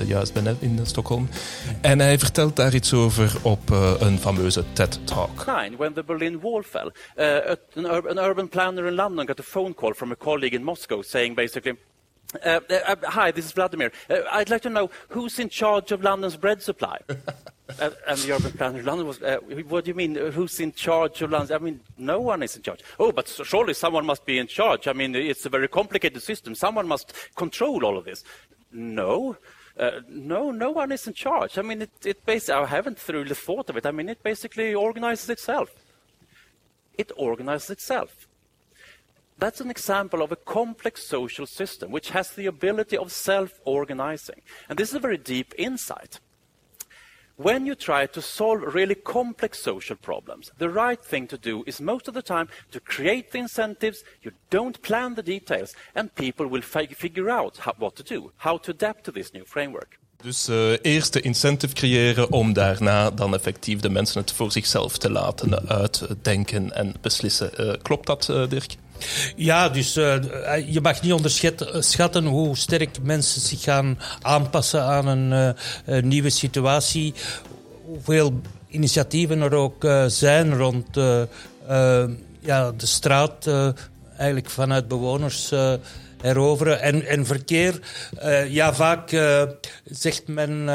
juist 0.05 0.33
ben 0.33 0.57
in 0.59 0.79
Stockholm. 0.83 1.29
En 1.81 1.99
hij 1.99 2.19
vertelt 2.19 2.55
daar 2.55 2.73
iets 2.73 2.93
over 2.93 3.35
op 3.41 3.69
een 3.99 4.19
fameuze 4.19 4.63
TED 4.73 4.99
Talk. 5.03 5.43
When 5.77 5.93
the 5.93 6.03
Berlin 6.03 6.39
Wall 6.39 6.63
fell, 6.63 6.91
an, 7.75 7.85
ur 7.85 8.09
an 8.09 8.17
urban 8.17 8.49
planner 8.49 8.85
in 8.85 8.95
London 8.95 9.27
got 9.27 9.39
a 9.39 9.43
phone 9.43 9.73
call 9.73 9.93
from 9.93 10.11
a 10.11 10.15
colleague 10.15 10.57
in 10.57 10.63
Moscow 10.63 11.03
saying 11.03 11.35
basically. 11.35 11.77
Hi, 13.01 13.31
this 13.31 13.45
is 13.45 13.51
Vladimir. 13.51 13.91
I'd 14.31 14.49
like 14.49 14.61
to 14.61 14.69
know 14.69 14.89
who's 15.07 15.39
in 15.39 15.49
charge 15.49 15.91
of 15.91 16.01
London's 16.01 16.37
bread 16.37 16.61
supply. 16.61 16.97
Uh, 17.77 17.91
and 18.07 18.17
the 18.19 18.33
urban 18.33 18.51
planner 18.51 18.81
London 18.81 19.05
was, 19.05 19.21
uh, 19.21 19.37
what 19.67 19.85
do 19.85 19.89
you 19.89 19.95
mean, 19.95 20.15
who's 20.15 20.59
in 20.59 20.71
charge 20.71 21.21
of 21.21 21.31
London? 21.31 21.55
I 21.55 21.59
mean, 21.59 21.79
no 21.97 22.19
one 22.19 22.41
is 22.41 22.55
in 22.55 22.63
charge. 22.63 22.81
Oh, 22.99 23.11
but 23.11 23.27
surely 23.27 23.73
someone 23.73 24.05
must 24.05 24.25
be 24.25 24.39
in 24.39 24.47
charge. 24.47 24.87
I 24.87 24.93
mean, 24.93 25.13
it's 25.15 25.45
a 25.45 25.49
very 25.49 25.67
complicated 25.67 26.23
system. 26.23 26.55
Someone 26.55 26.87
must 26.87 27.13
control 27.35 27.85
all 27.85 27.97
of 27.97 28.05
this. 28.05 28.23
No. 28.71 29.37
Uh, 29.77 30.01
no, 30.09 30.51
no 30.51 30.71
one 30.71 30.91
is 30.91 31.05
in 31.05 31.13
charge. 31.13 31.57
I 31.57 31.61
mean, 31.61 31.83
it, 31.83 31.91
it 32.03 32.25
basically, 32.25 32.55
I 32.55 32.65
haven't 32.65 33.07
really 33.07 33.35
thought 33.35 33.69
of 33.69 33.77
it. 33.77 33.85
I 33.85 33.91
mean, 33.91 34.09
it 34.09 34.23
basically 34.23 34.73
organizes 34.73 35.29
itself. 35.29 35.69
It 36.97 37.11
organizes 37.15 37.69
itself. 37.69 38.27
That's 39.37 39.61
an 39.61 39.69
example 39.69 40.21
of 40.21 40.33
a 40.33 40.35
complex 40.35 41.03
social 41.03 41.45
system 41.45 41.91
which 41.91 42.09
has 42.09 42.31
the 42.31 42.47
ability 42.47 42.97
of 42.97 43.11
self 43.11 43.61
organizing. 43.63 44.41
And 44.67 44.77
this 44.77 44.89
is 44.89 44.95
a 44.95 44.99
very 44.99 45.17
deep 45.17 45.53
insight. 45.57 46.19
When 47.41 47.65
you 47.65 47.75
try 47.75 48.05
to 48.05 48.21
solve 48.21 48.75
really 48.75 48.95
complex 48.95 49.59
social 49.61 49.95
problems, 49.95 50.51
the 50.57 50.69
right 50.69 51.05
thing 51.05 51.27
to 51.27 51.37
do 51.37 51.63
is 51.65 51.79
most 51.79 52.07
of 52.07 52.13
the 52.13 52.21
time 52.21 52.47
to 52.71 52.79
create 52.79 53.31
the 53.31 53.37
incentives, 53.37 54.03
you 54.21 54.31
don't 54.49 54.81
plan 54.81 55.15
the 55.15 55.23
details, 55.23 55.73
and 55.93 56.13
people 56.15 56.47
will 56.47 56.61
fi- 56.61 56.95
figure 56.97 57.29
out 57.29 57.57
how, 57.57 57.73
what 57.77 57.95
to 57.95 58.03
do, 58.03 58.31
how 58.37 58.57
to 58.57 58.71
adapt 58.71 59.03
to 59.03 59.11
this 59.11 59.31
new 59.31 59.45
framework. 59.45 59.97
Dus 60.23 60.49
uh, 60.49 60.71
eerst 60.81 61.13
de 61.13 61.21
incentive 61.21 61.73
creëren 61.73 62.31
om 62.31 62.53
daarna 62.53 63.11
dan 63.11 63.33
effectief 63.33 63.79
de 63.79 63.89
mensen 63.89 64.21
het 64.21 64.31
voor 64.31 64.51
zichzelf 64.51 64.97
te 64.97 65.11
laten 65.11 65.67
uitdenken 65.67 66.73
en 66.73 66.93
beslissen. 67.01 67.51
Uh, 67.57 67.73
klopt 67.81 68.07
dat, 68.07 68.27
uh, 68.31 68.47
Dirk? 68.49 68.75
Ja, 69.35 69.69
dus 69.69 69.97
uh, 69.97 70.15
je 70.67 70.81
mag 70.81 71.01
niet 71.01 71.13
onderschatten 71.13 72.25
hoe 72.25 72.57
sterk 72.57 72.97
mensen 73.01 73.41
zich 73.41 73.61
gaan 73.61 73.99
aanpassen 74.21 74.83
aan 74.83 75.07
een, 75.07 75.55
nieuwe 76.07 76.29
situatie. 76.29 77.13
Hoeveel 77.85 78.41
initiatieven 78.67 79.41
er 79.41 79.53
ook 79.53 79.87
zijn 80.07 80.55
rond 80.55 80.87
ja, 82.39 82.71
de 82.71 82.85
straat, 82.85 83.49
eigenlijk 84.17 84.49
vanuit 84.49 84.87
bewoners 84.87 85.51
heroveren. 86.21 86.81
En, 86.81 87.05
en 87.05 87.25
verkeer, 87.25 87.79
ja, 88.47 88.73
vaak 88.73 89.09
zegt 89.85 90.27
men 90.27 90.69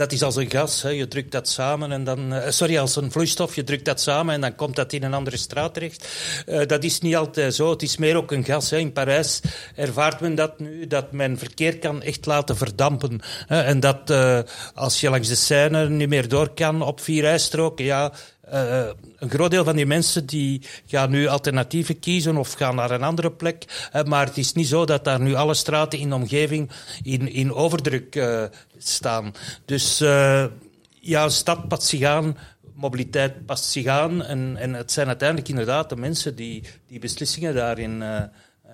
dat 0.00 0.12
is 0.12 0.22
als 0.22 0.36
een 0.36 0.50
gas. 0.50 0.82
Hè. 0.82 0.88
Je 0.88 1.08
drukt 1.08 1.32
dat 1.32 1.48
samen 1.48 1.92
en 1.92 2.04
dan. 2.04 2.32
Uh, 2.32 2.42
sorry, 2.48 2.78
als 2.78 2.96
een 2.96 3.10
vloeistof. 3.10 3.54
Je 3.54 3.64
drukt 3.64 3.84
dat 3.84 4.00
samen 4.00 4.34
en 4.34 4.40
dan 4.40 4.54
komt 4.54 4.76
dat 4.76 4.92
in 4.92 5.02
een 5.02 5.14
andere 5.14 5.36
straat 5.36 5.74
terecht. 5.74 6.08
Uh, 6.46 6.66
dat 6.66 6.84
is 6.84 7.00
niet 7.00 7.16
altijd 7.16 7.54
zo. 7.54 7.70
Het 7.70 7.82
is 7.82 7.96
meer 7.96 8.16
ook 8.16 8.32
een 8.32 8.44
gas. 8.44 8.70
Hè. 8.70 8.76
In 8.76 8.92
Parijs 8.92 9.40
ervaart 9.74 10.20
men 10.20 10.34
dat 10.34 10.58
nu, 10.58 10.86
dat 10.86 11.12
men 11.12 11.38
verkeer 11.38 11.78
kan 11.78 12.02
echt 12.02 12.26
laten 12.26 12.56
verdampen. 12.56 13.20
Hè. 13.46 13.60
En 13.60 13.80
dat 13.80 14.10
uh, 14.10 14.38
als 14.74 15.00
je 15.00 15.10
langs 15.10 15.28
de 15.28 15.34
Seine 15.34 15.88
niet 15.88 16.08
meer 16.08 16.28
door 16.28 16.48
kan 16.54 16.82
op 16.82 17.00
vier 17.00 17.22
rijstroken, 17.22 17.84
ja, 17.84 18.12
uh, 18.52 18.86
een 19.18 19.30
groot 19.30 19.50
deel 19.50 19.64
van 19.64 19.76
die 19.76 19.86
mensen 19.86 20.26
die 20.26 20.62
gaan 20.86 21.10
nu 21.10 21.26
alternatieven 21.26 21.98
kiezen 21.98 22.36
of 22.36 22.52
gaan 22.52 22.74
naar 22.74 22.90
een 22.90 23.02
andere 23.02 23.30
plek. 23.30 23.88
Uh, 23.96 24.02
maar 24.02 24.26
het 24.26 24.36
is 24.36 24.52
niet 24.52 24.68
zo 24.68 24.84
dat 24.84 25.04
daar 25.04 25.20
nu 25.20 25.34
alle 25.34 25.54
straten 25.54 25.98
in 25.98 26.08
de 26.08 26.14
omgeving 26.14 26.70
in, 27.02 27.32
in 27.32 27.52
overdruk 27.52 28.14
uh, 28.14 28.44
staan. 28.78 29.32
Dus 29.64 29.98
ja, 31.00 31.28
stad 31.28 31.68
past 31.68 31.82
zich 31.82 32.02
aan, 32.02 32.36
mobiliteit 32.74 33.46
past 33.46 33.64
zich 33.64 33.86
aan. 33.86 34.22
En, 34.24 34.56
en 34.56 34.74
het 34.74 34.92
zijn 34.92 35.06
uiteindelijk 35.06 35.48
inderdaad 35.48 35.88
de 35.88 35.96
mensen 35.96 36.36
die, 36.36 36.62
die 36.88 36.98
beslissingen 36.98 37.54
daarin 37.54 38.02
eh, 38.02 38.22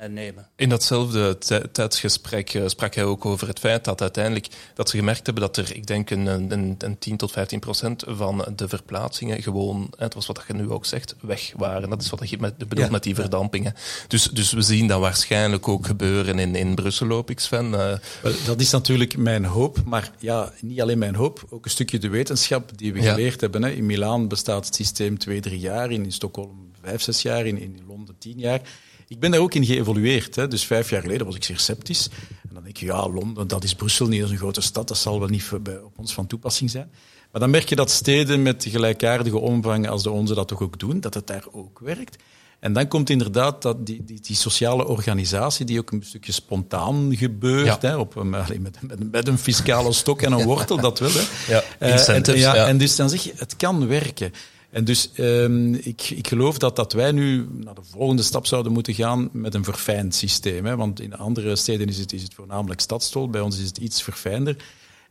nemen. 0.08 0.48
In 0.56 0.68
datzelfde 0.68 1.38
tijdsgesprek 1.72 2.54
uh, 2.54 2.62
sprak 2.66 2.94
hij 2.94 3.04
ook 3.04 3.24
over 3.24 3.48
het 3.48 3.58
feit 3.58 3.84
dat 3.84 4.00
uiteindelijk 4.00 4.46
dat 4.74 4.88
ze 4.88 4.96
gemerkt 4.96 5.26
hebben 5.26 5.44
dat 5.44 5.56
er, 5.56 5.76
ik 5.76 5.86
denk, 5.86 6.10
een, 6.10 6.26
een, 6.26 6.74
een 6.78 6.98
10 6.98 7.16
tot 7.16 7.32
15 7.32 7.60
procent 7.60 8.04
van 8.06 8.44
de 8.56 8.68
verplaatsingen 8.68 9.42
gewoon, 9.42 9.90
het 9.96 10.14
was 10.14 10.26
wat 10.26 10.44
je 10.46 10.54
nu 10.54 10.70
ook 10.70 10.84
zegt, 10.84 11.14
weg 11.20 11.52
waren. 11.56 11.90
Dat 11.90 12.02
is 12.02 12.10
wat 12.10 12.30
je 12.30 12.38
met, 12.40 12.58
bedoelt 12.58 12.86
ja, 12.86 12.92
met 12.92 13.02
die 13.02 13.14
verdampingen. 13.14 13.74
Dus, 14.08 14.30
dus 14.30 14.52
we 14.52 14.62
zien 14.62 14.86
dat 14.86 15.00
waarschijnlijk 15.00 15.68
ook 15.68 15.86
gebeuren 15.86 16.38
in, 16.38 16.54
in 16.54 16.74
Brussel, 16.74 17.08
hoop 17.08 17.30
ik, 17.30 17.40
Sven. 17.40 17.70
Wel, 17.70 17.98
dat 18.46 18.60
is 18.60 18.70
natuurlijk 18.70 19.16
mijn 19.16 19.44
hoop, 19.44 19.82
maar 19.84 20.10
ja, 20.18 20.52
niet 20.60 20.80
alleen 20.80 20.98
mijn 20.98 21.14
hoop, 21.14 21.44
ook 21.50 21.64
een 21.64 21.70
stukje 21.70 21.98
de 21.98 22.08
wetenschap 22.08 22.70
die 22.78 22.92
we 22.92 23.02
geleerd 23.02 23.40
hebben. 23.40 23.62
Hè. 23.62 23.70
In 23.70 23.86
Milaan 23.86 24.28
bestaat 24.28 24.66
het 24.66 24.74
systeem 24.74 25.18
twee, 25.18 25.40
drie 25.40 25.58
jaar, 25.58 25.90
in, 25.90 26.04
in 26.04 26.12
Stockholm 26.12 26.66
vijf, 26.82 27.02
zes 27.02 27.22
jaar, 27.22 27.46
in, 27.46 27.58
in 27.58 27.80
Londen 27.86 28.18
tien 28.18 28.38
jaar. 28.38 28.60
Ik 29.08 29.20
ben 29.20 29.30
daar 29.30 29.40
ook 29.40 29.54
in 29.54 29.64
geëvolueerd. 29.64 30.36
Hè. 30.36 30.48
Dus 30.48 30.64
vijf 30.64 30.90
jaar 30.90 31.02
geleden 31.02 31.26
was 31.26 31.34
ik 31.34 31.44
zeer 31.44 31.58
sceptisch. 31.58 32.08
En 32.48 32.54
dan 32.54 32.62
denk 32.62 32.76
je, 32.76 32.86
ja, 32.86 33.08
Londen, 33.08 33.48
dat 33.48 33.64
is 33.64 33.74
Brussel, 33.74 34.06
niet 34.06 34.20
eens 34.20 34.30
een 34.30 34.36
grote 34.36 34.60
stad. 34.60 34.88
Dat 34.88 34.98
zal 34.98 35.18
wel 35.18 35.28
niet 35.28 35.50
op 35.84 35.98
ons 35.98 36.14
van 36.14 36.26
toepassing 36.26 36.70
zijn. 36.70 36.90
Maar 37.32 37.40
dan 37.40 37.50
merk 37.50 37.68
je 37.68 37.76
dat 37.76 37.90
steden 37.90 38.42
met 38.42 38.66
gelijkaardige 38.68 39.38
omvang 39.38 39.88
als 39.88 40.02
de 40.02 40.10
onze 40.10 40.34
dat 40.34 40.48
toch 40.48 40.62
ook 40.62 40.78
doen, 40.78 41.00
dat 41.00 41.14
het 41.14 41.26
daar 41.26 41.44
ook 41.50 41.78
werkt. 41.78 42.16
En 42.58 42.72
dan 42.72 42.88
komt 42.88 43.10
inderdaad 43.10 43.62
dat 43.62 43.86
die, 43.86 44.04
die, 44.04 44.20
die, 44.20 44.36
sociale 44.36 44.86
organisatie, 44.86 45.66
die 45.66 45.78
ook 45.78 45.90
een 45.90 46.02
stukje 46.02 46.32
spontaan 46.32 47.16
gebeurt, 47.16 47.66
ja. 47.66 47.78
hè, 47.80 47.96
op 47.96 48.16
een, 48.16 48.30
met, 48.30 48.48
met, 48.80 49.10
met, 49.10 49.28
een 49.28 49.38
fiscale 49.38 49.92
stok 49.92 50.22
en 50.22 50.32
een 50.32 50.44
wortel, 50.52 50.80
dat 50.80 50.98
wel. 50.98 51.10
Hè. 51.12 51.54
Ja, 51.54 51.62
incentives, 51.92 52.40
uh, 52.40 52.46
en, 52.46 52.54
ja, 52.54 52.54
ja. 52.54 52.66
en 52.66 52.78
dus 52.78 52.96
dan 52.96 53.08
zeg 53.08 53.22
je, 53.22 53.32
het 53.36 53.56
kan 53.56 53.86
werken. 53.86 54.32
En 54.70 54.84
dus 54.84 55.10
um, 55.16 55.74
ik, 55.74 56.10
ik 56.10 56.28
geloof 56.28 56.58
dat, 56.58 56.76
dat 56.76 56.92
wij 56.92 57.12
nu 57.12 57.48
naar 57.52 57.74
de 57.74 57.84
volgende 57.90 58.22
stap 58.22 58.46
zouden 58.46 58.72
moeten 58.72 58.94
gaan 58.94 59.28
met 59.32 59.54
een 59.54 59.64
verfijnd 59.64 60.14
systeem. 60.14 60.64
Hè? 60.66 60.76
Want 60.76 61.00
in 61.00 61.16
andere 61.16 61.56
steden 61.56 61.88
is 61.88 61.98
het, 61.98 62.12
is 62.12 62.22
het 62.22 62.34
voornamelijk 62.34 62.80
stadstol, 62.80 63.30
bij 63.30 63.40
ons 63.40 63.58
is 63.58 63.66
het 63.66 63.78
iets 63.78 64.02
verfijnder. 64.02 64.56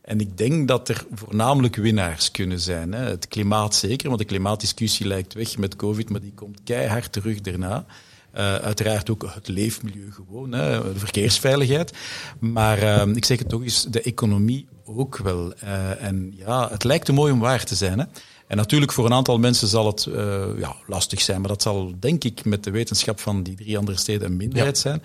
En 0.00 0.20
ik 0.20 0.38
denk 0.38 0.68
dat 0.68 0.88
er 0.88 1.04
voornamelijk 1.12 1.76
winnaars 1.76 2.30
kunnen 2.30 2.60
zijn. 2.60 2.92
Hè? 2.92 3.04
Het 3.04 3.28
klimaat 3.28 3.74
zeker, 3.74 4.08
want 4.08 4.20
de 4.20 4.26
klimaatdiscussie 4.26 5.06
lijkt 5.06 5.34
weg 5.34 5.58
met 5.58 5.76
COVID, 5.76 6.10
maar 6.10 6.20
die 6.20 6.32
komt 6.34 6.60
keihard 6.64 7.12
terug 7.12 7.40
daarna. 7.40 7.86
Uh, 8.34 8.54
uiteraard 8.54 9.10
ook 9.10 9.30
het 9.34 9.48
leefmilieu 9.48 10.12
gewoon, 10.12 10.52
hè, 10.52 10.92
de 10.92 10.98
verkeersveiligheid. 10.98 11.92
Maar 12.38 12.82
uh, 12.82 13.14
ik 13.14 13.24
zeg 13.24 13.38
het 13.38 13.48
toch 13.48 13.62
eens, 13.62 13.86
de 13.90 14.02
economie 14.02 14.66
ook 14.84 15.16
wel. 15.16 15.52
Uh, 15.64 16.02
en 16.02 16.32
ja, 16.36 16.68
het 16.70 16.84
lijkt 16.84 17.04
te 17.04 17.12
mooi 17.12 17.32
om 17.32 17.38
waar 17.38 17.64
te 17.64 17.74
zijn. 17.74 17.98
Hè. 17.98 18.04
En 18.46 18.56
natuurlijk, 18.56 18.92
voor 18.92 19.04
een 19.04 19.12
aantal 19.12 19.38
mensen 19.38 19.68
zal 19.68 19.86
het 19.86 20.06
uh, 20.08 20.44
ja, 20.58 20.76
lastig 20.86 21.20
zijn, 21.20 21.40
maar 21.40 21.48
dat 21.48 21.62
zal 21.62 21.94
denk 21.98 22.24
ik 22.24 22.44
met 22.44 22.64
de 22.64 22.70
wetenschap 22.70 23.20
van 23.20 23.42
die 23.42 23.54
drie 23.54 23.78
andere 23.78 23.98
steden 23.98 24.30
een 24.30 24.36
minderheid 24.36 24.76
ja. 24.76 24.82
zijn. 24.82 25.02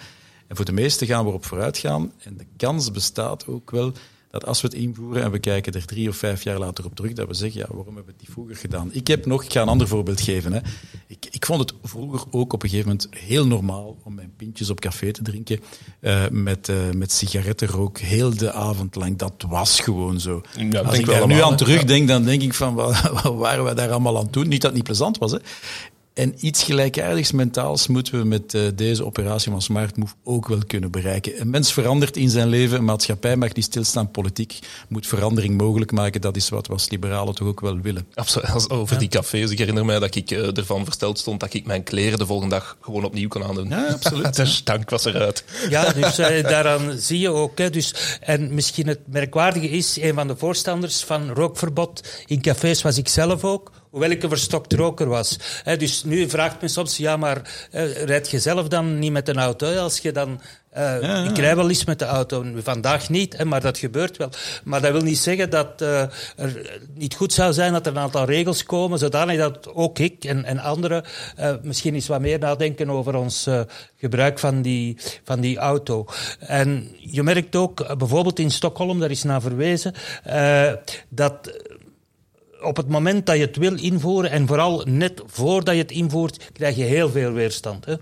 En 0.48 0.56
voor 0.56 0.66
de 0.66 0.72
meesten 0.72 1.08
gaan 1.08 1.24
we 1.24 1.30
erop 1.30 1.46
vooruit 1.46 1.78
gaan. 1.78 2.12
En 2.24 2.38
de 2.38 2.46
kans 2.58 2.92
bestaat 2.92 3.48
ook 3.48 3.72
wel 3.72 3.94
dat 4.32 4.46
als 4.46 4.62
we 4.62 4.68
het 4.68 4.76
invoeren 4.76 5.24
en 5.24 5.32
we 5.32 5.40
kijken 5.40 5.74
er 5.74 5.86
drie 5.86 6.10
of 6.10 6.16
vijf 6.16 6.44
jaar 6.44 6.58
later 6.58 6.86
op 6.86 6.96
terug, 6.96 7.14
dat 7.14 7.28
we 7.28 7.34
zeggen, 7.34 7.60
ja, 7.60 7.66
waarom 7.70 7.96
hebben 7.96 8.06
we 8.06 8.12
het 8.12 8.22
niet 8.22 8.32
vroeger 8.32 8.56
gedaan? 8.56 8.90
Ik 8.92 9.08
heb 9.08 9.26
nog, 9.26 9.44
ik 9.44 9.52
ga 9.52 9.62
een 9.62 9.68
ander 9.68 9.88
voorbeeld 9.88 10.22
geven. 10.22 10.54
Hè. 10.54 10.60
Ik, 11.08 11.28
ik 11.32 11.46
vond 11.46 11.60
het 11.60 11.74
vroeger 11.84 12.22
ook 12.32 12.54
op 12.54 12.64
een 12.64 12.70
gegeven 12.70 12.90
moment 12.90 13.08
heel 13.10 13.48
normaal 13.48 13.98
om 14.04 14.16
mijn 14.16 14.34
pintjes 14.38 14.70
op 14.70 14.80
café 14.80 15.12
te 15.12 15.22
drinken 15.22 15.60
uh, 16.02 16.24
met, 16.30 16.70
uh, 16.70 16.78
met 16.96 17.12
sigarettenrook 17.12 17.98
heel 17.98 18.36
de 18.36 18.52
avond 18.52 18.96
lang. 18.96 19.18
Dat 19.18 19.46
was 19.48 19.80
gewoon 19.80 20.20
zo. 20.20 20.42
Ja, 20.70 20.82
als 20.82 20.98
ik 20.98 21.06
daar 21.06 21.28
nu 21.28 21.42
aan 21.42 21.58
terugdenk, 21.58 22.08
dan 22.08 22.24
denk 22.24 22.42
ik 22.42 22.54
van, 22.54 22.74
wat, 22.76 23.22
waren 23.24 23.66
we 23.66 23.74
daar 23.74 23.90
allemaal 23.90 24.18
aan 24.18 24.28
doen? 24.32 24.48
Niet 24.48 24.62
dat 24.62 24.70
het 24.70 24.74
niet 24.74 24.84
plezant 24.84 25.18
was, 25.18 25.32
hè. 25.32 25.38
En 26.22 26.36
iets 26.40 26.64
gelijkaardigs 26.64 27.32
mentaals 27.32 27.88
moeten 27.88 28.20
we 28.20 28.26
met 28.26 28.54
uh, 28.54 28.62
deze 28.76 29.06
operatie 29.06 29.52
van 29.52 29.62
Smart 29.62 29.98
Move 29.98 30.14
ook 30.24 30.48
wel 30.48 30.60
kunnen 30.68 30.92
bereiken. 30.92 31.42
Een 31.42 31.50
mens 31.50 31.74
verandert 31.74 32.18
in 32.18 32.30
zijn 32.30 32.48
leven, 32.48 32.78
een 32.78 32.84
maatschappij 32.84 33.36
mag 33.36 33.54
niet 33.54 33.66
stilstaan, 33.66 34.12
politiek 34.12 34.60
moet 34.88 35.08
verandering 35.08 35.58
mogelijk 35.58 35.92
maken. 35.92 36.22
Dat 36.22 36.36
is 36.36 36.50
wat 36.50 36.68
we 36.68 36.74
als 36.74 36.90
liberalen 36.90 37.36
toch 37.36 37.48
ook 37.48 37.60
wel 37.60 37.80
willen. 37.80 38.08
Absoluut. 38.14 38.70
Over 38.70 38.94
ja. 38.94 39.00
die 39.00 39.10
cafés, 39.10 39.52
ik 39.52 39.58
herinner 39.58 39.86
mij 39.86 40.00
dat 40.00 40.16
ik 40.16 40.32
uh, 40.32 40.58
ervan 40.58 40.84
versteld 40.84 41.20
stond 41.20 41.40
dat 41.40 41.54
ik 41.54 41.66
mijn 41.66 41.84
kleren 41.84 42.20
de 42.20 42.26
volgende 42.26 42.56
dag 42.56 42.78
gewoon 42.82 43.04
opnieuw 43.04 43.28
kon 43.28 43.44
aandoen. 43.44 43.70
Ja, 43.70 43.88
absoluut. 43.88 44.36
de 44.36 44.46
stank 44.46 44.90
was 44.90 45.06
eruit. 45.06 45.44
Ja, 45.70 45.92
dus 45.92 46.20
uh, 46.20 46.44
daaraan 46.54 46.98
zie 46.98 47.20
je 47.20 47.30
ook. 47.30 47.58
Hè, 47.58 47.70
dus, 47.70 48.18
en 48.20 48.54
misschien 48.54 48.88
het 48.88 49.00
merkwaardige 49.06 49.70
is, 49.70 49.98
een 50.02 50.14
van 50.14 50.28
de 50.28 50.36
voorstanders 50.36 51.04
van 51.04 51.30
rookverbod 51.30 52.04
in 52.26 52.42
cafés 52.42 52.82
was 52.82 52.98
ik 52.98 53.08
zelf 53.08 53.44
ook 53.44 53.72
hoewel 53.92 54.10
ik 54.10 54.24
een 54.24 54.30
verstokt 54.30 54.74
roker 54.74 55.08
was. 55.08 55.38
He, 55.64 55.78
dus 55.78 56.04
nu 56.04 56.30
vraagt 56.30 56.62
men 56.62 56.70
soms, 56.70 56.98
ja, 56.98 57.18
maar 57.18 57.68
uh, 57.72 58.04
rijd 58.04 58.30
je 58.30 58.40
zelf 58.40 58.68
dan 58.68 59.00
niet 59.00 59.12
met 59.12 59.30
een 59.30 59.40
auto? 59.40 59.76
Als 59.76 59.98
je 60.00 60.12
dan... 60.12 60.42
Uh, 60.78 61.02
ja, 61.02 61.18
ja. 61.18 61.30
Ik 61.30 61.38
rij 61.38 61.56
wel 61.56 61.70
eens 61.70 61.86
met 61.86 62.00
de 62.00 62.06
auto, 62.06 62.46
vandaag 62.56 63.10
niet, 63.10 63.38
hè, 63.38 63.46
maar 63.46 63.62
dat 63.62 63.78
gebeurt 63.78 64.18
wel. 64.18 64.30
Maar 64.64 64.82
dat 64.82 64.92
wil 64.92 65.02
niet 65.02 65.18
zeggen 65.18 65.50
dat 65.50 65.82
uh, 65.82 66.02
er 66.36 66.80
niet 66.94 67.16
goed 67.16 67.34
zou 67.34 67.54
zijn 67.54 67.74
dat 67.74 67.86
er 67.86 67.92
een 67.92 68.02
aantal 68.02 68.26
regels 68.26 68.64
komen, 68.64 69.00
zodanig 69.00 69.38
dat 69.38 69.74
ook 69.74 70.00
ik 70.00 70.24
en, 70.24 70.46
en 70.46 70.60
anderen 70.60 71.04
uh, 71.40 71.54
misschien 71.62 71.94
eens 71.94 72.08
wat 72.08 72.22
meer 72.22 72.40
nadenken 72.40 72.90
over 72.90 73.16
ons 73.16 73.48
gebruik 73.98 74.40
van 74.40 74.62
die, 74.62 74.98
van 75.24 75.40
die 75.40 75.58
auto. 75.58 76.06
En 76.40 76.96
je 76.98 77.24
merkt 77.24 77.56
ook, 77.56 77.98
bijvoorbeeld 77.98 78.40
in 78.40 78.52
Stockholm, 78.52 79.00
daar 79.00 79.12
is 79.12 79.24
naar 79.24 79.42
verwezen, 79.42 79.94
dat 81.10 81.52
op 82.62 82.78
het 82.78 82.88
moment 82.88 83.26
dat 83.26 83.36
je 83.36 83.42
het 83.42 83.58
wil 83.58 83.78
invoeren, 83.78 84.32
en 84.32 84.48
vooral 84.48 84.84
net 84.86 85.22
voordat 85.26 85.76
je 85.76 85.82
het 85.82 85.92
invoert, 85.92 86.50
krijg 86.54 86.76
je 86.76 86.84
heel 86.84 87.10
veel 87.10 87.32
weerstand. 87.32 87.86
Hè? 87.86 87.96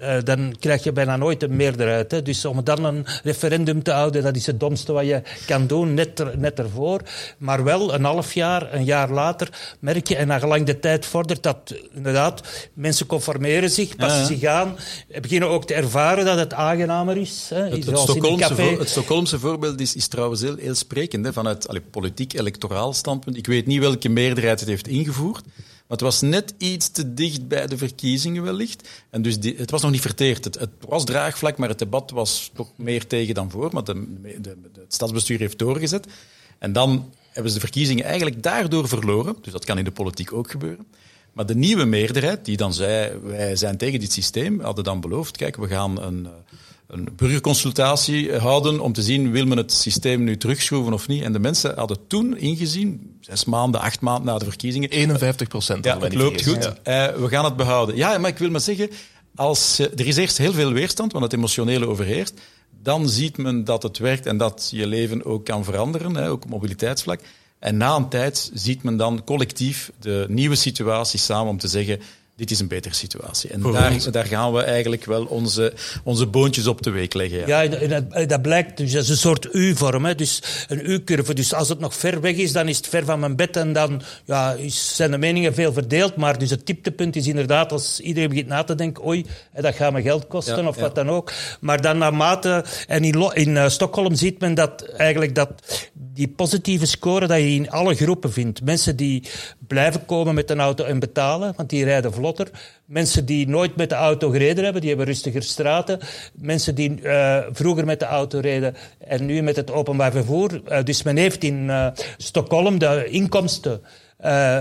Uh, 0.00 0.16
dan 0.24 0.54
krijg 0.58 0.84
je 0.84 0.92
bijna 0.92 1.16
nooit 1.16 1.42
een 1.42 1.56
meerderheid. 1.56 2.10
Hè. 2.10 2.22
Dus 2.22 2.44
om 2.44 2.64
dan 2.64 2.84
een 2.84 3.06
referendum 3.22 3.82
te 3.82 3.90
houden, 3.90 4.22
dat 4.22 4.36
is 4.36 4.46
het 4.46 4.60
domste 4.60 4.92
wat 4.92 5.06
je 5.06 5.22
kan 5.46 5.66
doen, 5.66 5.94
net, 5.94 6.18
er, 6.18 6.38
net 6.38 6.58
ervoor. 6.58 7.00
Maar 7.38 7.64
wel 7.64 7.94
een 7.94 8.04
half 8.04 8.32
jaar, 8.32 8.74
een 8.74 8.84
jaar 8.84 9.10
later, 9.10 9.48
merk 9.78 10.08
je, 10.08 10.16
en 10.16 10.26
na 10.26 10.38
gelang 10.38 10.66
de 10.66 10.78
tijd 10.78 11.06
vordert, 11.06 11.42
dat 11.42 11.74
inderdaad 11.94 12.42
mensen 12.74 13.06
conformeren 13.06 13.70
zich, 13.70 13.96
passen 13.96 14.20
ja, 14.20 14.28
ja. 14.28 14.34
zich 14.34 14.44
aan, 14.44 14.76
beginnen 15.20 15.48
ook 15.48 15.66
te 15.66 15.74
ervaren 15.74 16.24
dat 16.24 16.38
het 16.38 16.52
aangenamer 16.52 17.16
is. 17.16 17.46
Hè. 17.54 17.62
Het, 17.62 17.86
het, 17.86 17.98
Stockholmse, 17.98 18.54
voor, 18.54 18.78
het 18.78 18.88
Stockholmse 18.88 19.38
voorbeeld 19.38 19.80
is, 19.80 19.94
is 19.94 20.08
trouwens 20.08 20.40
heel, 20.40 20.56
heel 20.56 20.74
sprekend, 20.74 21.24
hè, 21.24 21.32
vanuit 21.32 21.68
allee, 21.68 21.82
politiek-electoraal 21.90 22.92
standpunt. 22.92 23.36
Ik 23.36 23.46
weet 23.46 23.66
niet 23.66 23.80
welke 23.80 24.08
meerderheid 24.08 24.60
het 24.60 24.68
heeft 24.68 24.88
ingevoerd. 24.88 25.44
Maar 25.90 25.98
het 25.98 26.08
was 26.08 26.20
net 26.20 26.54
iets 26.58 26.88
te 26.88 27.14
dicht 27.14 27.48
bij 27.48 27.66
de 27.66 27.78
verkiezingen 27.78 28.42
wellicht. 28.42 28.88
En 29.10 29.22
dus 29.22 29.36
het 29.56 29.70
was 29.70 29.82
nog 29.82 29.90
niet 29.90 30.00
verteerd. 30.00 30.44
Het, 30.44 30.58
het, 30.58 30.70
was 30.88 31.04
draagvlak, 31.04 31.56
maar 31.56 31.68
het 31.68 31.78
debat 31.78 32.10
was 32.10 32.50
toch 32.54 32.68
meer 32.76 33.06
tegen 33.06 33.34
dan 33.34 33.50
voor. 33.50 33.68
Maar 33.72 33.84
de, 33.84 34.16
de, 34.22 34.40
de, 34.40 34.56
het 34.80 34.94
stadsbestuur 34.94 35.38
heeft 35.38 35.58
doorgezet. 35.58 36.06
En 36.58 36.72
dan 36.72 37.12
hebben 37.30 37.52
ze 37.52 37.58
de 37.58 37.64
verkiezingen 37.64 38.04
eigenlijk 38.04 38.42
daardoor 38.42 38.88
verloren. 38.88 39.36
Dus 39.40 39.52
dat 39.52 39.64
kan 39.64 39.78
in 39.78 39.84
de 39.84 39.90
politiek 39.90 40.32
ook 40.32 40.50
gebeuren. 40.50 40.86
Maar 41.32 41.46
de 41.46 41.56
nieuwe 41.56 41.84
meerderheid, 41.84 42.44
die 42.44 42.56
dan 42.56 42.74
zei, 42.74 43.18
wij 43.22 43.56
zijn 43.56 43.76
tegen 43.76 44.00
dit 44.00 44.12
systeem, 44.12 44.60
hadden 44.60 44.84
dan 44.84 45.00
beloofd, 45.00 45.36
kijk, 45.36 45.56
we 45.56 45.68
gaan 45.68 46.02
een, 46.02 46.26
eh, 46.26 46.32
een 46.90 47.08
burgerconsultatie 47.16 48.36
houden 48.36 48.80
om 48.80 48.92
te 48.92 49.02
zien, 49.02 49.30
wil 49.30 49.46
men 49.46 49.56
het 49.56 49.72
systeem 49.72 50.24
nu 50.24 50.36
terugschroeven 50.36 50.92
of 50.92 51.08
niet. 51.08 51.22
En 51.22 51.32
de 51.32 51.38
mensen 51.38 51.74
hadden 51.76 52.06
toen 52.06 52.36
ingezien, 52.36 53.16
zes 53.20 53.44
maanden, 53.44 53.80
acht 53.80 54.00
maanden 54.00 54.24
na 54.24 54.38
de 54.38 54.44
verkiezingen... 54.44 54.88
51 54.88 55.48
procent. 55.48 55.84
Ja, 55.84 55.98
het 55.98 56.14
loopt 56.14 56.44
goed. 56.44 56.64
Uh, 56.64 56.72
we 57.06 57.28
gaan 57.28 57.44
het 57.44 57.56
behouden. 57.56 57.96
Ja, 57.96 58.18
maar 58.18 58.30
ik 58.30 58.38
wil 58.38 58.50
maar 58.50 58.60
zeggen, 58.60 58.90
als, 59.34 59.78
er 59.78 60.06
is 60.06 60.16
eerst 60.16 60.38
heel 60.38 60.52
veel 60.52 60.72
weerstand, 60.72 61.12
want 61.12 61.24
het 61.24 61.32
emotionele 61.32 61.86
overheerst. 61.86 62.40
Dan 62.82 63.08
ziet 63.08 63.36
men 63.36 63.64
dat 63.64 63.82
het 63.82 63.98
werkt 63.98 64.26
en 64.26 64.36
dat 64.36 64.68
je 64.72 64.86
leven 64.86 65.24
ook 65.24 65.44
kan 65.44 65.64
veranderen, 65.64 66.14
hè, 66.14 66.30
ook 66.30 66.44
op 66.44 66.50
mobiliteitsvlak. 66.50 67.20
En 67.58 67.76
na 67.76 67.96
een 67.96 68.08
tijd 68.08 68.50
ziet 68.54 68.82
men 68.82 68.96
dan 68.96 69.24
collectief 69.24 69.92
de 69.98 70.26
nieuwe 70.28 70.54
situatie 70.54 71.18
samen 71.18 71.50
om 71.50 71.58
te 71.58 71.68
zeggen 71.68 72.00
dit 72.40 72.50
is 72.50 72.60
een 72.60 72.68
betere 72.68 72.94
situatie. 72.94 73.50
En 73.50 73.60
daar, 73.60 74.10
daar, 74.10 74.24
gaan 74.24 74.52
we 74.52 74.62
eigenlijk 74.62 75.04
wel 75.04 75.24
onze, 75.24 75.72
onze 76.04 76.26
boontjes 76.26 76.66
op 76.66 76.82
de 76.82 76.90
week 76.90 77.14
leggen. 77.14 77.46
Ja, 77.46 77.60
ja 77.60 77.86
dat, 77.86 78.28
dat, 78.28 78.42
blijkt. 78.42 78.76
Dus 78.76 78.92
dat 78.92 79.02
is 79.02 79.08
een 79.08 79.16
soort 79.16 79.48
U-vorm. 79.52 80.16
Dus 80.16 80.42
een 80.68 80.90
U-curve. 80.90 81.34
Dus 81.34 81.54
als 81.54 81.68
het 81.68 81.78
nog 81.80 81.94
ver 81.94 82.20
weg 82.20 82.36
is, 82.36 82.52
dan 82.52 82.68
is 82.68 82.76
het 82.76 82.86
ver 82.86 83.04
van 83.04 83.20
mijn 83.20 83.36
bed. 83.36 83.56
En 83.56 83.72
dan 83.72 84.02
ja, 84.24 84.56
zijn 84.66 85.10
de 85.10 85.18
meningen 85.18 85.54
veel 85.54 85.72
verdeeld. 85.72 86.16
Maar 86.16 86.38
dus 86.38 86.50
het 86.50 86.66
dieptepunt 86.66 87.16
is 87.16 87.26
inderdaad 87.26 87.72
als 87.72 88.00
iedereen 88.00 88.28
begint 88.28 88.48
na 88.48 88.64
te 88.64 88.74
denken... 88.74 89.06
oei, 89.06 89.26
dat 89.54 89.74
gaat 89.74 89.92
me 89.92 90.02
geld 90.02 90.26
kosten 90.26 90.66
of 90.66 90.76
wat 90.76 90.94
dan 90.94 91.10
ook. 91.10 91.32
Maar 91.60 91.80
dan 91.80 91.98
naarmate... 91.98 92.64
En 92.86 93.04
in, 93.04 93.30
in 93.32 93.50
uh, 93.50 93.68
Stockholm 93.68 94.14
ziet 94.14 94.40
men 94.40 94.54
dat 94.54 94.82
eigenlijk 94.82 95.34
dat 95.34 95.50
die 96.20 96.28
positieve 96.28 96.86
score 96.86 97.26
dat 97.26 97.38
je 97.38 97.50
in 97.50 97.70
alle 97.70 97.94
groepen 97.94 98.32
vindt. 98.32 98.62
Mensen 98.64 98.96
die 98.96 99.28
blijven 99.66 100.04
komen 100.06 100.34
met 100.34 100.50
een 100.50 100.60
auto 100.60 100.84
en 100.84 100.98
betalen, 100.98 101.52
want 101.56 101.70
die 101.70 101.84
rijden 101.84 102.12
vlotter. 102.34 102.60
Mensen 102.84 103.24
die 103.24 103.48
nooit 103.48 103.76
met 103.76 103.88
de 103.88 103.94
auto 103.94 104.30
gereden 104.30 104.64
hebben, 104.64 104.80
die 104.80 104.90
hebben 104.90 105.06
rustiger 105.08 105.42
straten. 105.42 105.98
Mensen 106.34 106.74
die 106.74 107.00
uh, 107.02 107.38
vroeger 107.52 107.84
met 107.84 108.00
de 108.00 108.04
auto 108.04 108.38
reden 108.38 108.74
en 108.98 109.26
nu 109.26 109.42
met 109.42 109.56
het 109.56 109.70
openbaar 109.70 110.12
vervoer. 110.12 110.62
Uh, 110.68 110.82
dus 110.82 111.02
men 111.02 111.16
heeft 111.16 111.44
in 111.44 111.64
uh, 111.64 111.86
Stockholm 112.16 112.78
de 112.78 113.06
inkomsten. 113.10 113.80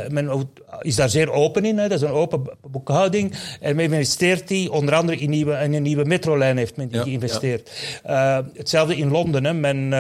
men 0.09 0.49
is 0.81 0.95
daar 0.95 1.09
zeer 1.09 1.31
open 1.31 1.65
in, 1.65 1.77
hè. 1.77 1.87
dat 1.87 2.01
is 2.01 2.07
een 2.07 2.13
open 2.13 2.57
boekhouding. 2.71 3.33
En 3.59 3.75
men 3.75 3.91
investeert 3.91 4.47
die, 4.47 4.71
onder 4.71 4.95
andere 4.95 5.17
in, 5.17 5.29
nieuwe, 5.29 5.53
in 5.53 5.73
een 5.73 5.81
nieuwe 5.81 6.05
metrolijn 6.05 6.57
heeft 6.57 6.77
men 6.77 6.87
die 6.87 7.01
geïnvesteerd. 7.01 7.71
Ja. 8.03 8.45
hetzelfde 8.53 8.95
in 8.95 9.11
Londen. 9.11 9.45
Hè. 9.45 9.53
Men 9.53 9.93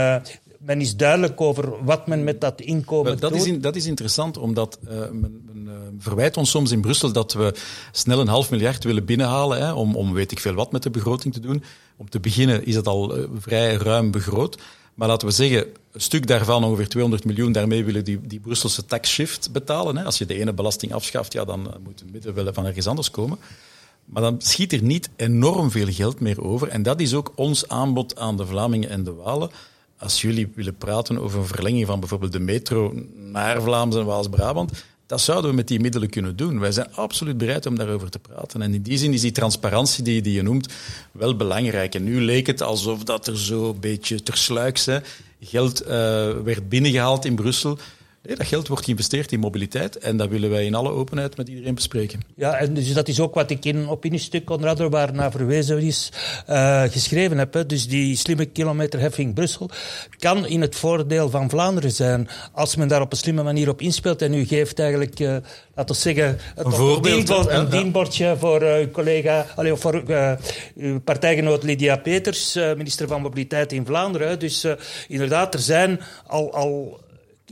men 0.59 0.81
is 0.81 0.95
duidelijk 0.95 1.41
over 1.41 1.83
wat 1.83 2.07
men 2.07 2.23
met 2.23 2.41
dat 2.41 2.61
inkomen 2.61 3.19
dat 3.19 3.31
doet. 3.31 3.45
Is 3.45 3.59
dat 3.59 3.75
is 3.75 3.85
interessant, 3.85 4.37
omdat 4.37 4.79
men, 5.11 5.49
verwijt 5.99 6.37
ons 6.37 6.49
soms 6.49 6.71
in 6.71 6.81
Brussel 6.81 7.11
dat 7.11 7.33
we 7.33 7.53
snel 7.91 8.19
een 8.19 8.27
half 8.27 8.49
miljard 8.49 8.83
willen 8.83 9.05
binnenhalen 9.05 9.57
hè, 9.57 9.73
om, 9.73 9.95
om 9.95 10.13
weet 10.13 10.31
ik 10.31 10.39
veel 10.39 10.53
wat 10.53 10.71
met 10.71 10.83
de 10.83 10.89
begroting 10.89 11.33
te 11.33 11.39
doen. 11.39 11.63
Om 11.97 12.09
te 12.09 12.19
beginnen 12.19 12.65
is 12.65 12.73
dat 12.73 12.87
al 12.87 13.17
uh, 13.17 13.23
vrij 13.39 13.75
ruim 13.75 14.11
begroot. 14.11 14.57
Maar 14.93 15.07
laten 15.07 15.27
we 15.27 15.33
zeggen, 15.33 15.65
een 15.91 16.01
stuk 16.01 16.27
daarvan, 16.27 16.63
ongeveer 16.63 16.87
200 16.87 17.25
miljoen, 17.25 17.51
daarmee 17.51 17.85
willen 17.85 18.03
die, 18.03 18.19
die 18.21 18.39
Brusselse 18.39 18.85
tax 18.85 19.09
shift 19.09 19.51
betalen. 19.51 19.97
Hè. 19.97 20.03
Als 20.03 20.17
je 20.17 20.25
de 20.25 20.39
ene 20.39 20.53
belasting 20.53 20.93
afschaft, 20.93 21.33
ja, 21.33 21.45
dan 21.45 21.73
moet 21.83 21.99
het 21.99 22.11
midden 22.11 22.33
wel 22.33 22.53
van 22.53 22.65
ergens 22.65 22.87
anders 22.87 23.11
komen. 23.11 23.37
Maar 24.05 24.21
dan 24.21 24.41
schiet 24.41 24.73
er 24.73 24.83
niet 24.83 25.09
enorm 25.15 25.71
veel 25.71 25.91
geld 25.91 26.19
meer 26.19 26.43
over. 26.43 26.67
En 26.67 26.83
dat 26.83 26.99
is 26.99 27.13
ook 27.13 27.31
ons 27.35 27.67
aanbod 27.67 28.19
aan 28.19 28.37
de 28.37 28.45
Vlamingen 28.45 28.89
en 28.89 29.03
de 29.03 29.13
Walen 29.13 29.51
als 29.99 30.21
jullie 30.21 30.51
willen 30.55 30.75
praten 30.75 31.19
over 31.19 31.39
een 31.39 31.47
verlenging 31.47 31.85
van 31.85 31.99
bijvoorbeeld 31.99 32.31
de 32.31 32.39
metro 32.39 32.93
naar 33.15 33.61
Vlaams 33.61 33.95
en 33.95 34.05
Waals-Brabant, 34.05 34.71
dat 35.09 35.21
zouden 35.21 35.49
we 35.49 35.55
met 35.55 35.67
die 35.67 35.79
middelen 35.79 36.09
kunnen 36.09 36.35
doen. 36.35 36.59
Wij 36.59 36.71
zijn 36.71 36.93
absoluut 36.93 37.37
bereid 37.37 37.65
om 37.65 37.75
daarover 37.75 38.09
te 38.09 38.19
praten. 38.19 38.61
En 38.61 38.73
in 38.73 38.81
die 38.81 38.97
zin 38.97 39.13
is 39.13 39.21
die 39.21 39.31
transparantie 39.31 40.03
die, 40.03 40.21
die 40.21 40.33
je 40.33 40.41
noemt 40.41 40.73
wel 41.11 41.35
belangrijk. 41.35 41.95
En 41.95 42.03
nu 42.03 42.21
leek 42.21 42.47
het 42.47 42.61
alsof 42.61 43.03
dat 43.03 43.27
er 43.27 43.39
zo 43.39 43.69
een 43.69 43.79
beetje 43.79 44.23
tersluiks 44.23 44.85
hè, 44.85 44.99
geld 45.41 45.81
uh, 45.81 45.89
werd 46.43 46.69
binnengehaald 46.69 47.25
in 47.25 47.35
Brussel. 47.35 47.77
Nee, 48.23 48.35
dat 48.35 48.47
geld 48.47 48.67
wordt 48.67 48.83
geïnvesteerd 48.83 49.31
in 49.31 49.39
mobiliteit 49.39 49.97
en 49.97 50.17
dat 50.17 50.29
willen 50.29 50.49
wij 50.49 50.65
in 50.65 50.75
alle 50.75 50.89
openheid 50.89 51.37
met 51.37 51.47
iedereen 51.47 51.75
bespreken. 51.75 52.19
Ja, 52.35 52.57
en 52.57 52.73
dus 52.73 52.93
dat 52.93 53.07
is 53.07 53.19
ook 53.19 53.33
wat 53.33 53.49
ik 53.49 53.65
in 53.65 53.75
een 53.75 53.89
opiniestuk 53.89 54.49
onder 54.49 54.69
andere 54.69 54.89
waar 54.89 55.13
naar 55.13 55.31
verwezen 55.31 55.81
is 55.81 56.11
uh, 56.49 56.83
geschreven 56.83 57.37
heb. 57.37 57.53
Hè. 57.53 57.65
Dus 57.65 57.87
die 57.87 58.15
slimme 58.15 58.45
kilometerheffing 58.45 59.33
Brussel 59.33 59.69
kan 60.17 60.45
in 60.47 60.61
het 60.61 60.75
voordeel 60.75 61.29
van 61.29 61.49
Vlaanderen 61.49 61.91
zijn 61.91 62.29
als 62.51 62.75
men 62.75 62.87
daar 62.87 63.01
op 63.01 63.11
een 63.11 63.17
slimme 63.17 63.43
manier 63.43 63.69
op 63.69 63.81
inspeelt. 63.81 64.21
En 64.21 64.33
u 64.33 64.45
geeft 64.45 64.79
eigenlijk, 64.79 65.19
uh, 65.19 65.37
laten 65.75 65.95
we 65.95 66.01
zeggen, 66.01 66.39
een, 66.55 66.65
een, 66.65 67.01
dienbord, 67.01 67.49
een 67.49 67.69
dienbordje 67.69 68.35
voor 68.37 68.63
uh, 68.63 68.75
uw 68.75 68.91
collega, 68.91 69.45
allee, 69.55 69.75
voor 69.75 70.03
uw 70.75 70.99
partijgenoot 70.99 71.63
Lydia 71.63 71.97
Peters, 71.97 72.53
minister 72.53 73.07
van 73.07 73.21
Mobiliteit 73.21 73.71
in 73.71 73.85
Vlaanderen. 73.85 74.39
Dus 74.39 74.65
inderdaad, 75.07 75.53
er 75.53 75.59
zijn 75.59 75.99
al, 76.27 76.53
al 76.53 76.99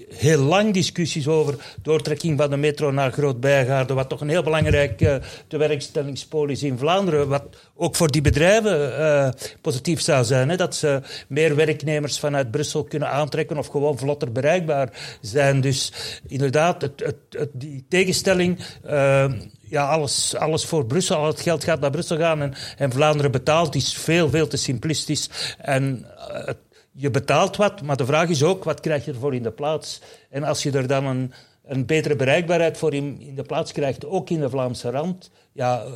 heel 0.09 0.39
lang 0.39 0.73
discussies 0.73 1.27
over 1.27 1.55
doortrekking 1.81 2.37
van 2.37 2.49
de 2.49 2.57
metro 2.57 2.91
naar 2.91 3.11
Groot-Bijgaarden, 3.11 3.95
wat 3.95 4.09
toch 4.09 4.21
een 4.21 4.29
heel 4.29 4.43
belangrijk 4.43 5.01
uh, 5.01 5.15
tewerkstellingspool 5.47 6.47
is 6.47 6.63
in 6.63 6.77
Vlaanderen, 6.77 7.27
wat 7.27 7.43
ook 7.75 7.95
voor 7.95 8.11
die 8.11 8.21
bedrijven 8.21 8.99
uh, 8.99 9.29
positief 9.61 10.01
zou 10.01 10.23
zijn. 10.23 10.49
Hè, 10.49 10.55
dat 10.55 10.75
ze 10.75 11.01
meer 11.27 11.55
werknemers 11.55 12.19
vanuit 12.19 12.51
Brussel 12.51 12.83
kunnen 12.83 13.09
aantrekken 13.09 13.57
of 13.57 13.67
gewoon 13.67 13.97
vlotter 13.97 14.31
bereikbaar 14.31 15.17
zijn. 15.21 15.61
Dus 15.61 15.91
inderdaad, 16.27 16.81
het, 16.81 17.15
het, 17.29 17.49
die 17.53 17.85
tegenstelling... 17.89 18.59
Uh, 18.89 19.31
ja, 19.69 19.87
alles, 19.87 20.35
alles 20.35 20.65
voor 20.65 20.85
Brussel, 20.85 21.15
al 21.15 21.27
het 21.27 21.41
geld 21.41 21.63
gaat 21.63 21.79
naar 21.79 21.89
Brussel 21.89 22.17
gaan 22.17 22.41
en, 22.41 22.53
en 22.77 22.91
Vlaanderen 22.91 23.31
betaalt, 23.31 23.75
is 23.75 23.93
veel, 23.93 24.29
veel 24.29 24.47
te 24.47 24.57
simplistisch. 24.57 25.29
En 25.57 26.05
het 26.27 26.57
je 26.99 27.11
betaalt 27.11 27.55
wat, 27.55 27.81
maar 27.81 27.97
de 27.97 28.05
vraag 28.05 28.29
is 28.29 28.43
ook, 28.43 28.63
wat 28.63 28.79
krijg 28.79 29.05
je 29.05 29.11
ervoor 29.11 29.35
in 29.35 29.43
de 29.43 29.51
plaats? 29.51 30.01
En 30.29 30.43
als 30.43 30.63
je 30.63 30.71
er 30.71 30.87
dan 30.87 31.05
een, 31.05 31.33
een 31.65 31.85
betere 31.85 32.15
bereikbaarheid 32.15 32.77
voor 32.77 32.93
in, 32.93 33.19
in 33.19 33.35
de 33.35 33.43
plaats 33.43 33.71
krijgt, 33.71 34.05
ook 34.05 34.29
in 34.29 34.39
de 34.39 34.49
Vlaamse 34.49 34.89
rand, 34.89 35.31
ja, 35.51 35.83
eh, 35.83 35.91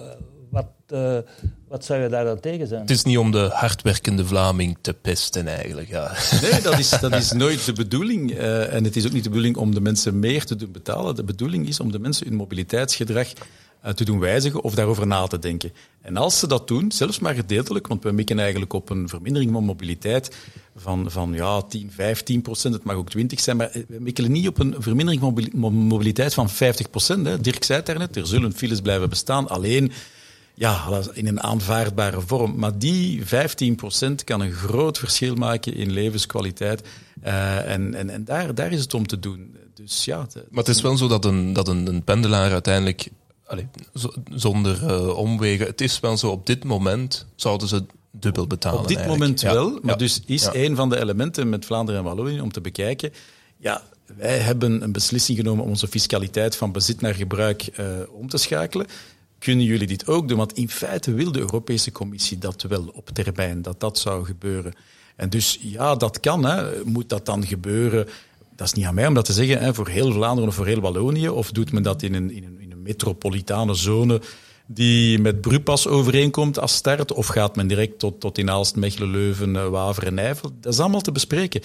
wat, 0.49 0.67
uh, 0.93 1.17
wat 1.67 1.85
zou 1.85 2.01
je 2.01 2.09
daar 2.09 2.25
dan 2.25 2.39
tegen 2.39 2.67
zijn? 2.67 2.81
Het 2.81 2.89
is 2.89 3.03
niet 3.03 3.17
om 3.17 3.31
de 3.31 3.49
hardwerkende 3.53 4.25
Vlaming 4.25 4.77
te 4.81 4.93
pesten 4.93 5.47
eigenlijk. 5.47 5.89
Ja. 5.89 6.11
Nee, 6.41 6.61
dat 6.61 6.79
is, 6.79 6.89
dat 6.89 7.13
is 7.13 7.31
nooit 7.31 7.65
de 7.65 7.73
bedoeling. 7.73 8.31
Uh, 8.31 8.73
en 8.73 8.83
het 8.83 8.95
is 8.95 9.05
ook 9.05 9.11
niet 9.11 9.23
de 9.23 9.29
bedoeling 9.29 9.57
om 9.57 9.73
de 9.73 9.81
mensen 9.81 10.19
meer 10.19 10.45
te 10.45 10.55
doen 10.55 10.71
betalen. 10.71 11.15
De 11.15 11.23
bedoeling 11.23 11.67
is 11.67 11.79
om 11.79 11.91
de 11.91 11.99
mensen 11.99 12.27
hun 12.27 12.35
mobiliteitsgedrag 12.35 13.27
te 13.95 14.05
doen 14.05 14.19
wijzigen 14.19 14.61
of 14.61 14.75
daarover 14.75 15.07
na 15.07 15.27
te 15.27 15.39
denken. 15.39 15.73
En 16.01 16.17
als 16.17 16.39
ze 16.39 16.47
dat 16.47 16.67
doen, 16.67 16.91
zelfs 16.91 17.19
maar 17.19 17.33
gedeeltelijk, 17.33 17.87
want 17.87 18.03
we 18.03 18.11
mikken 18.11 18.39
eigenlijk 18.39 18.73
op 18.73 18.89
een 18.89 19.09
vermindering 19.09 19.51
van 19.51 19.63
mobiliteit 19.63 20.35
van, 20.75 21.11
van 21.11 21.33
ja, 21.33 21.61
10, 21.61 21.91
15 21.91 22.41
procent, 22.41 22.73
het 22.73 22.83
mag 22.83 22.95
ook 22.95 23.09
20 23.09 23.39
zijn, 23.39 23.57
maar 23.57 23.71
we 23.87 23.99
mikkelen 23.99 24.31
niet 24.31 24.47
op 24.47 24.59
een 24.59 24.75
vermindering 24.77 25.21
van 25.21 25.73
mobiliteit 25.73 26.33
van 26.33 26.49
50 26.49 26.89
procent. 26.89 27.43
Dirk 27.43 27.63
zei 27.63 27.77
het 27.77 27.87
daarnet, 27.87 28.15
er 28.15 28.27
zullen 28.27 28.53
files 28.53 28.81
blijven 28.81 29.09
bestaan, 29.09 29.47
alleen 29.47 29.91
ja, 30.53 31.01
in 31.13 31.27
een 31.27 31.43
aanvaardbare 31.43 32.21
vorm. 32.21 32.55
Maar 32.55 32.77
die 32.77 33.25
15 33.25 33.75
procent 33.75 34.23
kan 34.23 34.41
een 34.41 34.51
groot 34.51 34.97
verschil 34.97 35.35
maken 35.35 35.73
in 35.73 35.91
levenskwaliteit. 35.91 36.87
Uh, 37.25 37.71
en 37.71 37.93
en, 37.93 38.09
en 38.09 38.25
daar, 38.25 38.55
daar 38.55 38.71
is 38.71 38.81
het 38.81 38.93
om 38.93 39.07
te 39.07 39.19
doen. 39.19 39.55
Dus, 39.73 40.05
ja, 40.05 40.27
maar 40.33 40.63
het 40.63 40.75
is 40.75 40.81
wel 40.81 40.97
zo 40.97 41.07
dat 41.07 41.25
een, 41.25 41.53
dat 41.53 41.67
een, 41.67 41.87
een 41.87 42.03
pendelaar 42.03 42.51
uiteindelijk 42.51 43.09
Allee, 43.51 43.67
zonder 44.33 44.83
uh, 44.83 45.17
omwegen. 45.17 45.65
Het 45.65 45.81
is 45.81 45.99
wel 45.99 46.17
zo, 46.17 46.29
op 46.29 46.45
dit 46.45 46.63
moment 46.63 47.25
zouden 47.35 47.67
ze 47.67 47.85
dubbel 48.11 48.47
betalen. 48.47 48.79
Op 48.79 48.87
dit 48.87 49.07
moment 49.07 49.41
wel, 49.41 49.79
maar 49.81 49.97
dus 49.97 50.21
is 50.25 50.49
een 50.51 50.75
van 50.75 50.89
de 50.89 50.99
elementen 50.99 51.49
met 51.49 51.65
Vlaanderen 51.65 51.99
en 51.99 52.05
Wallonië 52.05 52.41
om 52.41 52.51
te 52.51 52.61
bekijken. 52.61 53.11
Ja, 53.57 53.83
wij 54.17 54.37
hebben 54.37 54.81
een 54.83 54.91
beslissing 54.91 55.37
genomen 55.37 55.63
om 55.63 55.69
onze 55.69 55.87
fiscaliteit 55.87 56.55
van 56.55 56.71
bezit 56.71 57.01
naar 57.01 57.13
gebruik 57.13 57.69
uh, 57.79 57.85
om 58.11 58.29
te 58.29 58.37
schakelen. 58.37 58.87
Kunnen 59.39 59.65
jullie 59.65 59.87
dit 59.87 60.07
ook 60.07 60.27
doen? 60.27 60.37
Want 60.37 60.53
in 60.53 60.69
feite 60.69 61.13
wil 61.13 61.31
de 61.31 61.39
Europese 61.39 61.91
Commissie 61.91 62.37
dat 62.37 62.61
wel 62.61 62.91
op 62.93 63.09
termijn, 63.09 63.61
dat 63.61 63.79
dat 63.79 63.97
zou 63.97 64.25
gebeuren. 64.25 64.73
En 65.15 65.29
dus 65.29 65.57
ja, 65.61 65.95
dat 65.95 66.19
kan. 66.19 66.45
Hè. 66.45 66.83
Moet 66.85 67.09
dat 67.09 67.25
dan 67.25 67.45
gebeuren? 67.45 68.07
Dat 68.55 68.67
is 68.67 68.73
niet 68.73 68.85
aan 68.85 68.95
mij 68.95 69.07
om 69.07 69.13
dat 69.13 69.25
te 69.25 69.33
zeggen, 69.33 69.59
hè, 69.59 69.73
voor 69.73 69.87
heel 69.87 70.11
Vlaanderen 70.11 70.49
of 70.49 70.55
voor 70.55 70.65
heel 70.65 70.81
Wallonië. 70.81 71.29
Of 71.29 71.51
doet 71.51 71.71
men 71.71 71.83
dat 71.83 72.01
in 72.01 72.13
een, 72.13 72.31
in 72.31 72.43
een 72.43 72.61
metropolitane 72.83 73.73
zone 73.73 74.21
die 74.65 75.19
met 75.19 75.41
Brupas 75.41 75.87
overeenkomt 75.87 76.59
als 76.59 76.75
start? 76.75 77.13
Of 77.13 77.27
gaat 77.27 77.55
men 77.55 77.67
direct 77.67 77.99
tot, 77.99 78.19
tot 78.19 78.37
in 78.37 78.49
Aalst, 78.49 78.75
Mechelen, 78.75 79.11
Leuven, 79.11 79.55
eh, 79.55 79.67
Waver 79.67 80.05
en 80.05 80.13
Nijvel? 80.13 80.51
Dat 80.59 80.73
is 80.73 80.79
allemaal 80.79 81.01
te 81.01 81.11
bespreken. 81.11 81.61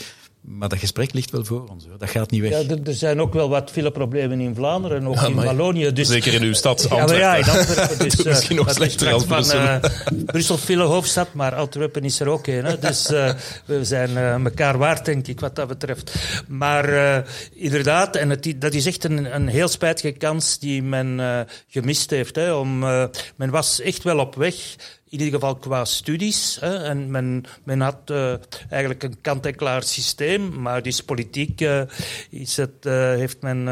Maar 0.49 0.69
dat 0.69 0.79
gesprek 0.79 1.13
ligt 1.13 1.31
wel 1.31 1.45
voor 1.45 1.69
ons. 1.71 1.85
Hoor. 1.87 1.99
Dat 1.99 2.11
gaat 2.11 2.31
niet 2.31 2.41
weg. 2.41 2.51
Ja, 2.51 2.59
er, 2.59 2.79
er 2.85 2.95
zijn 2.95 3.21
ook 3.21 3.33
wel 3.35 3.49
wat 3.49 3.71
fileproblemen 3.71 4.41
in 4.41 4.55
Vlaanderen 4.55 4.97
en 5.01 5.09
ook 5.09 5.21
in 5.21 5.35
Wallonië. 5.35 5.93
Dus, 5.93 6.09
Zeker 6.09 6.35
in 6.35 6.43
uw 6.43 6.53
stad, 6.53 6.87
Ja, 6.91 7.07
maar 7.07 7.17
ja, 7.19 7.35
in 7.37 7.45
Antwerpen. 7.45 7.77
Antwerpen. 7.89 8.09
Dus, 8.09 8.19
eh, 8.25 8.25
misschien 8.25 8.57
nog 8.57 8.67
dat 8.67 8.81
is 8.81 8.83
slechter 8.83 9.13
als 9.13 9.23
straks 9.23 9.51
van, 9.51 9.59
Brussel. 9.61 9.91
eh, 10.19 10.25
Brussel 10.25 10.57
file 10.59 10.83
hoofdstad, 10.83 11.33
maar 11.33 11.55
Antwerpen 11.55 12.05
is 12.05 12.21
er 12.21 12.29
ook 12.29 12.47
een. 12.47 12.65
Hè. 12.65 12.79
Dus 12.79 13.07
eh, 13.11 13.31
we 13.65 13.85
zijn 13.85 14.17
eh, 14.17 14.35
elkaar 14.45 14.79
waard, 14.79 15.05
denk 15.05 15.27
ik, 15.27 15.41
wat 15.41 15.57
dat 15.57 15.69
betreft. 15.69 16.15
Maar 16.49 16.89
eh, 16.89 17.23
inderdaad, 17.53 18.17
en 18.17 18.31
het, 18.31 18.55
dat 18.57 18.75
is 18.75 18.87
echt 18.87 19.05
een, 19.05 19.35
een 19.35 19.49
heel 19.49 19.69
spijtige 19.69 20.13
kans 20.13 20.59
die 20.59 20.83
men 20.83 21.21
eh, 21.21 21.41
gemist 21.69 22.11
heeft. 22.11 22.37
Hè, 22.37 22.53
om, 22.53 22.85
eh, 22.85 23.05
men 23.37 23.51
was 23.51 23.81
echt 23.81 24.03
wel 24.03 24.19
op 24.19 24.35
weg. 24.35 24.55
In 25.09 25.19
ieder 25.19 25.35
geval 25.35 25.57
qua 25.57 25.85
studies. 25.85 26.57
Hè, 26.61 26.77
en 26.77 27.11
men, 27.11 27.45
men 27.65 27.81
had 27.81 27.99
eh, 28.05 28.35
eigenlijk 28.71 29.03
een 29.03 29.21
kant-en-klaar 29.21 29.83
systeem, 29.83 30.61
maar 30.63 30.83
dus 30.83 31.01
politiek 31.01 31.61
eh, 31.61 31.83
is 32.31 32.57
het, 32.57 32.87
eh, 32.87 32.93
heeft 32.93 33.43
men 33.43 33.65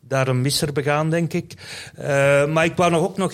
daar 0.00 0.28
een 0.28 0.40
misser 0.40 0.72
begaan, 0.72 1.10
denk 1.10 1.32
ik. 1.32 1.54
Maar 2.48 2.64
ik 2.64 2.76
wou 2.76 2.90
nog 2.90 3.02
ook 3.02 3.16
nog 3.16 3.32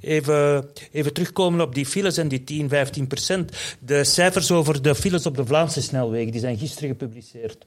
even, 0.00 0.68
even 0.92 1.12
terugkomen 1.12 1.60
op 1.60 1.74
die 1.74 1.86
files 1.86 2.16
en 2.16 2.28
die 2.28 2.44
10, 2.44 2.68
15 2.68 3.06
procent. 3.06 3.76
De 3.78 4.04
cijfers 4.04 4.50
over 4.50 4.82
de 4.82 4.94
files 4.94 5.26
op 5.26 5.36
de 5.36 5.46
Vlaamse 5.46 5.82
snelwegen 5.82 6.32
die 6.32 6.40
zijn 6.40 6.58
gisteren 6.58 6.88
gepubliceerd. 6.88 7.66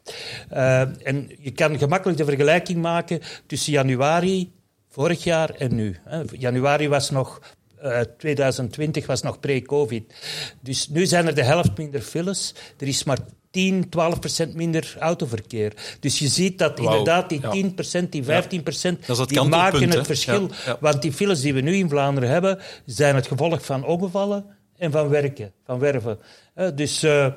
En 1.04 1.30
je 1.40 1.52
kan 1.52 1.78
gemakkelijk 1.78 2.18
de 2.18 2.26
vergelijking 2.26 2.82
maken 2.82 3.22
tussen 3.46 3.72
januari 3.72 4.52
vorig 4.90 5.24
jaar 5.24 5.50
en 5.50 5.76
nu. 5.76 5.98
Januari 6.32 6.88
was 6.88 7.10
nog 7.10 7.40
eh, 7.82 8.00
2020 8.18 9.06
was 9.06 9.22
nog 9.22 9.40
pre-COVID. 9.40 10.14
Dus 10.62 10.90
nu 10.90 11.06
zijn 11.06 11.28
er 11.28 11.36
de 11.36 11.44
helft 11.44 11.78
minder 11.78 12.02
files. 12.02 12.54
Er 12.78 12.88
is 12.88 13.04
maar 13.04 13.18
10, 13.52 13.90
12 13.90 14.20
procent 14.20 14.54
minder 14.54 14.96
autoverkeer. 15.00 15.74
Dus 16.00 16.20
je 16.20 16.28
ziet 16.28 16.58
dat 16.58 16.80
inderdaad 16.80 17.30
die 17.30 17.42
ja. 17.42 17.50
10 17.50 17.74
procent, 17.74 18.12
die 18.12 18.24
15 18.24 18.64
procent, 18.64 19.28
die 19.30 19.42
maken 19.42 19.90
het 19.90 20.06
verschil. 20.06 20.42
Ja, 20.42 20.56
ja. 20.66 20.78
Want 20.80 21.02
die 21.02 21.14
files 21.14 21.42
die 21.42 21.54
we 21.54 21.62
nu 21.62 21.76
in 21.76 21.90
Vlaanderen 21.90 22.30
hebben, 22.30 22.60
zijn 22.86 23.16
het 23.16 23.28
gevolg 23.28 23.66
van 23.66 23.86
ongevallen 23.86 24.46
en 24.78 24.92
van 24.92 25.10
werken, 25.10 25.52
van 25.66 25.80
werven. 25.80 26.20
Eh, 26.54 26.68
dus 26.76 27.04
eh, 27.04 27.28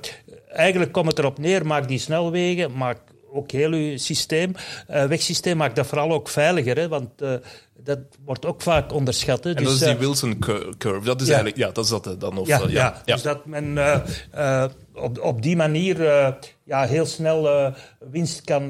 eigenlijk 0.49 0.93
komt 0.93 1.07
het 1.07 1.19
erop 1.19 1.39
neer, 1.39 1.67
maak 1.67 1.89
die 1.89 1.99
snelwegen, 1.99 2.73
maak 2.73 2.99
ook 3.33 3.51
heel 3.51 3.73
uw 3.73 3.97
systeem, 3.97 4.55
eh, 4.87 5.05
wegsysteem, 5.05 5.57
maak 5.57 5.75
dat 5.75 5.87
vooral 5.87 6.13
ook 6.13 6.29
veiliger. 6.29 6.77
Hè, 6.77 6.89
want 6.89 7.23
eh, 7.23 7.35
dat 7.79 7.99
wordt 8.25 8.47
ook 8.47 8.63
vaak 8.63 8.93
onderschat. 8.93 9.45
Hè. 9.45 9.51
En 9.51 9.57
Dus, 9.57 9.65
dat 9.65 9.75
is 9.75 9.81
die 9.81 9.89
eh, 9.89 9.99
Wilson 9.99 10.39
cur- 10.39 10.75
curve. 10.79 11.05
Dat 11.05 11.21
is 11.21 11.27
ja. 11.27 11.35
eigenlijk, 11.35 11.63
ja, 11.63 11.71
dat 11.73 11.85
is 11.85 11.91
dat 11.91 12.21
dan. 12.21 12.39
Of, 12.39 12.47
ja, 12.47 12.61
ja, 12.69 13.03
dus 13.05 13.23
dat 13.23 13.47
men 13.47 13.79
op, 14.95 15.21
op 15.21 15.43
die 15.43 15.57
manier 15.57 15.97
ja, 16.65 16.87
heel 16.87 17.07
snel 17.07 17.73
winst 18.11 18.41
kan, 18.41 18.69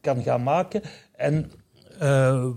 kan 0.00 0.22
gaan 0.22 0.42
maken. 0.42 0.82
En 1.16 1.52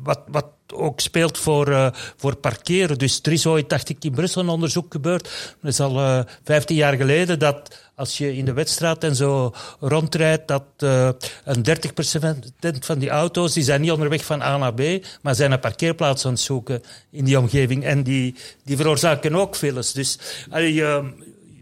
wat, 0.04 0.20
wat 0.28 0.46
ook 0.74 1.00
speelt 1.00 1.38
voor, 1.38 1.68
eh, 1.68 1.88
voor 2.18 2.36
parkeren. 2.36 2.98
Dus 2.98 3.20
er 3.24 3.32
is 3.32 3.46
ooit, 3.46 3.70
dacht 3.70 3.90
ik, 3.90 4.04
in 4.04 4.12
Brussel 4.12 4.42
een 4.42 4.50
onderzoek 4.50 4.92
gebeurd. 4.92 5.56
Dat 5.62 5.72
is 5.72 5.80
al 5.80 6.00
eh 6.00 6.20
15 6.44 6.76
jaar 6.76 6.94
geleden 6.94 7.40
dat 7.40 7.83
als 7.96 8.18
je 8.18 8.36
in 8.36 8.46
de 8.46 8.54
wedstrijd 8.54 9.04
en 9.04 9.16
zo 9.16 9.54
rondrijdt, 9.80 10.48
dat 10.48 10.64
eh 10.78 11.10
een 11.44 11.64
30% 11.64 12.80
van 12.80 13.00
die 13.00 13.10
auto's, 13.10 13.54
die 13.54 13.64
zijn 13.64 13.82
niet 13.82 13.92
onderweg 13.92 14.26
van 14.26 14.42
A 14.42 14.58
naar 14.58 14.74
B, 14.74 14.82
maar 15.22 15.36
zijn 15.36 15.52
een 15.52 15.60
parkeerplaats 15.60 16.26
aan 16.26 16.32
het 16.32 16.42
zoeken 16.42 16.82
in 17.12 17.26
die 17.26 17.40
omgeving. 17.40 17.84
En 17.84 18.04
die, 18.04 18.36
die 18.64 18.78
veroorzaken 18.78 19.36
ook 19.36 19.56
files. 19.56 19.92
Dus 19.92 20.20
allee, 20.50 20.74
je, 20.74 21.14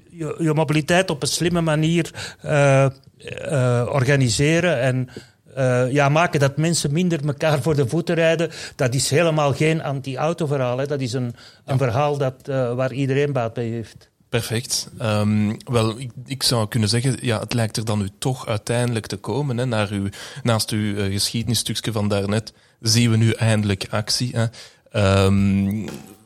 je, 0.10 0.36
je 0.40 0.54
mobiliteit 0.54 1.10
op 1.10 1.22
een 1.22 1.28
slimme 1.28 1.62
manier 1.62 2.12
eh, 2.42 3.88
organiseren 3.90 4.80
en 4.80 5.10
eh, 5.56 5.92
ja, 5.92 6.10
maken 6.10 6.40
dat 6.40 6.58
mensen 6.58 6.94
minder 6.94 7.26
elkaar 7.26 7.62
voor 7.62 7.76
de 7.76 7.88
voeten 7.88 8.16
rijden, 8.16 8.50
dat 8.76 8.94
is 8.94 9.10
helemaal 9.10 9.54
geen 9.54 9.84
anti-auto-verhaal. 9.84 10.78
hè. 10.78 10.86
Dat 10.86 11.02
is 11.02 11.14
een, 11.14 11.36
een 11.66 11.78
verhaal 11.78 12.18
dat, 12.18 12.48
eh, 12.48 12.74
waar 12.74 12.94
iedereen 12.94 13.34
baat 13.34 13.54
bij 13.54 13.68
heeft. 13.68 14.11
Perfect. 14.32 14.90
Ehm, 14.98 15.54
wel, 15.64 16.00
ik, 16.00 16.12
ik 16.26 16.44
zou 16.44 16.68
kunnen 16.68 16.90
zeggen, 16.90 17.18
ja, 17.22 17.40
het 17.40 17.54
lijkt 17.54 17.78
er 17.78 17.86
dan 17.86 18.00
nu 18.00 18.10
toch 18.20 18.48
uiteindelijk 18.48 19.08
te 19.08 19.18
komen. 19.18 19.58
Hè, 19.58 19.66
naar 19.66 19.90
uw, 19.90 20.10
naast 20.44 20.70
uw 20.70 20.96
uh, 20.96 21.12
geschiedenisstukje 21.12 21.92
van 21.92 22.08
daarnet 22.08 22.54
zien 22.80 23.12
we 23.12 23.18
nu 23.18 23.32
eindelijk 23.32 23.88
actie. 23.90 24.32
Hè. 24.34 24.46
Ehm, 24.92 25.66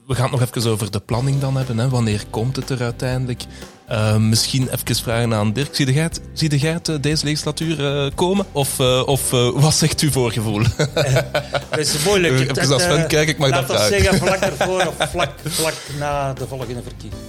we 0.07 0.15
gaan 0.15 0.31
het 0.31 0.39
nog 0.39 0.41
even 0.41 0.71
over 0.71 0.91
de 0.91 0.99
planning 0.99 1.39
dan 1.39 1.57
hebben. 1.57 1.77
Hè. 1.77 1.89
Wanneer 1.89 2.23
komt 2.29 2.55
het 2.55 2.69
er 2.69 2.81
uiteindelijk? 2.81 3.43
Ehm, 3.87 4.29
misschien 4.29 4.69
even 4.69 4.95
vragen 4.95 5.33
aan 5.33 5.53
Dirk. 5.53 5.75
Zie 5.75 5.93
jij 5.93 6.11
jij 6.59 6.71
het 6.71 6.89
eh, 6.89 6.95
deze 7.01 7.25
legislatuur 7.25 7.85
eh, 7.85 8.11
komen? 8.15 8.45
Of, 8.51 8.79
eh, 8.79 9.01
of 9.05 9.33
eh, 9.33 9.49
wat 9.49 9.73
zegt 9.73 9.99
uw 9.99 10.11
voorgevoel? 10.11 10.61
Dat 11.69 11.79
is 11.79 12.03
moeilijk. 12.03 12.39
Even 12.57 12.73
als 12.73 12.83
eh, 12.83 13.07
kijken, 13.07 13.27
ik 13.27 13.37
laat 13.37 13.51
dat 13.51 13.69
ons 13.69 13.79
vragen. 13.79 14.01
zeggen 14.01 14.27
vlak 14.27 14.39
ervoor 14.51 14.87
of 14.87 15.09
vlak, 15.09 15.31
vlak 15.43 15.73
na 15.99 16.33
de 16.33 16.47
volgende 16.47 16.81
verkiezing. 16.81 17.21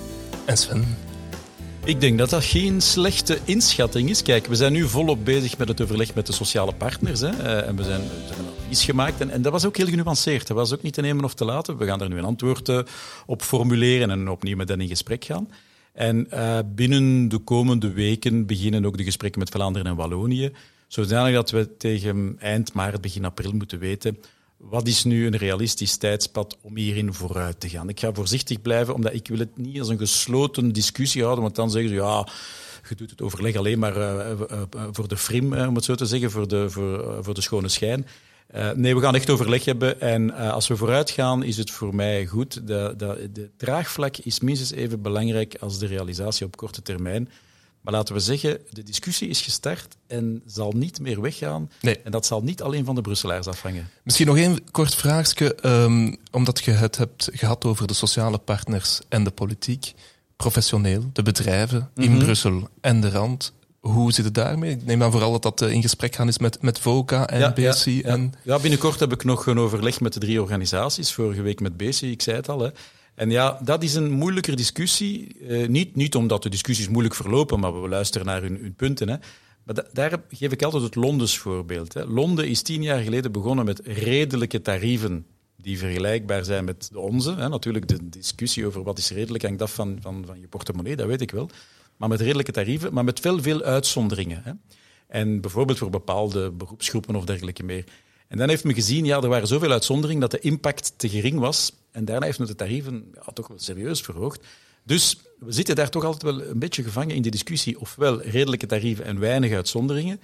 En 0.47 0.57
Sven? 0.57 0.85
Ik 1.85 2.01
denk 2.01 2.19
dat 2.19 2.31
dat 2.31 2.45
geen 2.45 2.81
slechte 2.81 3.39
inschatting 3.45 4.11
is. 4.11 4.23
Kijk, 4.23 4.47
we 4.47 4.55
zijn 4.55 4.73
nu 4.73 4.89
volop 4.89 5.25
bezig 5.25 5.59
met 5.59 5.69
het 5.69 5.81
overleg 5.81 6.15
met 6.15 6.27
de 6.27 6.33
sociale 6.33 6.73
partners. 6.75 7.21
Hè. 7.21 7.29
Eh, 7.29 7.69
en 7.69 7.77
we 7.77 7.83
zijn, 7.85 8.01
advies 8.59 8.85
gemaakt. 8.85 9.21
En, 9.21 9.31
en 9.31 9.43
dat 9.43 9.53
was 9.53 9.65
ook 9.65 9.77
heel 9.77 9.87
genuanceerd. 9.87 10.47
Dat 10.47 10.57
was 10.57 10.73
ook 10.75 10.83
niet 10.83 10.95
te 10.95 11.01
nemen 11.01 11.25
of 11.25 11.35
te 11.35 11.45
laten. 11.45 11.77
We 11.77 11.87
gaan 11.87 11.99
daar 11.99 12.09
nu 12.09 12.19
een 12.19 12.25
antwoord 12.25 12.69
eh, 12.69 12.81
op 13.27 13.43
formuleren 13.43 14.11
en 14.11 14.29
opnieuw 14.29 14.57
met 14.57 14.69
hen 14.69 14.81
in 14.81 14.89
gesprek 14.89 15.25
gaan. 15.25 15.49
En 15.93 16.27
uh, 16.33 16.59
binnen 16.75 17.29
de 17.29 17.39
komende 17.39 17.93
weken 17.93 18.47
beginnen 18.47 18.85
ook 18.85 18.97
de 18.97 19.05
gesprekken 19.05 19.41
met 19.41 19.51
Vlaanderen 19.51 19.87
en 19.87 19.97
Wallonië. 19.97 20.53
Zodanig 20.87 21.35
dat 21.35 21.51
we 21.51 21.77
tegen 21.77 22.37
eind 22.41 22.73
maart, 22.73 23.01
begin 23.01 23.25
april 23.25 23.53
moeten 23.53 23.79
weten 23.79 24.19
wat 24.57 24.87
is 24.87 25.05
nu 25.05 25.27
een 25.27 25.37
realistisch 25.37 25.97
tijdspad 25.97 26.57
om 26.61 26.77
hierin 26.77 27.15
vooruit 27.15 27.61
te 27.61 27.69
gaan? 27.69 27.89
Ik 27.89 28.01
ga 28.01 28.13
voorzichtig 28.13 28.63
blijven, 28.63 28.95
omdat 28.95 29.15
ik 29.15 29.29
wil 29.29 29.39
het 29.39 29.57
niet 29.57 29.79
als 29.79 29.89
een 29.89 29.99
gesloten 29.99 30.73
discussie 30.73 31.23
houden, 31.23 31.43
want 31.43 31.57
dan 31.57 31.71
zeggen 31.71 31.91
ze, 31.91 31.97
ja, 31.97 32.29
je 32.89 32.95
doet 32.95 33.11
het 33.11 33.23
overleg 33.23 33.57
alleen 33.57 33.79
maar 33.79 33.97
uh, 33.97 34.31
uh, 34.51 34.63
voor 34.93 35.09
de 35.09 35.17
frim, 35.17 35.53
om 35.53 35.75
het 35.75 35.85
zo 35.85 35.95
te 35.95 36.07
zeggen, 36.07 36.31
voor 36.31 36.49
de, 36.49 36.71
voor, 36.71 37.25
voor 37.25 37.35
de 37.35 37.41
schone 37.41 37.69
schijn. 37.69 38.07
Nee, 38.75 38.95
we 38.95 39.01
gaan 39.01 39.15
echt 39.15 39.31
overleg 39.31 39.65
hebben. 39.65 40.01
En 40.01 40.35
als 40.35 40.69
we 40.69 40.77
vooruit 40.77 41.11
gaan, 41.11 41.43
is 41.43 41.57
het 41.57 41.71
voor 41.71 41.95
mij 41.95 42.27
goed. 42.27 42.67
De, 42.67 42.95
de, 42.97 43.29
de 43.33 43.51
draagvlak 43.57 44.17
is 44.17 44.41
minstens 44.41 44.71
even 44.71 45.03
belangrijk 45.03 45.57
als 45.61 45.79
de 45.79 45.87
realisatie 45.87 46.47
op 46.47 46.57
korte 46.57 46.83
termijn. 46.83 47.29
Maar 47.87 47.95
laten 47.95 48.15
we 48.15 48.21
zeggen, 48.21 48.59
de 48.71 48.83
discussie 48.83 49.29
is 49.29 49.41
gestart 49.41 49.97
en 50.07 50.43
zal 50.47 50.73
niet 50.73 51.01
meer 51.01 51.21
weggaan. 51.21 51.71
Nee. 51.81 51.99
En 51.99 52.11
dat 52.11 52.27
zal 52.27 52.43
niet 52.43 52.63
alleen 52.63 52.85
van 52.85 52.95
de 52.95 53.01
Brusselaars 53.01 53.47
afhangen. 53.47 53.89
Misschien 54.03 54.27
nog 54.27 54.37
één 54.37 54.71
kort 54.71 54.95
vraagje, 54.95 55.57
um, 55.63 56.17
omdat 56.31 56.65
je 56.65 56.71
het 56.71 56.97
hebt 56.97 57.29
gehad 57.33 57.65
over 57.65 57.87
de 57.87 57.95
sociale 57.95 58.39
partners 58.39 59.01
en 59.09 59.25
de 59.25 59.31
politiek. 59.31 59.93
Professioneel, 60.37 61.11
de 61.13 61.23
bedrijven 61.23 61.79
mm 61.79 62.05
-hmm. 62.05 62.13
in 62.13 62.19
Brussel 62.19 62.69
en 62.81 63.01
de 63.01 63.11
Rand. 63.11 63.53
Hoe 63.81 64.13
zit 64.13 64.25
het 64.25 64.35
daarmee? 64.35 64.71
Ik 64.71 64.85
neem 64.85 65.03
aan 65.03 65.11
vooral 65.11 65.33
dat 65.33 65.43
dat 65.43 65.71
in 65.71 65.83
gesprek 65.83 66.15
gaan 66.15 66.29
is 66.29 66.39
met, 66.39 66.63
met 66.63 66.79
VOCA 66.79 67.27
en 67.27 67.39
ja, 67.39 67.53
BC. 67.53 67.85
Ja, 67.85 68.03
en... 68.03 68.35
ja, 68.43 68.59
binnenkort 68.59 69.01
heb 69.01 69.13
ik 69.13 69.25
nog 69.25 69.47
een 69.47 69.59
overleg 69.59 70.01
met 70.01 70.13
de 70.13 70.21
drie 70.21 70.43
organisaties. 70.43 71.13
Vorige 71.13 71.43
week 71.43 71.61
met 71.61 71.77
BC, 71.77 72.01
ik 72.01 72.23
zei 72.23 72.37
het 72.37 72.49
al. 72.49 72.61
Hè. 72.61 72.71
En 73.17 73.31
ja, 73.31 73.61
dat 73.65 73.83
is 73.83 73.95
een 73.95 74.11
moeilijker 74.11 74.57
discussie. 74.57 75.37
Uh, 75.41 75.69
niet, 75.69 75.97
niet 75.97 76.15
omdat 76.15 76.43
de 76.43 76.49
discussies 76.49 76.89
moeilijk 76.89 77.15
verlopen, 77.15 77.61
maar 77.61 77.83
we 77.83 77.89
luisteren 77.89 78.27
naar 78.27 78.43
hun, 78.43 78.75
punten. 78.77 79.09
Hè. 79.09 79.17
Maar 79.63 79.75
da 79.75 79.85
daar 79.93 80.23
geef 80.31 80.53
ik 80.53 80.63
altijd 80.63 80.83
het 80.83 80.95
Londens 80.95 81.39
voorbeeld. 81.39 81.95
Hè. 81.95 82.05
Londen 82.05 82.49
is 82.49 82.63
tien 82.63 82.83
jaar 82.83 83.01
geleden 83.03 83.33
begonnen 83.33 83.65
met 83.65 83.81
redelijke 83.85 84.63
tarieven 84.63 85.27
die 85.57 85.79
vergelijkbaar 85.79 86.45
zijn 86.45 86.65
met 86.65 86.89
de 86.93 86.99
onze. 86.99 87.35
Hè. 87.35 87.49
Natuurlijk, 87.49 87.89
de 87.89 88.09
discussie 88.09 88.67
over 88.67 88.83
wat 88.83 88.99
is 88.99 89.11
redelijk 89.11 89.45
hangt 89.45 89.63
af 89.63 89.75
van, 89.75 89.99
van, 90.01 90.25
van 90.27 90.41
je 90.41 90.49
portemonnee, 90.49 90.97
dat 90.97 91.07
weet 91.07 91.21
ik 91.21 91.31
wel. 91.31 91.51
Maar 91.97 92.09
met 92.09 92.21
redelijke 92.21 92.53
tarieven, 92.53 92.93
maar 92.93 93.05
met 93.05 93.21
veel, 93.21 93.43
veel 93.43 93.63
uitzonderingen. 93.63 94.43
Hè. 94.45 94.53
En 95.09 95.41
bijvoorbeeld 95.41 95.79
voor 95.79 95.91
bepaalde 95.91 96.51
beroepsgroepen 96.51 97.17
of 97.17 97.25
dergelijke 97.25 97.63
meer. 97.63 97.85
En 98.29 98.39
dan 98.39 98.49
heeft 98.49 98.65
men 98.65 98.75
gezien, 98.75 99.05
ja, 99.05 99.21
er 99.21 99.29
waren 99.29 99.49
zoveel 99.49 99.73
uitzonderingen 99.73 100.21
dat 100.21 100.31
de 100.31 100.39
impact 100.39 100.93
te 100.97 101.09
gering 101.09 101.39
was. 101.39 101.73
En 101.97 102.05
daarna 102.05 102.27
heeft 102.27 102.39
men 102.39 102.47
de 102.47 102.55
tarieven 102.55 103.15
toch 103.33 103.49
wel 103.49 103.59
serieus 103.59 104.01
verhoogd. 104.01 104.47
Dus 104.83 105.19
we 105.39 105.53
zitten 105.53 105.75
daar 105.75 105.91
toch 105.91 106.05
altijd 106.05 106.23
wel 106.23 106.43
een 106.43 106.59
beetje 106.59 106.83
gevangen 106.83 107.15
in 107.15 107.23
de 107.23 107.31
discussie. 107.31 107.81
Ofwel 107.81 108.23
redelijke 108.23 108.67
tarieven 108.67 109.05
en 109.05 109.19
weinig 109.19 109.53
uitzonderingen. 109.53 110.21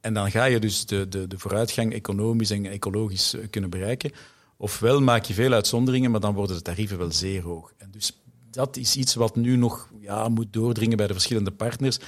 En 0.00 0.14
dan 0.14 0.30
ga 0.30 0.44
je 0.44 0.60
dus 0.60 0.86
de, 0.86 1.08
de, 1.08 1.26
de 1.26 1.38
vooruitgang 1.38 1.92
economisch 1.92 2.50
en 2.50 2.66
ecologisch 2.66 3.36
kunnen 3.50 3.70
bereiken. 3.70 4.12
Ofwel 4.56 5.00
maak 5.00 5.24
je 5.24 5.34
veel 5.34 5.52
uitzonderingen, 5.52 6.10
maar 6.10 6.20
dan 6.20 6.34
worden 6.34 6.56
de 6.56 6.62
tarieven 6.62 6.98
wel 6.98 7.12
zeer 7.12 7.42
hoog. 7.42 7.72
En 7.76 7.88
dus 7.90 8.22
dat 8.50 8.76
is 8.76 8.96
iets 8.96 9.14
wat 9.14 9.36
nu 9.36 9.56
nog 9.56 9.88
ja, 10.00 10.28
moet 10.28 10.52
doordringen 10.52 10.96
bij 10.96 11.06
de 11.06 11.12
verschillende 11.12 11.50
partners. 11.50 11.98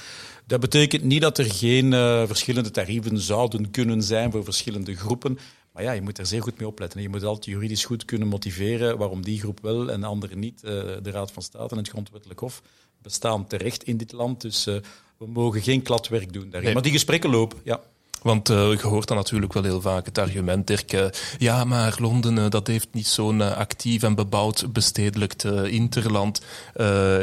Dat 0.45 0.59
betekent 0.59 1.03
niet 1.03 1.21
dat 1.21 1.37
er 1.37 1.51
geen 1.51 1.91
uh, 1.91 2.27
verschillende 2.27 2.71
tarieven 2.71 3.19
zouden 3.19 3.71
kunnen 3.71 4.03
zijn 4.03 4.31
voor 4.31 4.43
verschillende 4.43 4.95
groepen. 4.95 5.37
Maar 5.75 5.83
ja, 5.83 5.91
je 5.91 6.01
moet 6.01 6.17
er 6.17 6.25
zeer 6.25 6.41
goed 6.41 6.57
mee 6.57 6.67
opletten. 6.67 7.01
Je 7.01 7.09
moet 7.09 7.23
altijd 7.23 7.45
juridisch 7.45 7.85
goed 7.85 8.05
kunnen 8.05 8.27
motiveren 8.27 8.97
waarom 8.97 9.21
die 9.21 9.39
groep 9.39 9.59
wel 9.61 9.91
en 9.91 9.99
de 9.99 10.05
andere 10.05 10.35
niet. 10.35 10.61
Uh, 10.63 10.71
de 11.01 11.11
Raad 11.11 11.31
van 11.31 11.43
State 11.43 11.71
en 11.71 11.77
het 11.77 11.89
Grondwettelijk 11.89 12.39
Hof 12.39 12.61
bestaan 13.01 13.47
terecht 13.47 13.83
in 13.83 13.97
dit 13.97 14.11
land. 14.11 14.41
Dus 14.41 14.67
uh, 14.67 14.75
we 15.17 15.27
mogen 15.27 15.61
geen 15.61 15.81
kladwerk 15.81 16.33
doen 16.33 16.43
daarin. 16.43 16.63
Nee. 16.63 16.73
Maar 16.73 16.83
die 16.83 16.91
gesprekken 16.91 17.29
lopen, 17.29 17.57
ja. 17.63 17.81
Want 18.21 18.49
uh, 18.49 18.71
je 18.71 18.87
hoort 18.87 19.07
dan 19.07 19.17
natuurlijk 19.17 19.53
wel 19.53 19.63
heel 19.63 19.81
vaak 19.81 20.05
het 20.05 20.17
argument, 20.17 20.67
Dirk, 20.67 20.93
uh, 20.93 21.05
ja, 21.37 21.63
maar 21.63 21.95
Londen 21.99 22.37
uh, 22.37 22.49
dat 22.49 22.67
heeft 22.67 22.87
niet 22.91 23.07
zo'n 23.07 23.55
actief 23.55 24.03
en 24.03 24.15
bebouwd 24.15 24.73
bestedelijk 24.73 25.43
interland 25.63 26.41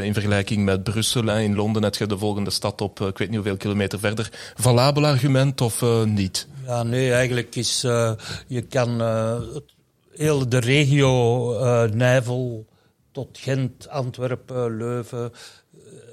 in 0.02 0.12
vergelijking 0.12 0.64
met 0.64 0.82
Brussel. 0.82 1.24
Hè. 1.24 1.40
In 1.40 1.54
Londen 1.54 1.82
heb 1.82 1.94
je 1.94 2.06
de 2.06 2.18
volgende 2.18 2.50
stad 2.50 2.80
op, 2.80 3.00
ik 3.00 3.18
weet 3.18 3.28
niet 3.28 3.36
hoeveel 3.36 3.56
kilometer 3.56 3.98
verder. 3.98 4.52
Valabel 4.54 5.06
argument 5.06 5.60
of 5.60 5.84
niet? 6.04 6.48
Ja, 6.66 6.82
nee, 6.82 7.12
eigenlijk 7.12 7.56
is, 7.56 7.80
je 8.46 8.62
kan 8.68 9.00
heel 10.12 10.48
de 10.48 10.58
regio 10.58 11.52
Nijvel 11.92 12.66
tot 13.12 13.28
Gent, 13.32 13.88
Antwerpen, 13.88 14.76
Leuven 14.76 15.32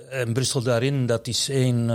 en 0.10 0.34
Brussel 0.34 0.62
daarin, 0.62 1.06
dat 1.06 1.28
is 1.28 1.50
één 1.50 1.90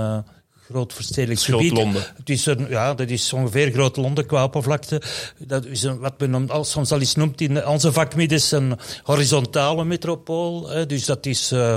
groot 0.71 0.93
verstedelijk 0.93 1.41
gebied. 1.41 1.73
Londen. 1.73 2.03
Het 2.17 2.31
is 2.31 2.47
een, 2.47 2.67
ja, 2.69 2.95
dat 2.95 3.11
is 3.11 3.33
ongeveer 3.33 3.73
groot 3.73 3.97
Londen 3.97 4.27
qua 4.27 4.45
oppervlakte. 4.45 5.03
Dat 5.39 5.65
is 5.65 5.83
een, 5.83 5.99
wat 5.99 6.19
men 6.19 6.49
soms 6.61 6.93
al 6.93 7.01
eens 7.01 7.15
noemt 7.15 7.41
in 7.41 7.67
onze 7.67 7.93
vakmiddels 7.93 8.51
een 8.51 8.79
horizontale 9.03 9.85
metropool. 9.85 10.69
Hè. 10.69 10.87
Dus 10.87 11.05
dat 11.05 11.27
is 11.27 11.53
uh, 11.53 11.77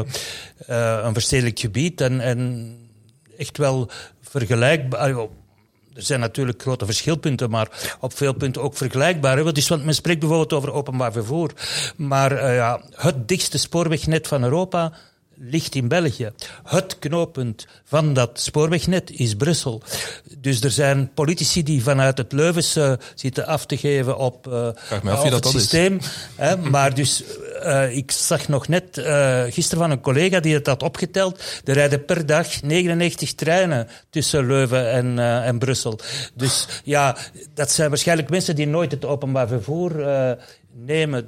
uh, 0.70 1.00
een 1.04 1.14
verstedelijk 1.14 1.60
gebied 1.60 2.02
en, 2.02 2.20
en 2.20 2.72
echt 3.38 3.58
wel 3.58 3.90
vergelijkbaar. 4.22 5.10
Er 5.10 6.04
zijn 6.04 6.20
natuurlijk 6.20 6.62
grote 6.62 6.86
verschilpunten, 6.86 7.50
maar 7.50 7.98
op 8.00 8.18
veel 8.18 8.34
punten 8.34 8.62
ook 8.62 8.78
vergelijkbaar. 8.78 9.38
Hè? 9.38 9.52
Dus, 9.52 9.68
want 9.68 9.86
men 9.86 9.96
spreekt 9.96 10.20
bijvoorbeeld 10.20 10.54
over 10.54 10.72
openbaar 10.72 11.12
vervoer. 11.12 11.52
Maar 11.96 12.32
uh, 12.32 12.56
ja, 12.56 12.82
het 12.96 13.28
dichtste 13.28 13.58
spoorwegnet 13.58 14.28
van 14.28 14.44
Europa 14.44 14.94
ligt 15.40 15.76
in 15.76 15.88
België. 15.88 16.32
Het 16.64 17.00
knooppunt 17.00 17.68
van 17.84 18.14
dat 18.14 18.40
spoorwegnet 18.40 19.12
is 19.12 19.36
Brussel. 19.36 19.82
Dus 20.38 20.62
er 20.62 20.72
zijn 20.72 21.14
politici 21.14 21.64
die 21.64 21.84
vanuit 21.84 22.18
het 22.18 22.32
Leuvense 22.32 23.00
zitten 23.16 23.46
af 23.46 23.66
te 23.66 23.78
geven 23.78 24.18
op, 24.18 24.48
uh, 24.48 24.68
af 25.04 25.24
op 25.24 25.32
het 25.32 25.48
systeem. 25.48 26.00
Hè, 26.36 26.58
maar 26.58 26.94
dus, 26.94 27.24
uh, 27.64 27.96
ik 27.96 28.12
zag 28.12 28.48
nog 28.48 28.68
net 28.68 28.98
uh, 28.98 29.44
gisteren 29.50 29.84
van 29.84 29.92
een 29.92 30.02
collega 30.02 30.40
die 30.40 30.54
het 30.54 30.68
had 30.68 30.84
opgeteld. 30.84 31.62
Er 31.66 31.74
rijden 31.74 32.06
per 32.06 32.26
dag 32.26 32.62
99 32.62 33.34
treinen 33.34 33.88
tussen 34.10 34.48
Leuven 34.48 34.92
en, 34.92 35.20
en 35.20 35.60
Brussel. 35.60 36.00
Dus 36.34 36.68
ja, 36.84 37.18
dat 37.54 37.72
zijn 37.72 37.90
waarschijnlijk 37.90 38.30
mensen 38.30 38.56
die 38.56 38.68
nooit 38.68 38.92
het 38.92 39.06
openbaar 39.06 39.48
vervoer 39.48 40.06
nemen. 40.74 41.28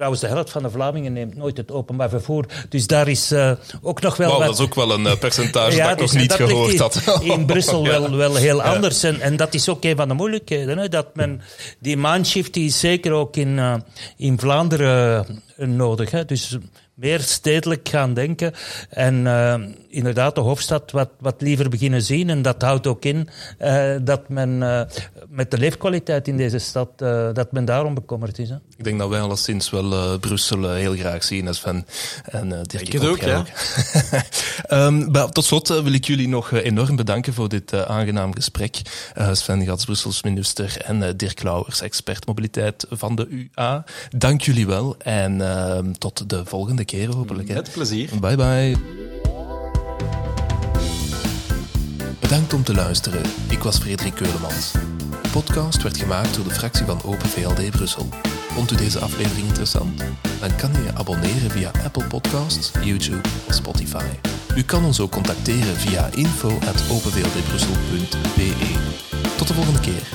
Trouwens, 0.00 0.24
de 0.24 0.34
helft 0.34 0.50
van 0.50 0.62
de 0.62 0.70
Vlamingen 0.70 1.12
neemt 1.12 1.36
nooit 1.36 1.56
het 1.56 1.70
openbaar 1.70 2.08
vervoer. 2.08 2.44
Dus 2.68 2.86
daar 2.86 3.08
is 3.08 3.32
uh, 3.32 3.52
ook 3.82 4.00
nog 4.00 4.16
wel 4.16 4.28
wow, 4.28 4.38
wat... 4.38 4.46
dat 4.46 4.58
is 4.58 4.64
ook 4.64 4.74
wel 4.74 4.92
een 4.92 5.04
uh, 5.04 5.16
percentage 5.16 5.76
ja, 5.76 5.82
dat 5.82 5.92
ik 5.92 5.98
dus, 5.98 6.12
nog 6.12 6.20
niet 6.20 6.30
dat 6.30 6.48
gehoord 6.48 6.78
had. 6.78 7.02
in 7.36 7.46
Brussel 7.46 7.84
ja. 7.84 7.90
wel, 7.90 8.16
wel 8.16 8.34
heel 8.34 8.56
ja. 8.56 8.74
anders. 8.74 9.02
En, 9.02 9.20
en 9.20 9.36
dat 9.36 9.54
is 9.54 9.68
ook 9.68 9.84
een 9.84 9.96
van 9.96 10.08
de 10.08 10.14
moeilijkheden. 10.14 10.78
Hè? 10.78 10.88
Dat 10.88 11.06
men, 11.14 11.42
die 11.78 11.96
mindshift 11.96 12.54
die 12.54 12.66
is 12.66 12.80
zeker 12.80 13.12
ook 13.12 13.36
in, 13.36 13.56
uh, 13.56 13.74
in 14.16 14.38
Vlaanderen 14.38 15.26
nodig. 15.56 16.10
Hè? 16.10 16.24
Dus 16.24 16.56
meer 16.94 17.20
stedelijk 17.20 17.88
gaan 17.88 18.14
denken. 18.14 18.52
En 18.90 19.26
inderdaad 19.90 20.34
de 20.34 20.40
hoofdstad 20.40 20.90
wat, 20.90 21.10
wat 21.18 21.34
liever 21.38 21.68
beginnen 21.68 22.02
zien. 22.02 22.30
En 22.30 22.42
dat 22.42 22.62
houdt 22.62 22.86
ook 22.86 23.04
in 23.04 23.28
uh, 23.60 23.94
dat 24.02 24.28
men 24.28 24.50
uh, 24.50 24.80
met 25.28 25.50
de 25.50 25.58
leefkwaliteit 25.58 26.28
in 26.28 26.36
deze 26.36 26.58
stad, 26.58 26.98
dat 27.34 27.52
men 27.52 27.64
daarom 27.64 27.94
bekommerd 27.94 28.38
is. 28.38 28.48
Hè? 28.48 28.54
Ik 28.76 28.84
denk 28.84 28.98
dat 28.98 29.08
wij 29.08 29.20
alleszins 29.20 29.70
wel 29.70 30.18
Brussel 30.18 30.70
heel 30.70 30.94
graag 30.94 31.24
zien, 31.24 31.48
als 31.48 31.56
Sven. 31.56 31.86
En 32.24 32.48
Dirk, 32.48 32.86
ik 32.86 32.92
het 32.92 33.06
ook, 33.06 33.20
ja. 33.20 33.44
um, 34.70 35.12
tot 35.32 35.44
slot 35.44 35.68
wil 35.68 35.92
ik 35.92 36.04
jullie 36.04 36.28
nog 36.28 36.52
enorm 36.52 36.96
bedanken 36.96 37.34
voor 37.34 37.48
dit 37.48 37.74
aangenaam 37.74 38.34
gesprek. 38.34 38.80
Sven 39.32 39.64
Gats, 39.64 39.84
Brussels 39.84 40.22
minister 40.22 40.80
en 40.84 41.16
Dirk 41.16 41.42
Lauwers, 41.42 41.80
expert 41.80 42.26
mobiliteit 42.26 42.86
van 42.90 43.14
de 43.16 43.48
UA. 43.54 43.84
Dank 44.16 44.42
jullie 44.42 44.66
wel 44.66 44.96
en 44.98 45.40
ehm, 45.40 45.92
tot 45.92 46.28
de 46.30 46.44
volgende 46.44 46.84
keer 46.84 47.14
hopelijk. 47.14 47.48
Hè. 47.48 47.54
Met 47.54 47.72
plezier. 47.72 48.10
Bye 48.20 48.36
bye. 48.36 49.19
Bedankt 52.30 52.52
om 52.52 52.64
te 52.64 52.74
luisteren. 52.74 53.22
Ik 53.48 53.62
was 53.62 53.78
Frederik 53.78 54.14
Keulemans. 54.14 54.72
De 55.22 55.28
podcast 55.32 55.82
werd 55.82 55.96
gemaakt 55.96 56.34
door 56.34 56.44
de 56.44 56.50
fractie 56.50 56.86
van 56.86 57.02
Open 57.02 57.28
VLD 57.28 57.70
Brussel. 57.70 58.08
Vond 58.52 58.70
u 58.70 58.76
deze 58.76 58.98
aflevering 58.98 59.46
interessant? 59.46 60.04
Dan 60.40 60.56
kan 60.56 60.70
u 60.76 60.82
je 60.82 60.94
abonneren 60.94 61.50
via 61.50 61.70
Apple 61.84 62.04
Podcasts, 62.04 62.70
YouTube 62.82 63.28
of 63.48 63.54
Spotify. 63.54 64.04
U 64.56 64.62
kan 64.62 64.84
ons 64.84 65.00
ook 65.00 65.10
contacteren 65.10 65.76
via 65.76 66.08
info.openvldbrussel.be. 66.14 68.52
Tot 69.36 69.48
de 69.48 69.54
volgende 69.54 69.80
keer. 69.80 70.08